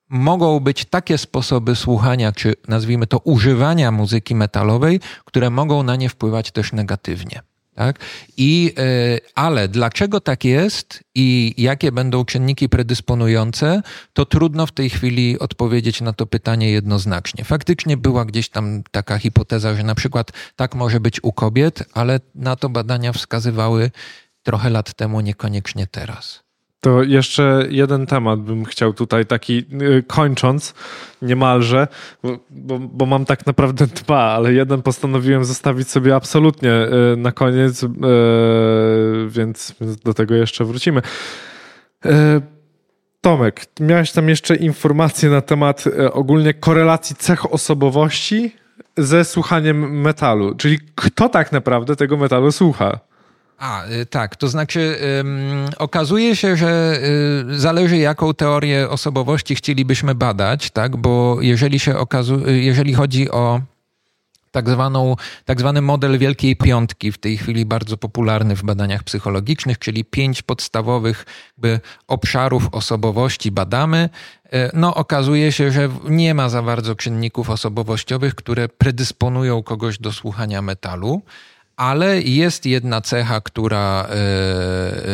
mogą 0.10 0.60
być 0.60 0.86
takie 0.86 1.18
sposoby 1.18 1.76
słuchania, 1.76 2.32
czy 2.32 2.54
nazwijmy 2.68 3.08
to 3.08 3.18
używania 3.18 3.92
muzyki 3.92 4.36
metalowej, 4.36 5.00
które 5.26 5.50
mogą 5.50 5.84
na 5.84 5.96
nie 5.96 6.10
wpływać 6.10 6.52
też 6.52 6.74
negatywnie. 6.74 7.42
Tak? 7.76 8.00
I, 8.38 8.74
y, 8.80 9.20
ale 9.36 9.68
dlaczego 9.68 10.20
tak 10.20 10.46
jest 10.46 11.04
i 11.16 11.54
jakie 11.58 11.92
będą 11.92 12.26
czynniki 12.26 12.70
predysponujące, 12.70 13.82
to 14.14 14.26
trudno 14.26 14.66
w 14.66 14.72
tej 14.72 14.90
chwili 14.90 15.40
odpowiedzieć 15.40 16.02
na 16.02 16.14
to 16.14 16.26
pytanie 16.26 16.72
jednoznacznie. 16.72 17.44
Faktycznie 17.44 17.98
była 17.98 18.26
gdzieś 18.26 18.50
tam 18.50 18.84
taka 18.92 19.18
hipoteza, 19.18 19.76
że 19.76 19.84
na 19.84 19.96
przykład 19.96 20.32
tak 20.56 20.76
może 20.76 21.00
być 21.00 21.24
u 21.24 21.32
kobiet, 21.32 21.84
ale 21.94 22.20
na 22.36 22.56
to 22.56 22.70
badania 22.70 23.14
wskazywały 23.14 23.92
trochę 24.44 24.70
lat 24.70 24.94
temu, 24.94 25.22
niekoniecznie 25.22 25.88
teraz. 25.88 26.45
To 26.86 27.04
jeszcze 27.04 27.66
jeden 27.70 28.06
temat 28.06 28.40
bym 28.40 28.66
chciał 28.66 28.94
tutaj 28.94 29.26
taki 29.26 29.66
y, 29.82 30.04
kończąc 30.08 30.74
niemalże, 31.22 31.88
bo, 32.50 32.80
bo, 32.80 33.06
mam 33.06 33.26
tak 33.26 33.46
naprawdę 33.46 33.88
dwa, 34.04 34.22
ale 34.22 34.54
jeden 34.54 34.82
postanowiłem 34.82 35.46
zostawić 35.46 35.90
sobie 35.90 36.16
absolutnie 36.16 36.72
y, 37.14 37.18
na 37.18 37.32
koniec, 37.32 37.84
y, 37.84 37.88
więc 39.28 39.76
do 40.04 40.14
tego 40.14 40.36
jeszcze 40.36 40.66
wrócimy. 40.66 41.02
Tomek, 43.22 43.66
miałeś 43.80 44.12
tam 44.12 44.30
jeszcze 44.30 44.56
informacje 44.56 45.30
na 45.30 45.42
temat 45.42 45.84
ogólnie 46.12 46.54
korelacji 46.54 47.16
cech 47.16 47.54
osobowości 47.54 48.56
ze 48.98 49.26
słuchaniem 49.26 50.02
metalu, 50.02 50.56
czyli 50.56 50.80
kto 50.96 51.30
tak 51.30 51.52
naprawdę 51.52 51.96
tego 51.96 52.18
metalu 52.18 52.52
słucha? 52.52 53.00
A, 53.58 53.86
y, 53.88 54.06
tak, 54.06 54.36
to 54.36 54.48
znaczy 54.48 55.00
okazuje 55.78 56.36
się, 56.36 56.56
że 56.58 57.00
y, 57.54 57.60
zależy 57.60 57.98
jaką 57.98 58.34
teorię 58.34 58.90
osobowości 58.90 59.56
chcielibyśmy 59.56 60.16
badać, 60.16 60.72
tak, 60.72 60.98
bo 60.98 61.38
jeżeli 61.42 61.80
się 61.80 61.94
okazu- 61.94 62.48
y, 62.48 62.62
jeżeli 62.62 62.94
chodzi 62.94 63.32
o 63.32 63.62
tak, 64.52 64.70
zwaną, 64.70 65.16
tak 65.46 65.60
zwany 65.60 65.82
model 65.82 66.18
Wielkiej 66.20 66.56
Piątki, 66.56 67.12
w 67.12 67.18
tej 67.18 67.38
chwili 67.38 67.66
bardzo 67.66 67.98
popularny 67.98 68.56
w 68.56 68.64
badaniach 68.64 69.04
psychologicznych, 69.04 69.80
czyli 69.80 70.06
pięć 70.06 70.42
podstawowych 70.42 71.26
jakby, 71.58 71.80
obszarów 72.08 72.70
osobowości 72.72 73.52
badamy. 73.52 74.10
E, 74.52 74.70
No, 74.74 74.96
okazuje 74.96 75.52
się, 75.52 75.72
że 75.72 75.90
nie 76.10 76.34
ma 76.34 76.50
za 76.50 76.62
bardzo 76.62 76.96
czynników 76.96 77.50
osobowościowych, 77.50 78.36
które 78.36 78.70
predysponują 78.70 79.64
kogoś 79.64 80.00
do 80.00 80.12
słuchania 80.12 80.62
metalu. 80.62 81.22
Ale 81.78 82.22
jest 82.22 82.66
jedna 82.66 83.02
cecha, 83.02 83.42
która 83.42 84.08
e, 84.10 84.14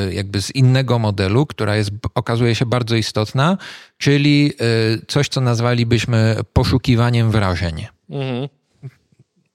e, 0.07 0.13
jakby 0.13 0.41
z 0.41 0.55
innego 0.55 0.99
modelu, 0.99 1.45
która 1.45 1.75
jest, 1.75 1.91
okazuje 2.15 2.55
się 2.55 2.65
bardzo 2.65 2.95
istotna, 2.95 3.57
czyli 3.97 4.53
e, 4.53 5.05
coś, 5.07 5.27
co 5.27 5.41
nazwalibyśmy 5.41 6.35
poszukiwaniem 6.53 7.31
wrażeń. 7.31 7.87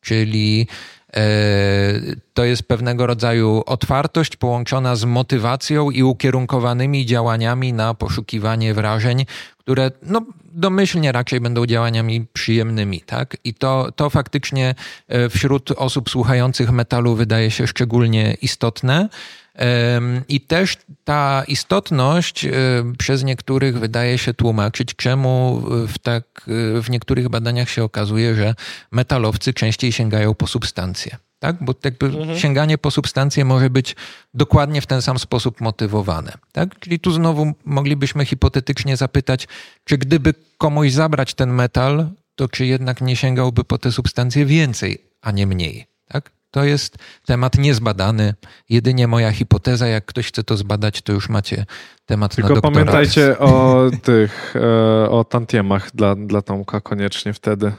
Czyli 0.01 0.67
e, 1.17 1.23
to 2.35 2.45
jest 2.45 2.63
pewnego 2.63 3.07
rodzaju 3.07 3.63
otwartość 3.67 4.37
połączona 4.37 4.97
z 4.97 5.05
motywacją 5.05 5.91
i 5.91 6.03
ukierunkowanymi 6.03 7.07
działaniami 7.07 7.73
na 7.73 7.95
poszukiwanie 7.95 8.75
wrażeń, 8.75 9.27
które 9.59 9.91
no, 10.03 10.21
domyślnie 10.57 11.13
raczej 11.13 11.41
będą 11.41 11.67
działaniami 11.67 12.27
przyjemnymi. 12.33 13.01
Tak? 13.01 13.37
I 13.45 13.55
to, 13.55 13.93
to 13.97 14.11
faktycznie 14.11 14.75
e, 15.09 15.29
wśród 15.29 15.71
osób 15.71 16.11
słuchających 16.11 16.71
metalu 16.71 17.15
wydaje 17.15 17.51
się 17.51 17.67
szczególnie 17.67 18.37
istotne. 18.43 19.09
I 20.29 20.41
też 20.41 20.77
ta 21.05 21.45
istotność 21.49 22.45
e, 22.45 22.51
przez 22.99 23.25
niektórych 23.25 23.79
wydaje 23.79 24.19
się 24.19 24.35
tłumaczyć, 24.35 24.95
czemu 24.97 25.63
w, 25.89 25.99
tak, 25.99 26.25
e, 26.77 26.83
w 26.83 26.91
niektórych 26.91 27.29
badaniach 27.29 27.71
się 27.71 27.85
okazuje, 27.85 28.35
że 28.35 28.55
metalowcy 28.91 29.55
częściej 29.55 29.93
sięgają 29.93 30.35
po 30.35 30.47
substancje. 30.47 31.17
Tak? 31.39 31.57
Bo 31.61 31.75
jakby 31.85 32.11
sięganie 32.39 32.79
po 32.79 32.91
substancje 32.91 33.45
może 33.45 33.71
być 33.71 33.97
dokładnie 34.35 34.81
w 34.81 34.87
ten 34.87 35.03
sam 35.03 35.19
sposób 35.19 35.61
motywowane. 35.61 36.33
Tak? 36.53 36.79
Czyli 36.79 37.01
tu 37.01 37.13
znowu 37.13 37.53
moglibyśmy 37.65 38.25
hipotetycznie 38.25 38.97
zapytać, 38.97 39.49
czy 39.85 39.99
gdyby 39.99 40.35
komuś 40.59 40.93
zabrać 40.93 41.35
ten 41.35 41.53
metal, 41.53 42.09
to 42.35 42.49
czy 42.49 42.67
jednak 42.67 43.01
nie 43.01 43.17
sięgałby 43.17 43.65
po 43.65 43.79
te 43.79 43.93
substancje 43.93 44.47
więcej, 44.47 44.99
a 45.23 45.31
nie 45.31 45.47
mniej. 45.47 45.87
Tak? 46.09 46.31
To 46.51 46.65
jest 46.65 46.99
temat 47.27 47.59
niezbadany. 47.59 48.35
Jedynie 48.69 49.09
moja 49.09 49.33
hipoteza, 49.33 49.87
jak 49.87 50.05
ktoś 50.05 50.29
chce 50.29 50.45
to 50.45 50.57
zbadać, 50.57 51.03
to 51.03 51.13
już 51.13 51.29
macie 51.29 51.67
temat 52.07 52.31
na 52.33 52.37
Tylko 52.37 52.55
doktorat. 52.55 52.75
pamiętajcie 52.75 53.39
o 53.39 53.83
tych, 54.03 54.55
e, 54.57 55.11
o 55.11 55.25
tantiemach 55.25 55.91
dla, 55.95 56.15
dla 56.15 56.43
Tomka 56.43 56.81
koniecznie 56.81 57.33
wtedy 57.33 57.73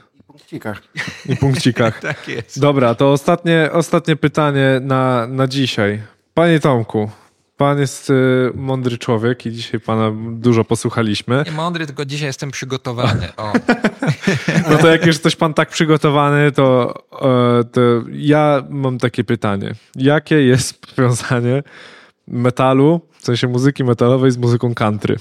Punkcikach. 0.48 0.82
i 1.30 1.36
punkcikach. 1.36 2.00
Tak 2.08 2.28
jest. 2.28 2.60
Dobra, 2.60 2.96
to 2.96 3.12
ostatnie, 3.12 3.70
ostatnie 3.72 4.16
pytanie 4.16 4.80
na, 4.82 5.28
na 5.28 5.48
dzisiaj. 5.48 6.02
Panie 6.34 6.60
Tomku, 6.60 7.10
pan 7.58 7.80
jest 7.80 8.10
y, 8.10 8.52
mądry 8.56 8.98
człowiek 8.98 9.46
i 9.46 9.52
dzisiaj 9.52 9.80
pana 9.80 10.12
dużo 10.32 10.64
posłuchaliśmy. 10.64 11.44
Nie 11.46 11.52
mądry, 11.52 11.86
tylko 11.86 12.06
dzisiaj 12.06 12.28
jestem 12.28 12.52
przygotowany. 12.52 13.28
O. 13.38 13.54
No 14.70 14.78
to 14.78 14.88
jak 14.88 15.06
już 15.06 15.16
jesteś 15.16 15.36
pan 15.36 15.54
tak 15.54 15.70
przygotowany, 15.70 16.52
to, 16.52 16.94
e, 17.22 17.64
to 17.64 17.82
ja 18.12 18.64
mam 18.70 18.98
takie 18.98 19.24
pytanie. 19.24 19.76
Jakie 19.96 20.36
jest 20.36 20.86
powiązanie 20.96 21.64
metalu, 22.28 23.02
w 23.20 23.26
sensie 23.26 23.48
muzyki 23.48 23.84
metalowej 23.84 24.32
z 24.32 24.38
muzyką 24.38 24.76
country? 24.76 25.16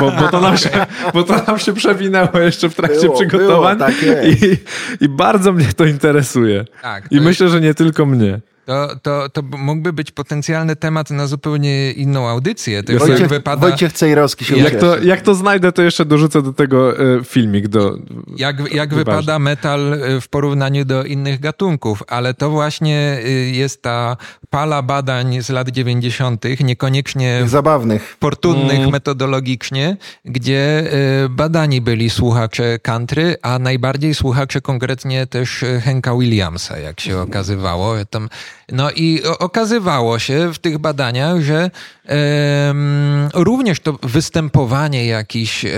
Bo, 0.00 0.12
bo, 0.20 0.28
to, 0.28 0.40
nam 0.40 0.56
się, 0.56 0.70
bo 1.14 1.22
to 1.22 1.42
nam 1.46 1.58
się 1.58 1.72
przewinęło 1.72 2.38
jeszcze 2.38 2.68
w 2.68 2.74
trakcie 2.74 3.00
Było, 3.00 3.14
przygotowań 3.16 3.76
było, 3.76 3.88
tak 3.90 4.02
jest. 4.02 4.42
i, 4.42 4.58
i 5.04 5.08
bardzo 5.08 5.52
mnie 5.52 5.72
to 5.76 5.84
interesuje. 5.84 6.64
Tak, 6.82 7.04
I 7.10 7.16
to 7.16 7.22
myślę, 7.22 7.48
że 7.48 7.60
nie 7.60 7.74
tylko 7.74 8.06
mnie. 8.06 8.40
To, 8.66 8.88
to, 9.02 9.28
to 9.28 9.42
mógłby 9.42 9.92
być 9.92 10.10
potencjalny 10.10 10.76
temat 10.76 11.10
na 11.10 11.26
zupełnie 11.26 11.92
inną 11.92 12.28
audycję. 12.28 12.82
To 12.82 12.92
Wojciech, 12.98 13.28
wypada... 13.28 13.60
Wojciech 13.60 13.92
Cejrowski 13.92 14.44
się 14.44 14.56
jak 14.56 14.76
to, 14.76 14.98
jak 14.98 15.20
to 15.20 15.34
znajdę, 15.34 15.72
to 15.72 15.82
jeszcze 15.82 16.04
dorzucę 16.04 16.42
do 16.42 16.52
tego 16.52 16.98
e, 16.98 17.24
filmik. 17.24 17.68
Do, 17.68 17.98
jak 18.36 18.74
jak 18.74 18.94
wypada 18.94 19.38
metal 19.38 19.94
e, 19.94 20.20
w 20.20 20.28
porównaniu 20.28 20.84
do 20.84 21.04
innych 21.04 21.40
gatunków, 21.40 22.02
ale 22.08 22.34
to 22.34 22.50
właśnie 22.50 23.18
e, 23.24 23.30
jest 23.30 23.82
ta 23.82 24.16
pala 24.50 24.82
badań 24.82 25.42
z 25.42 25.50
lat 25.50 25.68
90., 25.68 26.44
niekoniecznie 26.60 27.42
zabawnych, 27.46 28.16
fortunnych 28.20 28.78
mm. 28.78 28.90
metodologicznie, 28.90 29.96
gdzie 30.24 30.90
badani 31.30 31.80
byli 31.80 32.10
słuchacze 32.10 32.78
country, 32.78 33.36
a 33.42 33.58
najbardziej 33.58 34.14
słuchacze 34.14 34.60
konkretnie 34.60 35.26
też 35.26 35.64
Henka 35.80 36.16
Williamsa, 36.16 36.78
jak 36.78 37.00
się 37.00 37.18
okazywało. 37.18 37.94
Tam 38.10 38.28
no 38.72 38.90
i 38.90 39.22
okazywało 39.38 40.18
się 40.18 40.52
w 40.54 40.58
tych 40.58 40.78
badaniach, 40.78 41.40
że 41.40 41.70
również 43.34 43.80
to 43.80 43.98
występowanie 44.02 45.06
jakichś 45.06 45.64
e, 45.64 45.70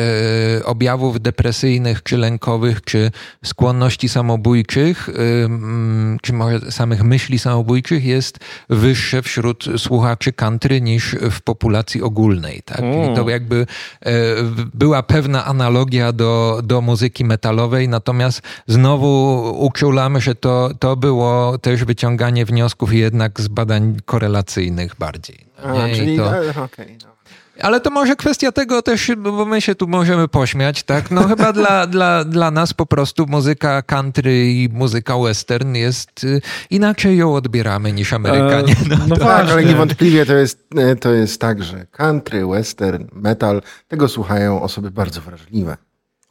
objawów 0.65 1.21
depresyjnych, 1.21 2.03
czy 2.03 2.17
lękowych, 2.17 2.85
czy 2.85 3.11
skłonności 3.45 4.09
samobójczych, 4.09 5.11
czy 6.23 6.33
może 6.33 6.73
samych 6.73 7.03
myśli 7.03 7.39
samobójczych 7.39 8.05
jest 8.05 8.39
wyższe 8.71 9.23
wśród 9.23 9.65
słuchaczy 9.77 10.33
country 10.33 10.81
niż 10.81 11.17
w 11.31 11.41
populacji 11.41 12.03
ogólnej. 12.03 12.63
Tak? 12.65 12.81
I 12.81 13.15
to 13.17 13.29
jakby 13.29 13.67
e, 14.01 14.13
była 14.75 15.03
pewna 15.03 15.45
analogia 15.45 16.13
do, 16.13 16.61
do 16.65 16.81
muzyki 16.81 17.25
metalowej, 17.25 17.89
natomiast 17.89 18.43
znowu 18.67 19.43
uczulamy, 19.59 20.21
że 20.21 20.35
to, 20.35 20.71
to 20.79 20.97
było 20.97 21.59
też 21.59 21.85
wyciąganie 21.85 22.45
wniosków 22.45 22.93
jednak 22.93 23.41
z 23.41 23.49
badań 23.49 23.97
korelacyjnych 24.05 24.97
bardziej. 24.99 25.54
A, 25.65 25.95
czyli, 25.95 26.17
to... 26.17 26.63
okay, 26.65 26.97
no. 27.05 27.15
Ale 27.61 27.81
to 27.81 27.91
może 27.91 28.17
kwestia 28.17 28.53
tego 28.53 28.83
też, 28.83 29.11
bo 29.17 29.45
my 29.45 29.61
się 29.61 29.75
tu 29.75 29.87
możemy 29.87 30.29
pośmiać, 30.29 30.83
tak? 30.83 31.11
No 31.11 31.29
chyba 31.29 31.53
dla, 31.53 31.87
dla, 31.95 32.25
dla 32.25 32.51
nas 32.51 32.75
po 32.75 32.87
prostu 32.87 33.27
muzyka 33.27 33.83
country 33.83 34.53
i 34.53 34.69
muzyka 34.73 35.19
western 35.19 35.75
jest, 35.75 36.25
y, 36.25 36.41
inaczej 36.71 37.17
ją 37.17 37.35
odbieramy 37.35 37.93
niż 37.93 38.13
Amerykanie. 38.13 38.73
E, 38.73 38.89
no, 38.89 38.97
no 39.09 39.17
tak, 39.17 39.51
ale 39.51 39.65
niewątpliwie 39.65 40.27
to 40.27 40.35
jest, 40.35 40.67
e, 40.77 40.97
to 40.97 41.13
jest 41.13 41.41
tak, 41.41 41.63
że 41.63 41.87
country, 41.91 42.47
western, 42.47 43.05
metal, 43.13 43.63
tego 43.89 44.09
słuchają 44.09 44.63
osoby 44.63 44.91
bardzo 44.91 45.21
wrażliwe. 45.21 45.77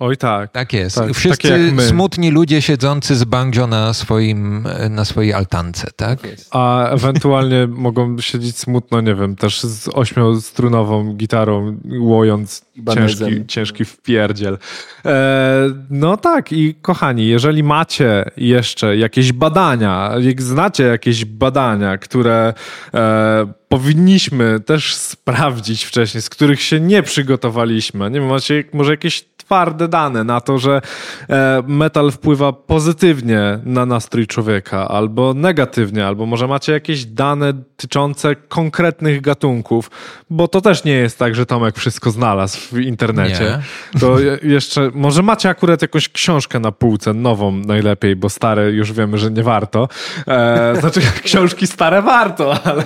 Oj 0.04 0.18
tak. 0.18 0.51
Tak 0.51 0.74
jest. 0.74 0.95
Tak, 0.95 1.14
Wszyscy 1.14 1.74
smutni 1.88 2.32
ludzie 2.32 2.62
siedzący 2.62 3.16
z 3.16 3.24
banjo 3.24 3.68
na, 3.68 3.93
swoim, 3.93 4.68
na 4.89 5.06
swojej 5.06 5.34
altance, 5.34 5.88
tak? 5.95 6.22
tak 6.22 6.32
A 6.51 6.89
ewentualnie 6.89 7.68
mogą 7.88 8.18
siedzieć 8.20 8.58
smutno, 8.58 9.01
nie 9.01 9.16
wiem, 9.16 9.36
też 9.36 9.62
z 9.62 9.88
ośmiostrunową 9.88 11.14
gitarą, 11.14 11.78
łojąc 11.99 12.66
ciężki, 12.93 13.45
ciężki 13.47 13.86
wpierdziel. 13.86 14.58
E, 15.06 15.70
no 15.89 16.18
tak 16.18 16.51
i 16.51 16.76
kochani, 16.82 17.28
jeżeli 17.28 17.64
macie 17.64 18.26
jeszcze 18.38 18.97
jakieś 18.97 19.32
badania, 19.32 20.12
jak 20.20 20.41
znacie 20.41 20.84
jakieś 20.84 21.26
badania, 21.26 21.97
które 21.97 22.54
e, 22.93 23.54
powinniśmy 23.68 24.60
też 24.60 24.95
sprawdzić 24.95 25.84
wcześniej, 25.84 26.22
z 26.22 26.30
których 26.30 26.62
się 26.62 26.80
nie 26.80 27.04
przygotowaliśmy, 27.04 28.12
nie 28.12 28.20
wiem, 28.20 28.30
macie 28.30 28.64
może 28.74 28.91
jakieś 28.91 29.33
twarde 29.54 29.88
dane 29.88 30.24
na 30.24 30.41
to, 30.41 30.58
że 30.58 30.82
e, 31.30 31.64
metal 31.68 32.12
wpływa 32.12 32.54
pozytywnie 32.54 33.60
na 33.66 33.86
nastrój 33.86 34.28
człowieka, 34.28 34.88
albo 34.88 35.34
negatywnie, 35.34 36.08
albo 36.08 36.26
może 36.26 36.47
macie 36.47 36.72
jakieś 36.72 37.06
dane 37.06 37.54
dotyczące 37.84 38.36
konkretnych 38.36 39.22
gatunków, 39.22 39.92
bo 40.30 40.48
to 40.48 40.62
też 40.62 40.84
nie 40.84 40.92
jest 40.92 41.20
tak, 41.20 41.36
że 41.36 41.46
Tomek 41.46 41.78
wszystko 41.78 42.12
znalazł 42.12 42.60
w 42.72 42.80
internecie. 42.80 43.60
Nie. 43.94 44.00
To 44.00 44.18
jeszcze, 44.44 44.92
może 44.94 45.24
macie 45.24 45.50
akurat 45.50 45.82
jakąś 45.82 46.10
książkę 46.10 46.60
na 46.60 46.72
półce, 46.72 47.14
nową 47.14 47.52
najlepiej, 47.52 48.16
bo 48.16 48.30
stare 48.30 48.72
już 48.72 48.94
wiemy, 48.94 49.18
że 49.18 49.32
nie 49.32 49.44
warto. 49.44 49.90
E, 50.28 50.76
znaczy, 50.80 51.02
książki 51.24 51.68
stare 51.68 52.02
warto, 52.02 52.56
ale, 52.64 52.84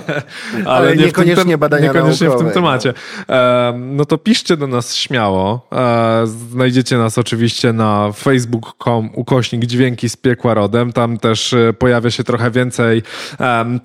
ale, 0.54 0.66
ale 0.66 0.96
nie 0.96 1.04
niekoniecznie 1.04 1.44
tym, 1.44 1.60
badania 1.60 1.86
Niekoniecznie 1.86 2.26
naukowe, 2.26 2.50
w 2.50 2.52
tym 2.52 2.62
temacie. 2.62 2.94
No. 3.28 3.34
E, 3.34 3.72
no 3.76 4.04
to 4.04 4.18
piszcie 4.18 4.56
do 4.56 4.66
nas 4.66 4.94
śmiało. 4.94 5.68
E, 5.72 6.26
Znajdziecie 6.26 6.98
nas 6.98 7.18
oczywiście 7.18 7.72
na 7.72 8.12
facebook.com 8.12 9.10
ukośnik 9.14 9.66
dźwięki 9.66 10.08
z 10.08 10.16
piekła 10.16 10.54
rodem. 10.54 10.92
Tam 10.92 11.18
też 11.18 11.52
e, 11.52 11.72
pojawia 11.72 12.10
się 12.10 12.24
trochę 12.24 12.50
więcej 12.50 13.02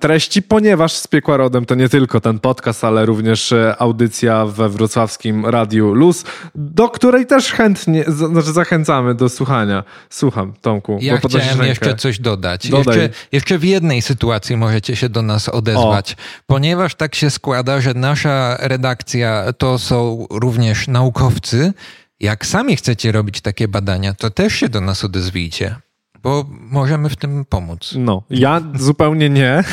treści, 0.00 0.42
ponieważ 0.42 0.92
z 1.04 1.06
piekła 1.06 1.36
rodem 1.36 1.66
to 1.66 1.74
nie 1.74 1.88
tylko 1.88 2.20
ten 2.20 2.38
podcast, 2.38 2.84
ale 2.84 3.06
również 3.06 3.52
e, 3.52 3.76
audycja 3.78 4.46
we 4.46 4.68
wrocławskim 4.68 5.46
Radiu 5.46 5.94
Luz, 5.94 6.24
do 6.54 6.88
której 6.88 7.26
też 7.26 7.52
chętnie, 7.52 8.04
znaczy 8.08 8.52
zachęcamy 8.52 9.14
do 9.14 9.28
słuchania. 9.28 9.84
Słucham, 10.10 10.52
Tomku. 10.60 10.98
Ja 11.00 11.18
chciałem 11.18 11.62
jeszcze 11.62 11.94
coś 11.94 12.18
dodać. 12.18 12.66
Jeszcze, 12.66 13.08
jeszcze, 13.32 13.58
w 13.58 13.64
jednej 13.64 14.02
sytuacji 14.02 14.56
możecie 14.56 14.96
się 14.96 15.08
do 15.08 15.22
nas 15.22 15.48
odezwać, 15.48 16.12
o. 16.12 16.16
ponieważ 16.46 16.94
tak 16.94 17.14
się 17.14 17.30
składa, 17.30 17.80
że 17.80 17.94
nasza 17.94 18.56
redakcja 18.60 19.52
to 19.58 19.78
są 19.78 20.26
również 20.30 20.88
naukowcy, 20.88 21.72
jak 22.20 22.46
sami 22.46 22.76
chcecie 22.76 23.12
robić 23.12 23.40
takie 23.40 23.68
badania, 23.68 24.14
to 24.14 24.30
też 24.30 24.54
się 24.54 24.68
do 24.68 24.80
nas 24.80 25.04
odezwijcie 25.04 25.76
bo 26.24 26.44
możemy 26.70 27.08
w 27.08 27.16
tym 27.16 27.44
pomóc. 27.48 27.94
No, 27.98 28.22
ja 28.30 28.60
zupełnie 28.74 29.30
nie, 29.30 29.64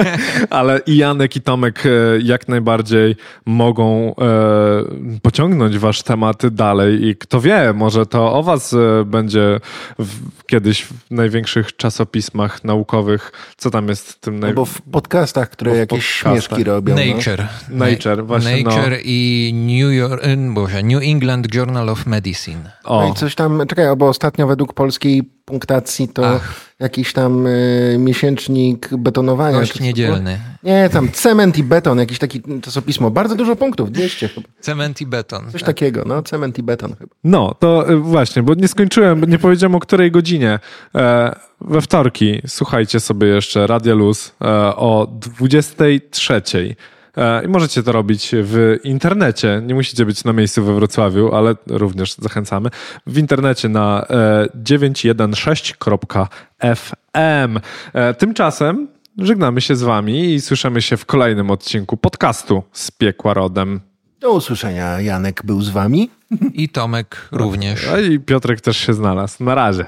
ale 0.50 0.80
i 0.86 0.96
Janek 0.96 1.36
i 1.36 1.40
Tomek 1.40 1.82
e, 1.86 1.90
jak 2.22 2.48
najbardziej 2.48 3.16
mogą 3.46 4.14
e, 4.14 5.20
pociągnąć 5.22 5.78
wasz 5.78 6.02
temat 6.02 6.46
dalej 6.46 7.04
i 7.06 7.16
kto 7.16 7.40
wie, 7.40 7.72
może 7.74 8.06
to 8.06 8.32
o 8.32 8.42
was 8.42 8.72
e, 8.72 9.04
będzie 9.04 9.60
w, 9.98 10.44
kiedyś 10.46 10.82
w 10.82 10.92
największych 11.10 11.76
czasopismach 11.76 12.64
naukowych. 12.64 13.32
Co 13.56 13.70
tam 13.70 13.88
jest 13.88 14.12
w 14.12 14.20
tym 14.20 14.40
naj... 14.40 14.50
Albo 14.50 14.64
w 14.64 14.82
podcastach, 14.82 15.50
które 15.50 15.76
jakieś 15.76 16.18
podcastach. 16.18 16.32
śmieszki 16.32 16.64
robią. 16.64 16.94
Nature. 16.94 17.48
No. 17.68 17.86
Nature, 17.86 18.26
właśnie. 18.26 18.62
No. 18.62 18.70
Nature 18.70 18.90
no. 18.90 18.96
i 19.04 19.52
New, 19.54 19.94
York, 19.94 20.22
Boże, 20.54 20.82
New 20.82 21.02
England 21.02 21.54
Journal 21.54 21.88
of 21.88 22.06
Medicine. 22.06 22.70
O. 22.84 23.00
No 23.00 23.12
i 23.12 23.14
coś 23.14 23.34
tam, 23.34 23.62
czekaj, 23.68 23.96
bo 23.96 24.08
ostatnio 24.08 24.46
według 24.46 24.72
polskiej 24.72 25.39
punktacji 25.50 26.08
to 26.08 26.34
Ach. 26.34 26.74
jakiś 26.78 27.12
tam 27.12 27.46
y, 27.46 27.96
miesięcznik 27.98 28.88
betonowania. 28.96 29.58
Gość 29.58 29.80
niedzielny. 29.80 30.40
Nie, 30.62 30.88
tam 30.92 31.08
cement 31.12 31.58
i 31.58 31.64
beton, 31.64 31.98
jakieś 31.98 32.18
taki 32.18 32.42
czasopismo. 32.62 33.10
Bardzo 33.10 33.34
dużo 33.34 33.56
punktów, 33.56 33.92
200 33.92 34.28
chyba. 34.28 34.48
Cement 34.60 35.00
i 35.00 35.06
beton. 35.06 35.44
Coś 35.52 35.60
tak. 35.60 35.66
takiego, 35.66 36.02
no, 36.06 36.22
cement 36.22 36.58
i 36.58 36.62
beton 36.62 36.96
chyba. 36.98 37.14
No, 37.24 37.54
to 37.58 37.90
y, 37.90 37.96
właśnie, 37.96 38.42
bo 38.42 38.54
nie 38.54 38.68
skończyłem, 38.68 39.24
nie 39.24 39.38
powiedziałem 39.38 39.74
o 39.74 39.80
której 39.80 40.10
godzinie. 40.10 40.58
E, 40.94 41.36
we 41.60 41.80
wtorki 41.80 42.42
słuchajcie 42.46 43.00
sobie 43.00 43.26
jeszcze 43.26 43.66
Radia 43.66 43.94
Luz 43.94 44.32
e, 44.40 44.46
o 44.76 45.08
23. 45.20 46.42
E, 47.16 47.44
I 47.44 47.48
możecie 47.48 47.82
to 47.82 47.92
robić 47.92 48.30
w 48.32 48.76
internecie. 48.84 49.62
Nie 49.66 49.74
musicie 49.74 50.06
być 50.06 50.24
na 50.24 50.32
miejscu 50.32 50.64
we 50.64 50.74
Wrocławiu, 50.74 51.34
ale 51.34 51.54
również 51.66 52.14
zachęcamy. 52.14 52.70
W 53.06 53.18
internecie 53.18 53.68
na 53.68 54.06
916.fm. 54.54 56.26
E, 57.16 57.48
e, 57.92 58.14
tymczasem 58.14 58.88
żegnamy 59.18 59.60
się 59.60 59.76
z 59.76 59.82
Wami 59.82 60.34
i 60.34 60.40
słyszymy 60.40 60.82
się 60.82 60.96
w 60.96 61.06
kolejnym 61.06 61.50
odcinku 61.50 61.96
podcastu 61.96 62.62
z 62.72 62.90
Piekła 62.90 63.34
Rodem. 63.34 63.80
Do 64.20 64.32
usłyszenia. 64.32 65.00
Janek 65.00 65.42
był 65.44 65.62
z 65.62 65.68
Wami. 65.68 66.10
I 66.54 66.68
Tomek 66.68 67.28
również. 67.32 67.88
I 68.10 68.20
Piotrek 68.20 68.60
też 68.60 68.76
się 68.76 68.94
znalazł. 68.94 69.44
Na 69.44 69.54
razie. 69.54 69.86